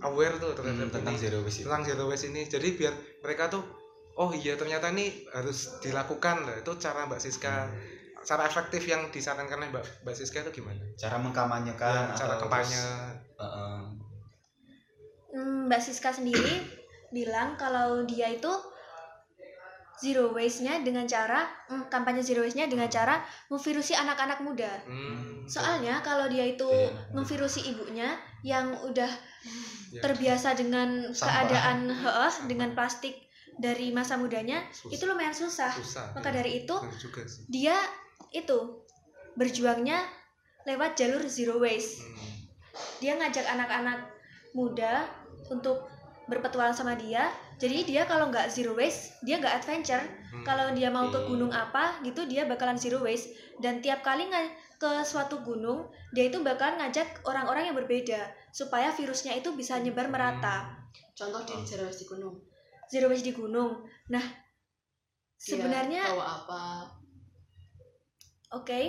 aware 0.00 0.36
tuh 0.36 0.52
terhadap 0.52 0.84
Hmm, 0.84 0.92
tentang 0.92 1.14
ini, 1.14 1.22
zero 1.22 1.38
waste 1.40 1.62
tentang 1.62 1.82
zero 1.82 2.04
waste 2.06 2.28
ini. 2.28 2.44
Jadi 2.44 2.68
biar 2.74 2.92
mereka 3.20 3.48
tuh 3.48 3.62
oh 4.14 4.30
iya 4.30 4.54
ternyata 4.54 4.90
ini 4.90 5.10
harus 5.30 5.80
dilakukan 5.80 6.44
lah. 6.44 6.54
Itu 6.58 6.76
cara 6.76 7.04
mbak 7.04 7.18
Siska 7.18 7.70
cara 8.20 8.42
efektif 8.42 8.80
yang 8.84 9.08
disarankan 9.08 9.58
oleh 9.58 9.70
mbak 9.70 9.84
mbak 10.02 10.12
Siska 10.12 10.42
itu 10.42 10.60
gimana? 10.60 10.80
Cara 10.94 11.16
mengkampanyekan 11.16 12.12
Ya, 12.12 12.16
cara 12.16 12.34
kampanye. 12.36 12.76
uh, 12.76 13.44
Hmm, 13.44 13.73
mbak 15.64 15.80
Siska 15.80 16.12
sendiri 16.12 16.60
bilang 17.10 17.54
kalau 17.56 18.02
dia 18.04 18.28
itu 18.28 18.50
zero 19.94 20.34
waste-nya 20.34 20.82
dengan 20.82 21.06
cara 21.06 21.46
mm, 21.70 21.86
kampanye 21.86 22.20
zero 22.20 22.42
waste-nya 22.42 22.66
dengan 22.66 22.90
cara 22.90 23.22
memvirusi 23.46 23.94
anak-anak 23.94 24.42
muda. 24.42 24.68
Hmm, 24.84 25.46
Soalnya 25.46 26.02
kalau 26.02 26.26
dia 26.26 26.42
itu 26.44 26.66
Iya. 26.66 27.14
memvirusi 27.14 27.70
ibunya 27.70 28.18
yang 28.42 28.74
udah 28.82 29.06
ya, 29.94 30.00
terbiasa 30.02 30.58
dengan 30.58 31.14
Sampah. 31.14 31.46
keadaan 31.46 31.78
heeh, 31.88 32.32
dengan 32.50 32.74
plastik 32.74 33.14
dari 33.54 33.94
masa 33.94 34.18
mudanya 34.18 34.66
susah. 34.74 34.90
itu 34.90 35.04
lumayan 35.06 35.30
susah. 35.32 35.70
susah 35.72 36.10
Maka 36.10 36.34
ya. 36.34 36.42
dari 36.42 36.66
itu 36.66 36.74
dia 37.46 37.78
itu 38.34 38.82
berjuangnya 39.38 40.02
lewat 40.66 40.98
jalur 40.98 41.22
zero 41.24 41.62
waste. 41.62 42.02
Hmm, 42.02 42.18
Dia 42.98 43.14
ngajak 43.14 43.46
anak-anak 43.46 44.10
muda 44.58 45.06
untuk 45.50 45.84
berpetualang 46.24 46.72
sama 46.76 46.96
dia. 46.96 47.28
Jadi 47.60 47.84
dia 47.84 48.08
kalau 48.08 48.32
nggak 48.32 48.48
zero 48.48 48.72
waste, 48.74 49.14
dia 49.22 49.36
nggak 49.38 49.62
adventure. 49.62 50.00
hmm. 50.00 50.44
Kalau 50.44 50.72
dia 50.72 50.88
mau 50.88 51.12
ke 51.12 51.20
gunung 51.28 51.52
apa 51.52 52.00
gitu, 52.02 52.24
dia 52.24 52.48
bakalan 52.48 52.80
zero 52.80 53.04
waste. 53.04 53.36
Dan 53.60 53.84
tiap 53.84 54.00
kali 54.02 54.26
ke 54.80 54.90
suatu 55.06 55.44
gunung, 55.44 55.88
dia 56.16 56.26
itu 56.28 56.40
bakalan 56.42 56.80
ngajak 56.80 57.22
orang-orang 57.28 57.70
yang 57.70 57.76
berbeda 57.76 58.32
supaya 58.50 58.90
virusnya 58.92 59.36
itu 59.38 59.52
bisa 59.54 59.78
nyebar 59.78 60.08
merata. 60.10 60.80
contoh 61.14 61.46
di 61.46 61.54
zero 61.62 61.86
waste 61.86 62.02
di 62.02 62.06
gunung 62.10 62.34
Zero 62.90 63.06
waste 63.08 63.26
di 63.26 63.34
gunung. 63.34 63.86
Nah, 64.12 64.22
Dia 65.40 65.56
sebenarnya 65.56 66.02
bawa 66.14 66.26
apa 66.44 66.62
Oke. 68.54 68.80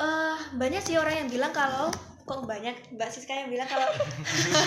Eh 0.00 0.38
banyak 0.56 0.82
sih 0.82 0.96
orang 0.98 1.24
yang 1.24 1.28
bilang 1.30 1.52
kalau 1.54 1.92
kok 2.30 2.46
banyak 2.46 2.94
Mbak 2.94 3.10
Siska 3.10 3.34
yang 3.34 3.50
bilang 3.50 3.66
kalau 3.66 3.90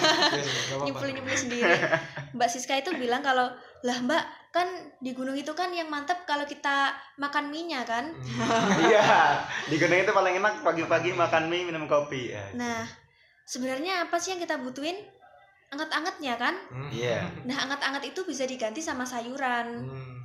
nyempil 0.83 1.09
nyempil 1.15 1.37
sendiri. 1.39 1.71
Mbak 2.35 2.49
Siska 2.51 2.75
itu 2.75 2.91
bilang 2.99 3.23
kalau 3.23 3.47
lah 3.87 3.97
Mbak 4.03 4.23
kan 4.51 4.67
di 4.99 5.15
gunung 5.15 5.33
itu 5.33 5.55
kan 5.55 5.71
yang 5.71 5.87
mantap 5.87 6.27
kalau 6.27 6.43
kita 6.43 6.91
makan 7.15 7.47
mie-nya 7.47 7.87
kan. 7.87 8.11
Hmm. 8.11 8.67
Iya, 8.83 9.39
di 9.71 9.79
gunung 9.79 9.97
itu 10.03 10.11
paling 10.11 10.43
enak 10.43 10.61
pagi-pagi 10.61 11.15
makan 11.15 11.47
mie 11.47 11.63
minum 11.63 11.87
kopi. 11.87 12.35
Ya. 12.35 12.51
Nah, 12.53 12.83
sebenarnya 13.47 14.05
apa 14.05 14.19
sih 14.19 14.35
yang 14.35 14.43
kita 14.43 14.59
butuhin? 14.59 14.99
Anget-angetnya 15.71 16.35
kan? 16.35 16.53
Hmm. 16.69 16.91
Iya. 16.91 17.31
Nah, 17.47 17.65
anget-anget 17.65 18.13
itu 18.13 18.27
bisa 18.27 18.43
diganti 18.43 18.83
sama 18.83 19.07
sayuran. 19.07 19.87
Hmm. 19.89 20.21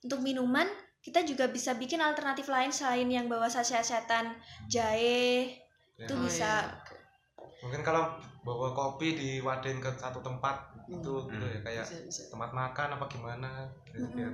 Untuk 0.00 0.24
minuman, 0.24 0.64
kita 1.04 1.26
juga 1.26 1.50
bisa 1.50 1.76
bikin 1.76 2.00
alternatif 2.00 2.48
lain 2.48 2.70
selain 2.70 3.10
yang 3.10 3.26
bawa 3.28 3.50
saset-sasetan 3.52 4.32
jahe. 4.70 5.67
Ya. 5.98 6.06
Itu 6.06 6.14
Oh, 6.14 6.22
bisa 6.22 6.62
iya. 6.62 6.78
mungkin 7.58 7.82
kalau 7.82 8.14
bawa 8.40 8.70
kopi 8.70 9.12
diwadain 9.12 9.76
ke 9.76 9.90
satu 9.92 10.18
tempat 10.20 10.54
Hmm. 10.80 10.96
itu 10.96 11.12
gitu 11.28 11.44
ya 11.44 11.60
kayak 11.60 11.84
bisa 11.84 12.00
bisa 12.00 12.22
tempat 12.28 12.50
makan 12.50 12.88
apa 12.94 13.04
gimana 13.06 13.50
gitu, 13.84 14.00
Mm-mm. 14.00 14.14
biar 14.14 14.32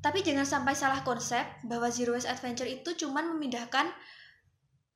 Tapi 0.00 0.20
jangan 0.20 0.44
sampai 0.44 0.74
salah 0.74 1.00
konsep 1.00 1.40
bahwa 1.62 1.88
zero 1.88 2.12
waste 2.12 2.28
adventure 2.28 2.68
itu 2.68 2.92
cuman 2.94 3.24
memindahkan 3.30 3.88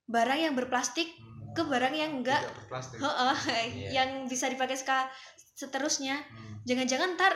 barang 0.05 0.37
yang 0.39 0.53
berplastik 0.53 1.09
hmm, 1.17 1.55
ke 1.55 1.63
barang 1.63 1.95
yang 1.95 2.19
enggak 2.19 2.43
tidak 2.43 2.57
berplastik 2.59 2.99
Heeh, 2.99 3.37
Iya. 3.73 3.89
yang 3.95 4.11
bisa 4.25 4.47
dipakai 4.47 4.75
ska- 4.75 5.09
seterusnya. 5.55 6.21
Hmm. 6.21 6.61
Jangan-jangan 6.63 7.17
ntar 7.17 7.33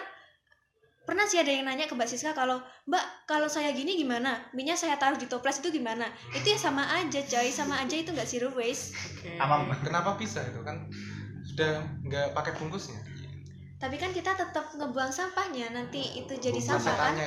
pernah 1.03 1.27
sih 1.27 1.43
ada 1.43 1.51
yang 1.51 1.67
nanya 1.67 1.91
ke 1.91 1.95
Mbak 1.99 2.07
Siska 2.07 2.31
kalau 2.31 2.63
Mbak 2.87 3.27
kalau 3.27 3.51
saya 3.51 3.75
gini 3.75 3.99
gimana? 3.99 4.39
Minyak 4.55 4.79
saya 4.79 4.95
taruh 4.95 5.19
di 5.19 5.27
toples 5.27 5.59
itu 5.59 5.75
gimana? 5.75 6.07
Itu 6.31 6.47
ya 6.55 6.59
sama 6.59 6.87
aja 6.87 7.21
coy, 7.23 7.51
sama 7.51 7.83
aja 7.83 7.95
itu 7.99 8.15
nggak 8.15 8.29
zero 8.29 8.55
waste. 8.55 8.95
Oke. 8.95 9.35
Amam. 9.43 9.67
kenapa 9.83 10.15
bisa 10.15 10.43
itu 10.47 10.63
kan 10.63 10.87
sudah 11.43 11.83
nggak 12.07 12.33
pakai 12.33 12.55
bungkusnya 12.55 13.03
Tapi 13.83 13.99
kan 13.99 14.15
kita 14.15 14.39
tetap 14.39 14.71
ngebuang 14.79 15.11
sampahnya 15.11 15.75
nanti 15.75 16.23
itu 16.23 16.31
jadi 16.39 16.55
sampah 16.63 16.95
kan. 16.95 17.19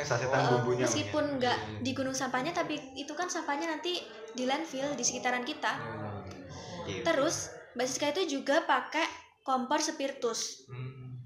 bumbunya. 0.56 0.88
meskipun 0.88 1.26
Iya, 1.28 1.36
nggak 1.36 1.58
iya. 1.60 1.80
di 1.84 1.92
gunung 1.92 2.16
sampahnya 2.16 2.56
tapi 2.56 2.80
itu 2.96 3.12
kan 3.12 3.28
sampahnya 3.28 3.68
nanti 3.68 4.00
di 4.32 4.48
landfill 4.48 4.96
di 4.96 5.04
sekitaran 5.04 5.44
kita. 5.44 5.76
Ya, 5.76 5.84
ya, 5.84 6.00
ya. 6.00 6.88
Gitu. 6.88 7.04
Terus 7.04 7.52
Mbak 7.76 7.88
Siska 7.92 8.08
itu 8.16 8.40
juga 8.40 8.64
pakai 8.64 9.04
kompor 9.44 9.84
spiritus. 9.84 10.64
Hmm. 10.72 11.20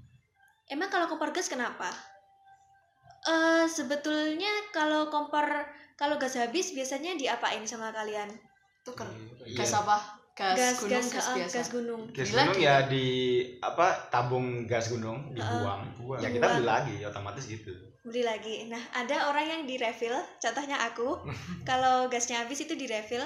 Emang 0.66 0.90
kalau 0.90 1.06
kompor 1.06 1.30
gas 1.30 1.46
kenapa? 1.46 1.88
Eh 3.28 3.64
sebetulnya 3.68 4.48
kalau 4.72 5.12
kompor 5.12 5.44
kalau 6.00 6.16
gas 6.16 6.40
habis 6.40 6.72
biasanya 6.72 7.16
diapain 7.20 7.60
sama 7.68 7.92
kalian? 7.92 8.32
itu 8.80 8.92
kan 8.96 9.08
Iya. 9.44 9.60
gas 9.60 9.72
apa 9.76 9.96
gas, 10.32 10.56
gas 10.56 10.76
gunung 10.80 11.04
gas 11.04 11.12
gas, 11.12 11.36
biasa 11.36 11.56
gas 11.60 11.68
gunung. 11.68 12.02
Gas 12.16 12.30
gunung 12.32 12.56
ya 12.56 12.76
di 12.88 13.06
apa 13.60 14.08
tabung 14.08 14.64
gas 14.64 14.88
gunung 14.88 15.36
dibuang. 15.36 15.84
Buang. 16.00 16.20
Ya 16.24 16.28
kita 16.32 16.46
beli 16.56 16.64
lagi 16.64 16.96
otomatis 17.04 17.44
gitu. 17.44 17.70
Beli 18.00 18.24
lagi. 18.24 18.64
Nah, 18.72 18.80
ada 18.96 19.28
orang 19.28 19.44
yang 19.44 19.62
di 19.68 19.76
refill, 19.76 20.16
contohnya 20.40 20.80
aku. 20.80 21.20
kalau 21.68 22.08
gasnya 22.08 22.40
habis 22.40 22.64
itu 22.64 22.72
di 22.72 22.88
refill. 22.88 23.22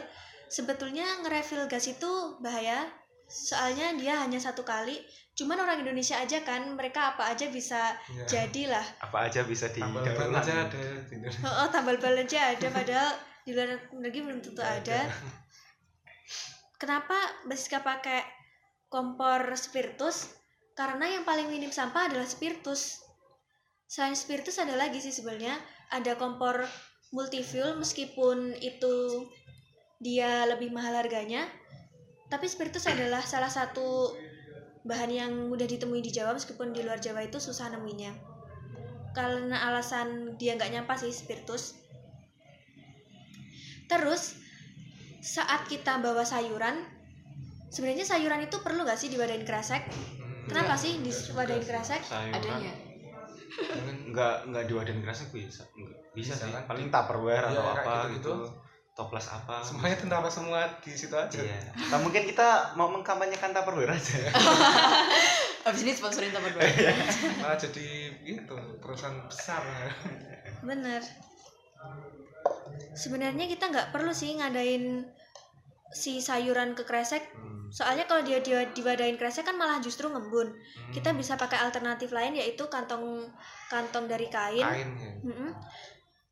Sebetulnya 0.50 1.06
nge-refill 1.22 1.70
gas 1.70 1.86
itu 1.86 2.10
bahaya. 2.42 2.90
Soalnya 3.30 3.94
dia 3.94 4.18
hanya 4.18 4.42
satu 4.42 4.66
kali. 4.66 4.98
Cuman 5.34 5.58
orang 5.58 5.82
Indonesia 5.82 6.22
aja 6.22 6.46
kan, 6.46 6.62
mereka 6.78 7.14
apa 7.14 7.34
aja 7.34 7.50
bisa 7.50 7.98
Ya. 8.14 8.26
jadilah. 8.46 8.86
Apa 9.02 9.26
aja 9.26 9.42
bisa 9.42 9.66
di 9.74 9.82
tambal 9.82 10.06
ulang. 10.06 10.38
aja 10.38 10.52
ada 10.70 10.82
di 11.10 11.12
Indonesia. 11.18 11.42
Oh, 11.42 11.68
tambal 11.74 11.98
ban 11.98 12.14
aja 12.14 12.54
ada 12.54 12.68
padahal 12.70 13.10
di 13.42 13.50
luar 13.50 13.68
negeri 13.98 14.20
belum 14.30 14.40
tentu 14.40 14.62
ada. 14.62 15.10
Kenapa 16.78 17.16
Mbak 17.46 17.58
Siska 17.58 17.82
pakai 17.82 18.22
kompor 18.86 19.50
spiritus? 19.58 20.30
Karena 20.74 21.06
yang 21.06 21.26
paling 21.26 21.50
minim 21.50 21.70
sampah 21.70 22.10
adalah 22.10 22.26
spiritus. 22.26 23.02
Selain 23.86 24.14
spiritus 24.14 24.58
ada 24.58 24.74
lagi 24.74 24.98
sih 24.98 25.14
sebenarnya 25.14 25.54
ada 25.90 26.18
kompor 26.18 26.62
multifuel 27.14 27.78
meskipun 27.78 28.58
itu 28.58 29.26
dia 30.02 30.46
lebih 30.50 30.74
mahal 30.74 30.98
harganya. 30.98 31.46
Tapi 32.26 32.50
spiritus 32.50 32.90
adalah 32.90 33.22
salah 33.22 33.50
satu 33.50 34.18
bahan 34.84 35.10
yang 35.10 35.32
mudah 35.48 35.64
ditemui 35.64 36.04
di 36.04 36.12
Jawa 36.12 36.36
meskipun 36.36 36.76
di 36.76 36.84
luar 36.84 37.00
Jawa 37.00 37.24
itu 37.24 37.40
susah 37.40 37.72
nemuinya. 37.72 38.12
Karena 39.16 39.72
alasan 39.72 40.36
dia 40.36 40.54
nggak 40.54 40.70
nyampah 40.70 40.96
sih 41.00 41.10
spiritus. 41.10 41.80
Terus 43.88 44.36
saat 45.24 45.64
kita 45.68 46.00
bawa 46.04 46.24
sayuran, 46.24 46.84
sebenarnya 47.72 48.04
sayuran 48.04 48.44
itu 48.44 48.60
perlu 48.60 48.84
nggak 48.84 49.00
sih 49.00 49.08
diwadain 49.08 49.44
kresek? 49.48 49.88
Kenapa 50.44 50.76
Enggak. 50.76 50.84
sih 50.84 50.92
diwadain 51.00 51.64
kresek? 51.64 52.02
Adanya 52.12 52.72
Mungkin 53.54 53.96
Enggak 54.12 54.36
enggak 54.50 54.64
diwadain 54.66 55.00
kerasnya 55.00 55.28
bisa. 55.30 55.64
Enggak. 55.78 55.98
Bisa, 56.12 56.34
Bisa 56.36 56.44
sih. 56.46 56.52
kan? 56.52 56.62
Paling 56.68 56.88
tupperware 56.92 57.44
Iya, 57.48 57.50
atau 57.54 57.62
kayak 57.64 57.78
apa 57.80 57.92
gitu-gitu. 58.12 58.32
gitu. 58.34 58.34
Toples 58.94 59.26
apa. 59.26 59.58
semuanya 59.58 59.98
tentara 59.98 60.30
semua 60.30 60.70
di 60.78 60.94
situ 60.94 61.18
aja 61.18 61.42
Iya. 61.42 61.58
Nah, 61.90 61.98
mungkin 61.98 62.30
kita 62.30 62.78
mau 62.78 62.86
mengkampanyekan 62.94 63.50
tupperware 63.50 63.90
aja. 63.90 64.30
abis 65.66 65.80
ini 65.82 65.92
sponsorin 65.96 66.30
teman 66.30 66.54
gue 66.54 66.62
malah 67.42 67.58
jadi 67.58 68.12
itu 68.22 68.56
perusahaan 68.78 69.18
besar 69.26 69.64
Bener. 70.62 71.02
Sebenarnya 72.94 73.50
kita 73.50 73.72
nggak 73.72 73.90
perlu 73.90 74.14
sih 74.14 74.38
ngadain 74.38 75.02
si 75.90 76.22
sayuran 76.22 76.78
ke 76.78 76.86
kresek. 76.86 77.34
Hmm. 77.34 77.66
Soalnya 77.74 78.06
kalau 78.06 78.22
dia, 78.22 78.38
dia 78.38 78.70
diwadain 78.70 79.18
kresek 79.18 79.42
kan 79.42 79.58
malah 79.58 79.82
justru 79.82 80.06
ngembun. 80.06 80.54
Hmm. 80.54 80.92
Kita 80.94 81.10
bisa 81.16 81.34
pakai 81.34 81.58
alternatif 81.66 82.14
lain 82.14 82.38
yaitu 82.38 82.62
kantong 82.70 83.26
kantong 83.66 84.06
dari 84.06 84.30
kain. 84.30 84.62
kain 84.62 84.90
ya 85.02 85.12
Mm-mm. 85.24 85.50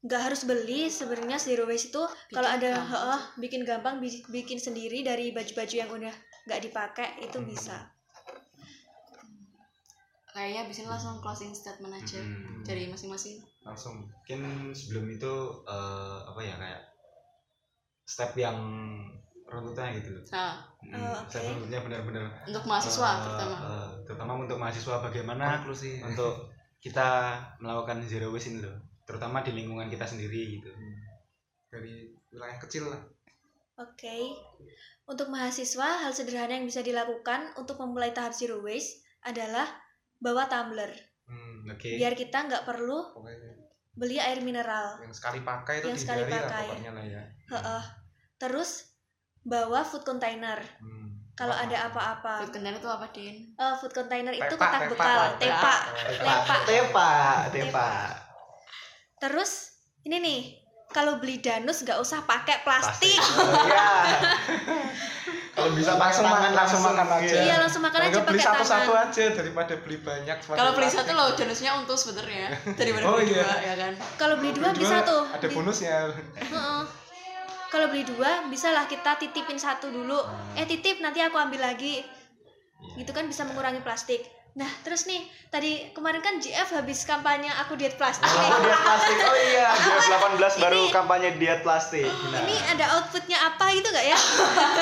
Nggak 0.03 0.23
harus 0.27 0.43
beli 0.51 0.91
sebenarnya 0.91 1.39
zero 1.39 1.63
waste 1.71 1.95
itu 1.95 2.03
kalau 2.35 2.49
ada 2.51 2.73
heeh, 2.83 3.21
bikin 3.39 3.63
gampang 3.63 4.03
bi- 4.03 4.25
bikin 4.29 4.59
sendiri 4.59 5.07
dari 5.07 5.31
baju-baju 5.31 5.75
yang 5.79 5.91
udah 5.91 6.15
nggak 6.47 6.61
dipakai 6.67 7.09
itu 7.23 7.39
Hmm. 7.39 7.47
bisa 7.47 7.77
kayaknya 10.33 10.65
ini 10.67 10.89
langsung 10.89 11.21
closing 11.21 11.53
statement 11.53 11.93
aja 11.95 12.19
Hmm. 12.19 12.65
dari 12.65 12.89
masing-masing 12.89 13.39
langsung 13.63 14.03
Mungkin 14.03 14.73
sebelum 14.75 15.07
itu 15.13 15.33
eh, 15.69 16.19
apa 16.27 16.41
ya 16.41 16.55
kayak 16.57 16.83
step 18.03 18.33
yang 18.35 18.59
runtutnya 19.47 19.93
gitu 19.99 20.11
loh. 20.19 20.25
nah 20.33 20.55
Hmm, 20.83 20.99
Oh, 20.99 21.15
Step 21.31 21.47
oke. 21.47 21.51
runtutnya 21.55 21.79
benar-benar 21.87 22.27
untuk 22.43 22.65
mahasiswa 22.67 23.07
eh, 23.07 23.21
terutama 23.23 23.57
eh, 23.63 23.89
terutama 24.03 24.33
untuk 24.35 24.59
mahasiswa 24.59 24.95
bagaimana 24.99 25.47
konklusi 25.63 26.03
untuk 26.03 26.51
kita 26.83 27.39
melakukan 27.63 28.03
zero 28.03 28.35
waste 28.35 28.51
ini 28.51 28.67
loh 28.67 28.75
terutama 29.03 29.41
di 29.41 29.53
lingkungan 29.53 29.87
kita 29.87 30.05
sendiri 30.05 30.57
gitu 30.57 30.71
Hmm. 30.71 30.99
dari 31.69 32.09
wilayah 32.29 32.59
kecil 32.59 32.89
lah 32.89 33.01
oke 33.79 34.17
untuk 35.05 35.29
mahasiswa 35.29 36.07
hal 36.07 36.13
sederhana 36.13 36.55
yang 36.55 36.67
bisa 36.67 36.81
dilakukan 36.81 37.53
untuk 37.57 37.77
memulai 37.77 38.11
tahap 38.11 38.31
zero 38.31 38.61
waste 38.61 39.03
adalah 39.23 39.67
bawa 40.17 40.47
tumbler 40.47 40.93
hmm. 41.27 41.71
oke 41.71 41.91
biar 41.97 42.13
kita 42.13 42.47
nggak 42.47 42.63
perlu 42.63 43.13
pokoknya 43.13 43.59
beli 43.93 44.17
air 44.17 44.41
mineral 44.41 44.97
yang 45.01 45.13
sekali 45.13 45.43
pakai 45.43 45.81
itu 45.81 45.89
Yang 45.89 46.01
sekali 46.03 46.23
lah 46.25 46.41
pakai. 46.41 46.67
pokoknya 46.67 46.91
lah 46.93 47.05
ya 47.05 47.23
Heeh. 47.53 47.83
terus 48.39 48.71
bawa 49.43 49.83
food 49.83 50.01
container 50.03 50.57
hmm. 50.79 51.35
kalau 51.35 51.51
ada 51.51 51.91
apa-apa. 51.91 52.45
Food 52.47 52.55
container 52.55 52.77
itu 52.77 52.87
apa, 52.87 53.07
Din? 53.11 53.37
Eh, 53.53 53.75
food 53.75 53.91
container 53.91 54.31
itu 54.31 54.55
kotak 54.55 54.85
tepa, 54.85 54.93
bekal, 54.93 55.21
tepa. 55.35 55.41
tepa, 55.41 55.75
Tepa, 56.13 56.35
tepa. 56.39 56.57
tepa, 56.63 57.11
tepa. 57.51 57.89
Terus 59.23 59.71
ini 60.03 60.19
nih, 60.19 60.41
kalau 60.91 61.17
beli 61.17 61.39
danus 61.39 61.81
nggak 61.81 61.97
usah 61.97 62.27
pakai 62.27 62.61
plastik. 62.61 63.15
Oh, 63.15 63.55
Iya. 63.63 63.87
Kalau 65.53 65.69
bisa 65.73 65.93
pakai 65.93 66.01
langsung 66.03 66.25
tangan 66.25 66.41
makan 66.41 66.53
langsung 66.57 66.83
makan 66.83 67.07
aja 67.15 67.37
Iya, 67.39 67.55
langsung 67.61 67.83
makan 67.83 68.01
aja 68.03 68.19
beli 68.21 68.35
pakai 68.35 68.49
satu-satu 68.51 68.89
tangan. 68.89 69.07
aja 69.07 69.25
daripada 69.31 69.73
beli 69.79 69.97
banyak 70.01 70.37
Kalau 70.49 70.73
beli 70.73 70.89
satu 70.89 71.13
loh, 71.13 71.29
jenisnya 71.33 71.71
untuk 71.77 71.95
sebenarnya 71.95 72.47
daripada 72.81 73.05
Oh, 73.05 73.15
beli 73.15 73.31
iya. 73.31 73.45
dua, 73.45 73.55
ya 73.61 73.75
kan? 73.77 73.93
Kalau 74.17 74.35
beli 74.37 74.53
dua 74.53 74.69
bisa 74.73 74.97
tuh. 75.03 75.23
ada 75.29 75.45
Bi- 75.45 75.55
bonusnya 75.55 76.09
Heeh. 76.35 76.81
Kalau 77.69 77.87
beli 77.89 78.05
dua, 78.05 78.49
bisa 78.49 78.69
lah 78.69 78.85
kita 78.85 79.17
titipin 79.17 79.57
satu 79.57 79.89
dulu. 79.89 80.19
Eh 80.55 80.65
titip, 80.65 80.99
nanti 80.99 81.21
aku 81.21 81.37
ambil 81.37 81.63
lagi. 81.63 82.01
Gitu 82.97 83.09
kan 83.09 83.25
bisa 83.25 83.45
mengurangi 83.45 83.81
plastik. 83.81 84.25
Nah, 84.53 84.69
terus 84.85 85.09
nih, 85.09 85.25
tadi 85.49 85.89
kemarin 85.91 86.21
kan 86.21 86.37
GF 86.37 86.77
habis 86.77 87.03
kampanye 87.03 87.49
aku 87.57 87.73
diet 87.73 87.97
plastik 87.97 88.29
nih. 88.29 88.51
Oh, 88.51 88.61
diet 88.61 88.83
plastik. 88.83 89.17
Oh 89.17 89.37
iya, 89.49 89.69
diet 89.73 90.05
18 90.05 90.61
baru 90.61 90.81
Ini- 90.83 90.93
kampanye 90.93 91.29
diet 91.37 91.61
plastik. 91.63 92.05
Benar. 92.05 92.41
Ini 92.43 92.57
ada 92.71 92.85
outputnya 92.95 93.39
apa 93.43 93.65
gitu 93.73 93.89
gak 93.89 94.07
ya? 94.07 94.19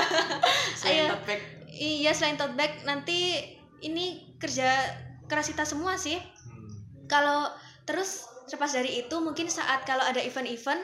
Selain 0.78 0.96
Ayo. 0.96 1.06
tote 1.12 1.24
bag. 1.24 1.40
Iya, 1.70 2.10
selain 2.10 2.34
tote 2.34 2.54
bag, 2.54 2.82
nanti 2.82 3.38
ini 3.80 4.06
kerja 4.36 4.74
keras 5.24 5.46
kita 5.46 5.62
semua 5.62 5.94
sih. 5.94 6.18
Hmm. 6.18 6.66
Kalau 7.06 7.46
terus 7.84 8.26
terlepas 8.44 8.74
dari 8.74 9.00
itu, 9.00 9.14
mungkin 9.16 9.46
saat 9.46 9.86
kalau 9.86 10.02
ada 10.02 10.18
event-event, 10.18 10.82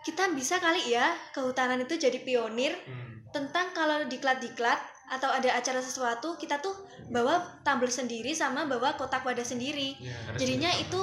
kita 0.00 0.30
bisa 0.30 0.56
kali 0.58 0.86
ya 0.86 1.02
kehutanan 1.32 1.82
itu 1.82 1.96
jadi 1.96 2.20
pionir 2.20 2.78
Hmm. 2.78 3.26
tentang 3.30 3.74
kalau 3.74 4.06
diklat-diklat 4.06 4.78
atau 5.10 5.28
ada 5.28 5.52
acara 5.52 5.80
sesuatu 5.80 6.36
kita 6.36 6.58
tuh 6.58 6.72
bawa 7.08 7.36
tumbler 7.60 7.92
sendiri 7.92 8.32
sama 8.32 8.64
bawa 8.64 8.96
kotak 8.96 9.22
wadah 9.22 9.44
sendiri. 9.44 9.96
Iya. 9.98 10.16
jadinya 10.36 10.70
itu 10.72 11.00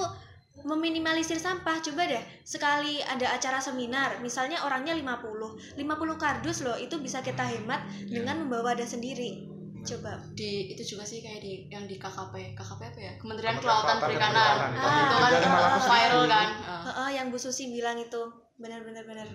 meminimalisir 0.61 1.37
sampah. 1.37 1.79
Coba 1.79 2.05
deh 2.05 2.21
sekali 2.43 2.99
ada 3.01 3.33
acara 3.33 3.57
seminar 3.57 4.19
misalnya 4.19 4.61
orangnya 4.61 4.93
50 4.93 5.79
50 5.79 5.81
kardus 6.17 6.61
loh 6.61 6.75
itu 6.75 6.97
bisa 6.99 7.21
kita 7.21 7.41
hemat 7.41 7.81
dengan 8.05 8.45
membawa 8.45 8.73
wadah 8.73 8.85
sendiri. 8.85 9.47
Coba. 9.81 10.13
Di 10.37 10.69
itu 10.69 10.93
juga 10.93 11.01
sih 11.01 11.25
kayak 11.25 11.41
di 11.41 11.65
yang 11.67 11.89
di 11.89 11.97
KKP 11.97 12.53
KKP 12.53 12.81
apa 12.85 12.99
ya? 13.01 13.13
Kementerian 13.17 13.55
Kementerian 13.55 13.55
Kelautan 13.57 13.97
Perikanan. 13.97 14.55
Ah, 14.77 14.77
Ah, 14.77 15.29
itu 15.33 15.41
kan 15.41 15.81
viral 15.81 16.21
sendiri. 16.21 16.29
kan? 16.29 16.47
Ah. 16.61 16.81
Heeh, 16.85 17.09
yang 17.17 17.33
Bu 17.33 17.37
Susi 17.41 17.73
bilang 17.73 17.97
itu. 17.97 18.21
Benar-benar 18.61 19.09
benar 19.09 19.25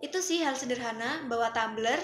itu 0.00 0.18
sih 0.18 0.40
hal 0.40 0.56
sederhana 0.56 1.28
bawa 1.28 1.52
tumbler 1.52 2.00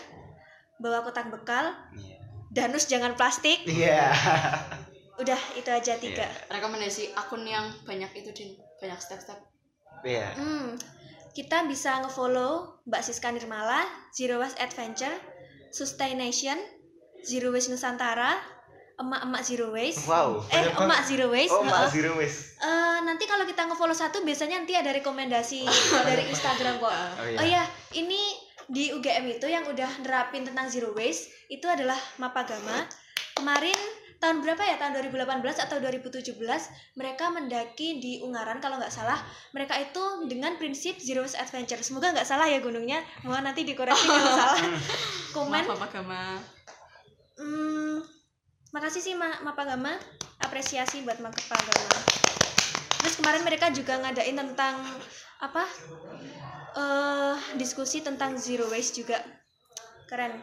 bawa 0.76 1.00
kotak 1.00 1.28
bekal 1.28 1.72
Iya. 1.92 2.16
danus 2.50 2.86
jangan 2.86 3.14
plastik 3.14 3.64
Iya. 3.64 4.12
udah 5.20 5.40
itu 5.54 5.68
aja 5.68 5.96
tiga 5.96 6.28
rekomendasi 6.46 7.16
akun 7.16 7.42
yang 7.42 7.72
banyak 7.82 8.12
itu 8.14 8.30
din 8.30 8.50
banyak 8.76 8.96
step-step 8.96 9.40
Iya. 10.04 10.28
Hmm, 10.36 10.76
kita 11.32 11.64
bisa 11.66 11.98
ngefollow 11.98 12.78
Mbak 12.84 13.02
Siska 13.02 13.28
Nirmala, 13.28 13.82
Zero 14.12 14.38
Waste 14.38 14.60
Adventure, 14.60 15.16
Sustaination, 15.68 16.54
Zero 17.20 17.50
Waste 17.50 17.68
Nusantara, 17.68 18.38
Emak-emak 18.96 19.42
Zero 19.42 19.74
Waste. 19.74 20.04
Wow. 20.06 20.40
Eh, 20.48 20.56
banyak 20.56 20.72
Emak 20.78 21.00
Zero 21.04 21.26
Waste. 21.28 21.52
Oh, 21.52 21.60
heeh. 21.60 21.88
Zero 21.90 22.12
Waste. 22.14 22.56
Eh, 22.56 22.98
nanti 23.02 23.24
kalau 23.24 23.44
kita 23.44 23.66
ngefollow 23.66 23.92
satu, 23.92 24.22
biasanya 24.22 24.56
nanti 24.56 24.72
ada 24.72 24.88
rekomendasi 24.88 25.68
dari 26.08 26.24
Instagram 26.28 26.78
kok. 26.78 26.88
Oh 26.92 27.26
iya. 27.26 27.36
Oh 27.36 27.44
iya, 27.44 27.62
ini 27.92 28.36
di 28.66 28.90
UGM 28.90 29.38
itu 29.38 29.46
yang 29.46 29.64
udah 29.66 30.02
nerapin 30.02 30.42
tentang 30.42 30.66
zero 30.66 30.90
waste 30.94 31.30
itu 31.46 31.66
adalah 31.70 31.96
Mapagama. 32.18 32.86
Kemarin 33.36 33.76
tahun 34.18 34.42
berapa 34.42 34.58
ya? 34.64 34.76
Tahun 34.80 34.96
2018 35.06 35.66
atau 35.68 35.76
2017 35.78 36.34
mereka 36.98 37.24
mendaki 37.30 38.02
di 38.02 38.12
Ungaran 38.26 38.58
kalau 38.58 38.80
nggak 38.80 38.90
salah. 38.90 39.20
Mereka 39.54 39.74
itu 39.78 40.02
dengan 40.26 40.58
prinsip 40.58 40.98
zero 40.98 41.22
waste 41.22 41.38
adventure. 41.38 41.78
Semoga 41.84 42.10
nggak 42.10 42.26
salah 42.26 42.50
ya 42.50 42.58
gunungnya. 42.58 43.04
Mohon 43.22 43.52
nanti 43.52 43.62
dikoreksi 43.62 44.06
kalau 44.08 44.32
salah. 44.34 44.58
Komen. 45.36 45.62
maaf 45.62 45.76
apa 45.76 45.86
agama 45.92 46.20
Hmm, 47.36 48.00
makasih 48.72 49.04
sih 49.04 49.14
Ma 49.14 49.28
Mapagama. 49.44 49.92
Apresiasi 50.40 51.04
buat 51.04 51.20
Mapagama. 51.20 52.00
Terus 53.04 53.14
kemarin 53.20 53.44
mereka 53.44 53.68
juga 53.70 54.00
ngadain 54.00 54.34
tentang 54.34 54.80
apa? 55.38 55.68
Eh 56.76 57.36
diskusi 57.56 58.04
tentang 58.04 58.36
zero 58.36 58.68
waste 58.68 59.00
juga. 59.00 59.18
Keren. 60.06 60.36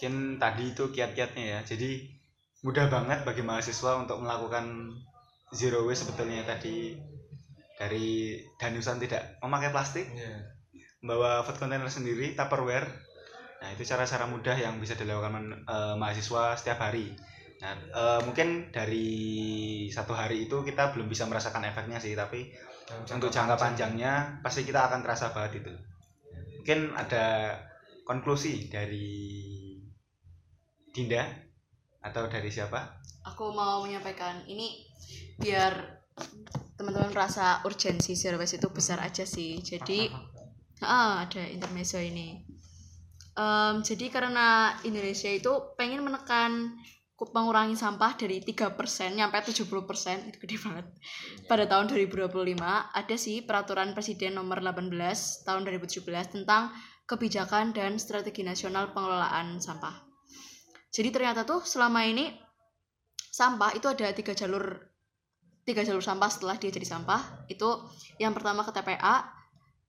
Mungkin 0.00 0.40
tadi 0.40 0.72
itu 0.72 0.88
kiat-kiatnya 0.92 1.44
ya. 1.44 1.60
Jadi 1.64 2.08
mudah 2.64 2.88
banget 2.92 3.24
bagi 3.24 3.40
mahasiswa 3.40 4.00
untuk 4.00 4.20
melakukan 4.20 4.92
zero 5.52 5.84
waste 5.88 6.08
sebetulnya 6.08 6.44
tadi 6.44 6.96
dari 7.80 8.36
danusan 8.60 9.00
tidak 9.00 9.40
memakai 9.40 9.72
plastik, 9.72 10.04
Iya. 10.12 10.36
membawa 11.00 11.40
food 11.48 11.56
container 11.56 11.88
sendiri, 11.88 12.36
tupperware. 12.36 12.84
Nah, 13.60 13.68
itu 13.72 13.88
cara-cara 13.88 14.28
mudah 14.28 14.56
yang 14.56 14.76
bisa 14.80 14.96
dilakukan 14.96 15.64
eh, 15.64 15.94
mahasiswa 15.96 16.56
setiap 16.60 16.80
hari. 16.80 17.12
Nah, 17.60 17.76
eh, 17.76 18.20
mungkin 18.24 18.68
dari 18.72 19.08
satu 19.88 20.12
hari 20.12 20.48
itu 20.48 20.60
kita 20.64 20.92
belum 20.92 21.08
bisa 21.08 21.24
merasakan 21.24 21.64
efeknya 21.68 21.96
sih, 22.00 22.12
tapi 22.16 22.52
untuk 23.10 23.30
jangka 23.30 23.56
panjangnya 23.56 24.40
pasti 24.42 24.66
kita 24.66 24.90
akan 24.90 25.00
terasa 25.02 25.30
banget 25.30 25.64
itu. 25.64 25.72
Mungkin 26.60 26.94
ada 26.94 27.56
konklusi 28.04 28.68
dari 28.68 29.08
Dinda 30.90 31.22
atau 32.02 32.26
dari 32.26 32.50
siapa? 32.50 32.98
aku 33.20 33.52
mau 33.52 33.84
menyampaikan 33.84 34.40
ini 34.48 34.80
biar 35.36 36.00
teman-teman 36.80 37.12
merasa 37.12 37.60
urgensi 37.68 38.16
waste 38.16 38.56
itu 38.56 38.68
besar 38.72 38.96
aja 39.04 39.28
sih 39.28 39.60
jadi 39.60 40.08
ah 40.80 41.28
ada 41.28 41.44
intermezzo 41.44 42.00
ini 42.00 42.40
Em, 43.40 43.80
jadi 43.80 44.10
karena 44.10 44.74
Indonesia 44.82 45.30
itu 45.30 45.72
pengen 45.78 46.02
menekan 46.02 46.76
mengurangi 47.28 47.76
sampah 47.76 48.16
dari 48.16 48.40
3% 48.40 48.80
nyampe 49.12 49.36
70% 49.44 50.32
itu 50.32 50.36
gede 50.40 50.56
banget. 50.56 50.86
Pada 51.44 51.68
tahun 51.68 51.92
2025 51.92 52.32
ada 52.96 53.16
sih 53.20 53.44
peraturan 53.44 53.92
presiden 53.92 54.40
nomor 54.40 54.64
18 54.64 54.88
tahun 55.44 55.60
2017 55.68 56.08
tentang 56.32 56.72
kebijakan 57.04 57.76
dan 57.76 58.00
strategi 58.00 58.40
nasional 58.40 58.96
pengelolaan 58.96 59.60
sampah. 59.60 60.00
Jadi 60.88 61.12
ternyata 61.12 61.44
tuh 61.44 61.60
selama 61.60 62.08
ini 62.08 62.32
sampah 63.30 63.76
itu 63.76 63.86
ada 63.86 64.08
tiga 64.16 64.32
jalur 64.32 64.80
tiga 65.68 65.84
jalur 65.84 66.02
sampah 66.02 66.30
setelah 66.32 66.56
dia 66.56 66.72
jadi 66.72 66.88
sampah. 66.88 67.46
Itu 67.52 67.84
yang 68.16 68.32
pertama 68.32 68.64
ke 68.64 68.72
TPA 68.72 69.39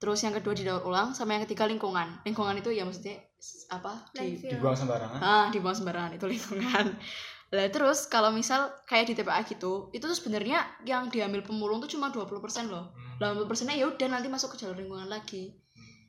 terus 0.02 0.26
yang 0.26 0.34
kedua 0.34 0.58
didaur 0.58 0.82
ulang 0.90 1.14
sama 1.14 1.38
yang 1.38 1.46
ketiga 1.46 1.70
lingkungan. 1.70 2.26
Lingkungan 2.26 2.58
itu 2.58 2.74
ya 2.74 2.82
maksudnya 2.82 3.22
apa? 3.70 4.10
Di. 4.18 4.34
Dibuang 4.34 4.74
sembarangan. 4.74 5.20
ah 5.22 5.46
dibuang 5.54 5.78
sembarangan 5.78 6.12
itu 6.18 6.26
lingkungan. 6.26 6.86
Lah 7.54 7.68
terus 7.68 8.10
kalau 8.10 8.34
misal 8.34 8.74
kayak 8.90 9.12
di 9.12 9.14
TPA 9.14 9.46
gitu 9.46 9.94
itu 9.94 10.02
tuh 10.02 10.18
sebenarnya 10.18 10.64
yang 10.88 11.12
diambil 11.14 11.46
pemulung 11.46 11.84
tuh 11.86 11.92
cuma 11.94 12.10
20% 12.10 12.34
loh. 12.74 12.98
80 13.22 13.46
persennya 13.46 13.78
ya 13.78 13.86
udah 13.86 14.08
nanti 14.10 14.26
masuk 14.26 14.58
ke 14.58 14.66
jalur 14.66 14.82
lingkungan 14.82 15.06
lagi. 15.06 15.54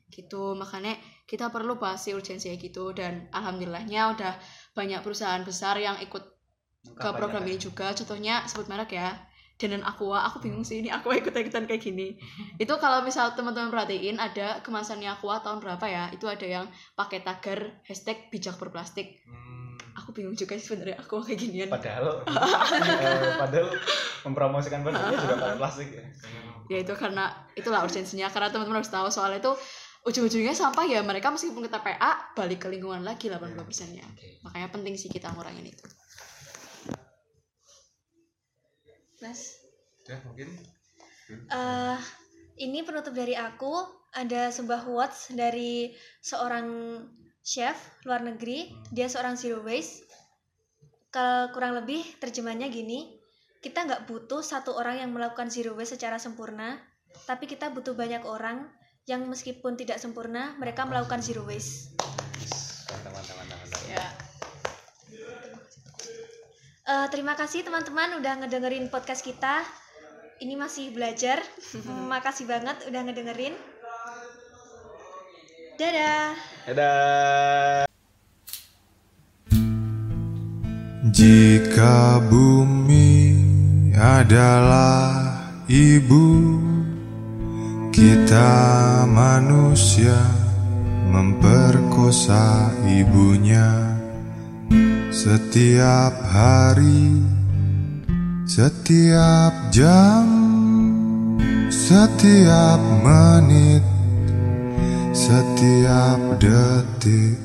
Gitu 0.09 0.57
makanya 0.57 0.97
kita 1.29 1.53
perlu 1.53 1.77
bahas 1.77 2.01
si 2.01 2.17
urgensi 2.17 2.49
kayak 2.49 2.61
gitu 2.65 2.97
dan 2.97 3.29
alhamdulillahnya 3.29 4.17
udah 4.17 4.33
banyak 4.73 5.05
perusahaan 5.05 5.43
besar 5.45 5.77
yang 5.77 6.01
ikut 6.01 6.23
ke 6.97 7.09
program 7.13 7.45
ini 7.45 7.61
juga. 7.61 7.93
Contohnya 7.93 8.41
sebut 8.49 8.65
merek 8.65 8.97
ya 8.97 9.13
Danan 9.63 9.87
Aqua. 9.87 10.27
Aku 10.27 10.43
bingung 10.43 10.67
sih 10.67 10.83
ini 10.83 10.91
Aqua 10.91 11.15
ikut 11.15 11.31
ikutan 11.31 11.63
kayak 11.63 11.79
gini. 11.79 12.19
Itu 12.63 12.75
kalau 12.83 12.99
misal 13.07 13.31
teman-teman 13.31 13.71
perhatiin 13.71 14.19
ada 14.19 14.59
kemasannya 14.59 15.07
Aqua 15.07 15.39
tahun 15.39 15.63
berapa 15.63 15.85
ya? 15.87 16.11
Itu 16.11 16.27
ada 16.27 16.43
yang 16.43 16.65
pakai 16.99 17.23
tagar 17.23 17.79
hashtag 17.87 18.27
bijak 18.27 18.59
berplastik. 18.59 19.23
Hmm. 19.23 19.51
aku 19.93 20.09
bingung 20.09 20.33
juga 20.33 20.57
sih 20.57 20.73
sebenarnya 20.73 20.99
Aqua 20.99 21.21
kayak 21.21 21.39
ginian. 21.39 21.69
Padahal 21.69 22.25
eh, 22.27 23.33
padahal 23.45 23.67
mempromosikan 24.25 24.81
produknya 24.81 25.15
juga 25.21 25.35
pakai 25.37 25.57
plastik 25.61 25.89
ya. 25.93 26.03
ya 26.65 26.77
itu 26.81 26.93
karena 26.97 27.29
itulah 27.53 27.85
urgensinya. 27.85 28.27
Karena 28.33 28.49
teman-teman 28.49 28.81
harus 28.81 28.89
tahu 28.89 29.07
soalnya 29.13 29.39
itu 29.39 29.53
ujung-ujungnya 30.03 30.51
sampah 30.51 30.83
ya 30.83 30.99
mereka 31.05 31.31
meskipun 31.31 31.63
ke 31.63 31.71
TPA 31.71 32.35
balik 32.35 32.65
ke 32.65 32.67
lingkungan 32.73 33.05
lagi 33.05 33.31
80 33.31 33.53
persennya. 33.63 34.03
Makanya 34.43 34.67
penting 34.73 34.97
sih 34.99 35.07
kita 35.07 35.31
ngurangin 35.31 35.69
itu 35.69 35.85
Mas. 39.23 39.63
Udah 40.03 40.19
mungkin. 40.27 40.51
Eh 41.31 41.99
ini 42.59 42.83
penutup 42.83 43.15
dari 43.15 43.39
aku. 43.39 44.03
Ada 44.13 44.53
sebuah 44.53 44.85
quotes 44.85 45.33
dari 45.33 45.89
seorang 46.21 46.99
chef 47.41 48.03
luar 48.05 48.21
negeri. 48.21 48.69
Dia 48.91 49.07
seorang 49.07 49.39
zero 49.39 49.63
waste. 49.63 50.05
Kalau 51.09 51.49
kurang 51.55 51.79
lebih 51.79 52.03
terjemahnya 52.19 52.67
gini. 52.67 53.15
Kita 53.63 53.87
nggak 53.87 54.11
butuh 54.11 54.43
satu 54.43 54.75
orang 54.75 54.99
yang 54.99 55.15
melakukan 55.15 55.47
zero 55.47 55.71
waste 55.73 55.95
secara 55.95 56.19
sempurna 56.19 56.75
tapi 57.23 57.45
kita 57.45 57.69
butuh 57.69 57.93
banyak 57.93 58.25
orang 58.25 58.67
yang 59.05 59.27
meskipun 59.27 59.75
tidak 59.75 59.99
sempurna 59.99 60.55
mereka 60.57 60.87
melakukan 60.87 61.21
zero 61.21 61.45
waste 61.45 61.92
Eh, 66.83 67.07
terima 67.15 67.31
kasih 67.39 67.63
teman-teman 67.63 68.19
udah 68.19 68.43
ngedengerin 68.43 68.91
podcast 68.91 69.23
kita. 69.23 69.63
Ini 70.43 70.59
masih 70.59 70.91
belajar. 70.91 71.39
Makasih 72.11 72.43
banget 72.43 72.75
udah 72.91 73.01
ngedengerin. 73.07 73.55
Dadah. 75.79 76.35
Dadah. 76.67 77.87
Jika 81.07 82.19
bumi 82.27 83.15
adalah 83.95 85.39
ibu, 85.71 86.27
kita 87.95 88.51
manusia 89.07 90.19
memperkosa 91.07 92.75
ibunya 92.91 93.92
setiap 95.13 96.09
hari, 96.25 97.21
setiap 98.49 99.53
jam, 99.69 100.25
setiap 101.69 102.81
menit, 103.05 103.85
setiap 105.13 106.17
detik. 106.41 107.37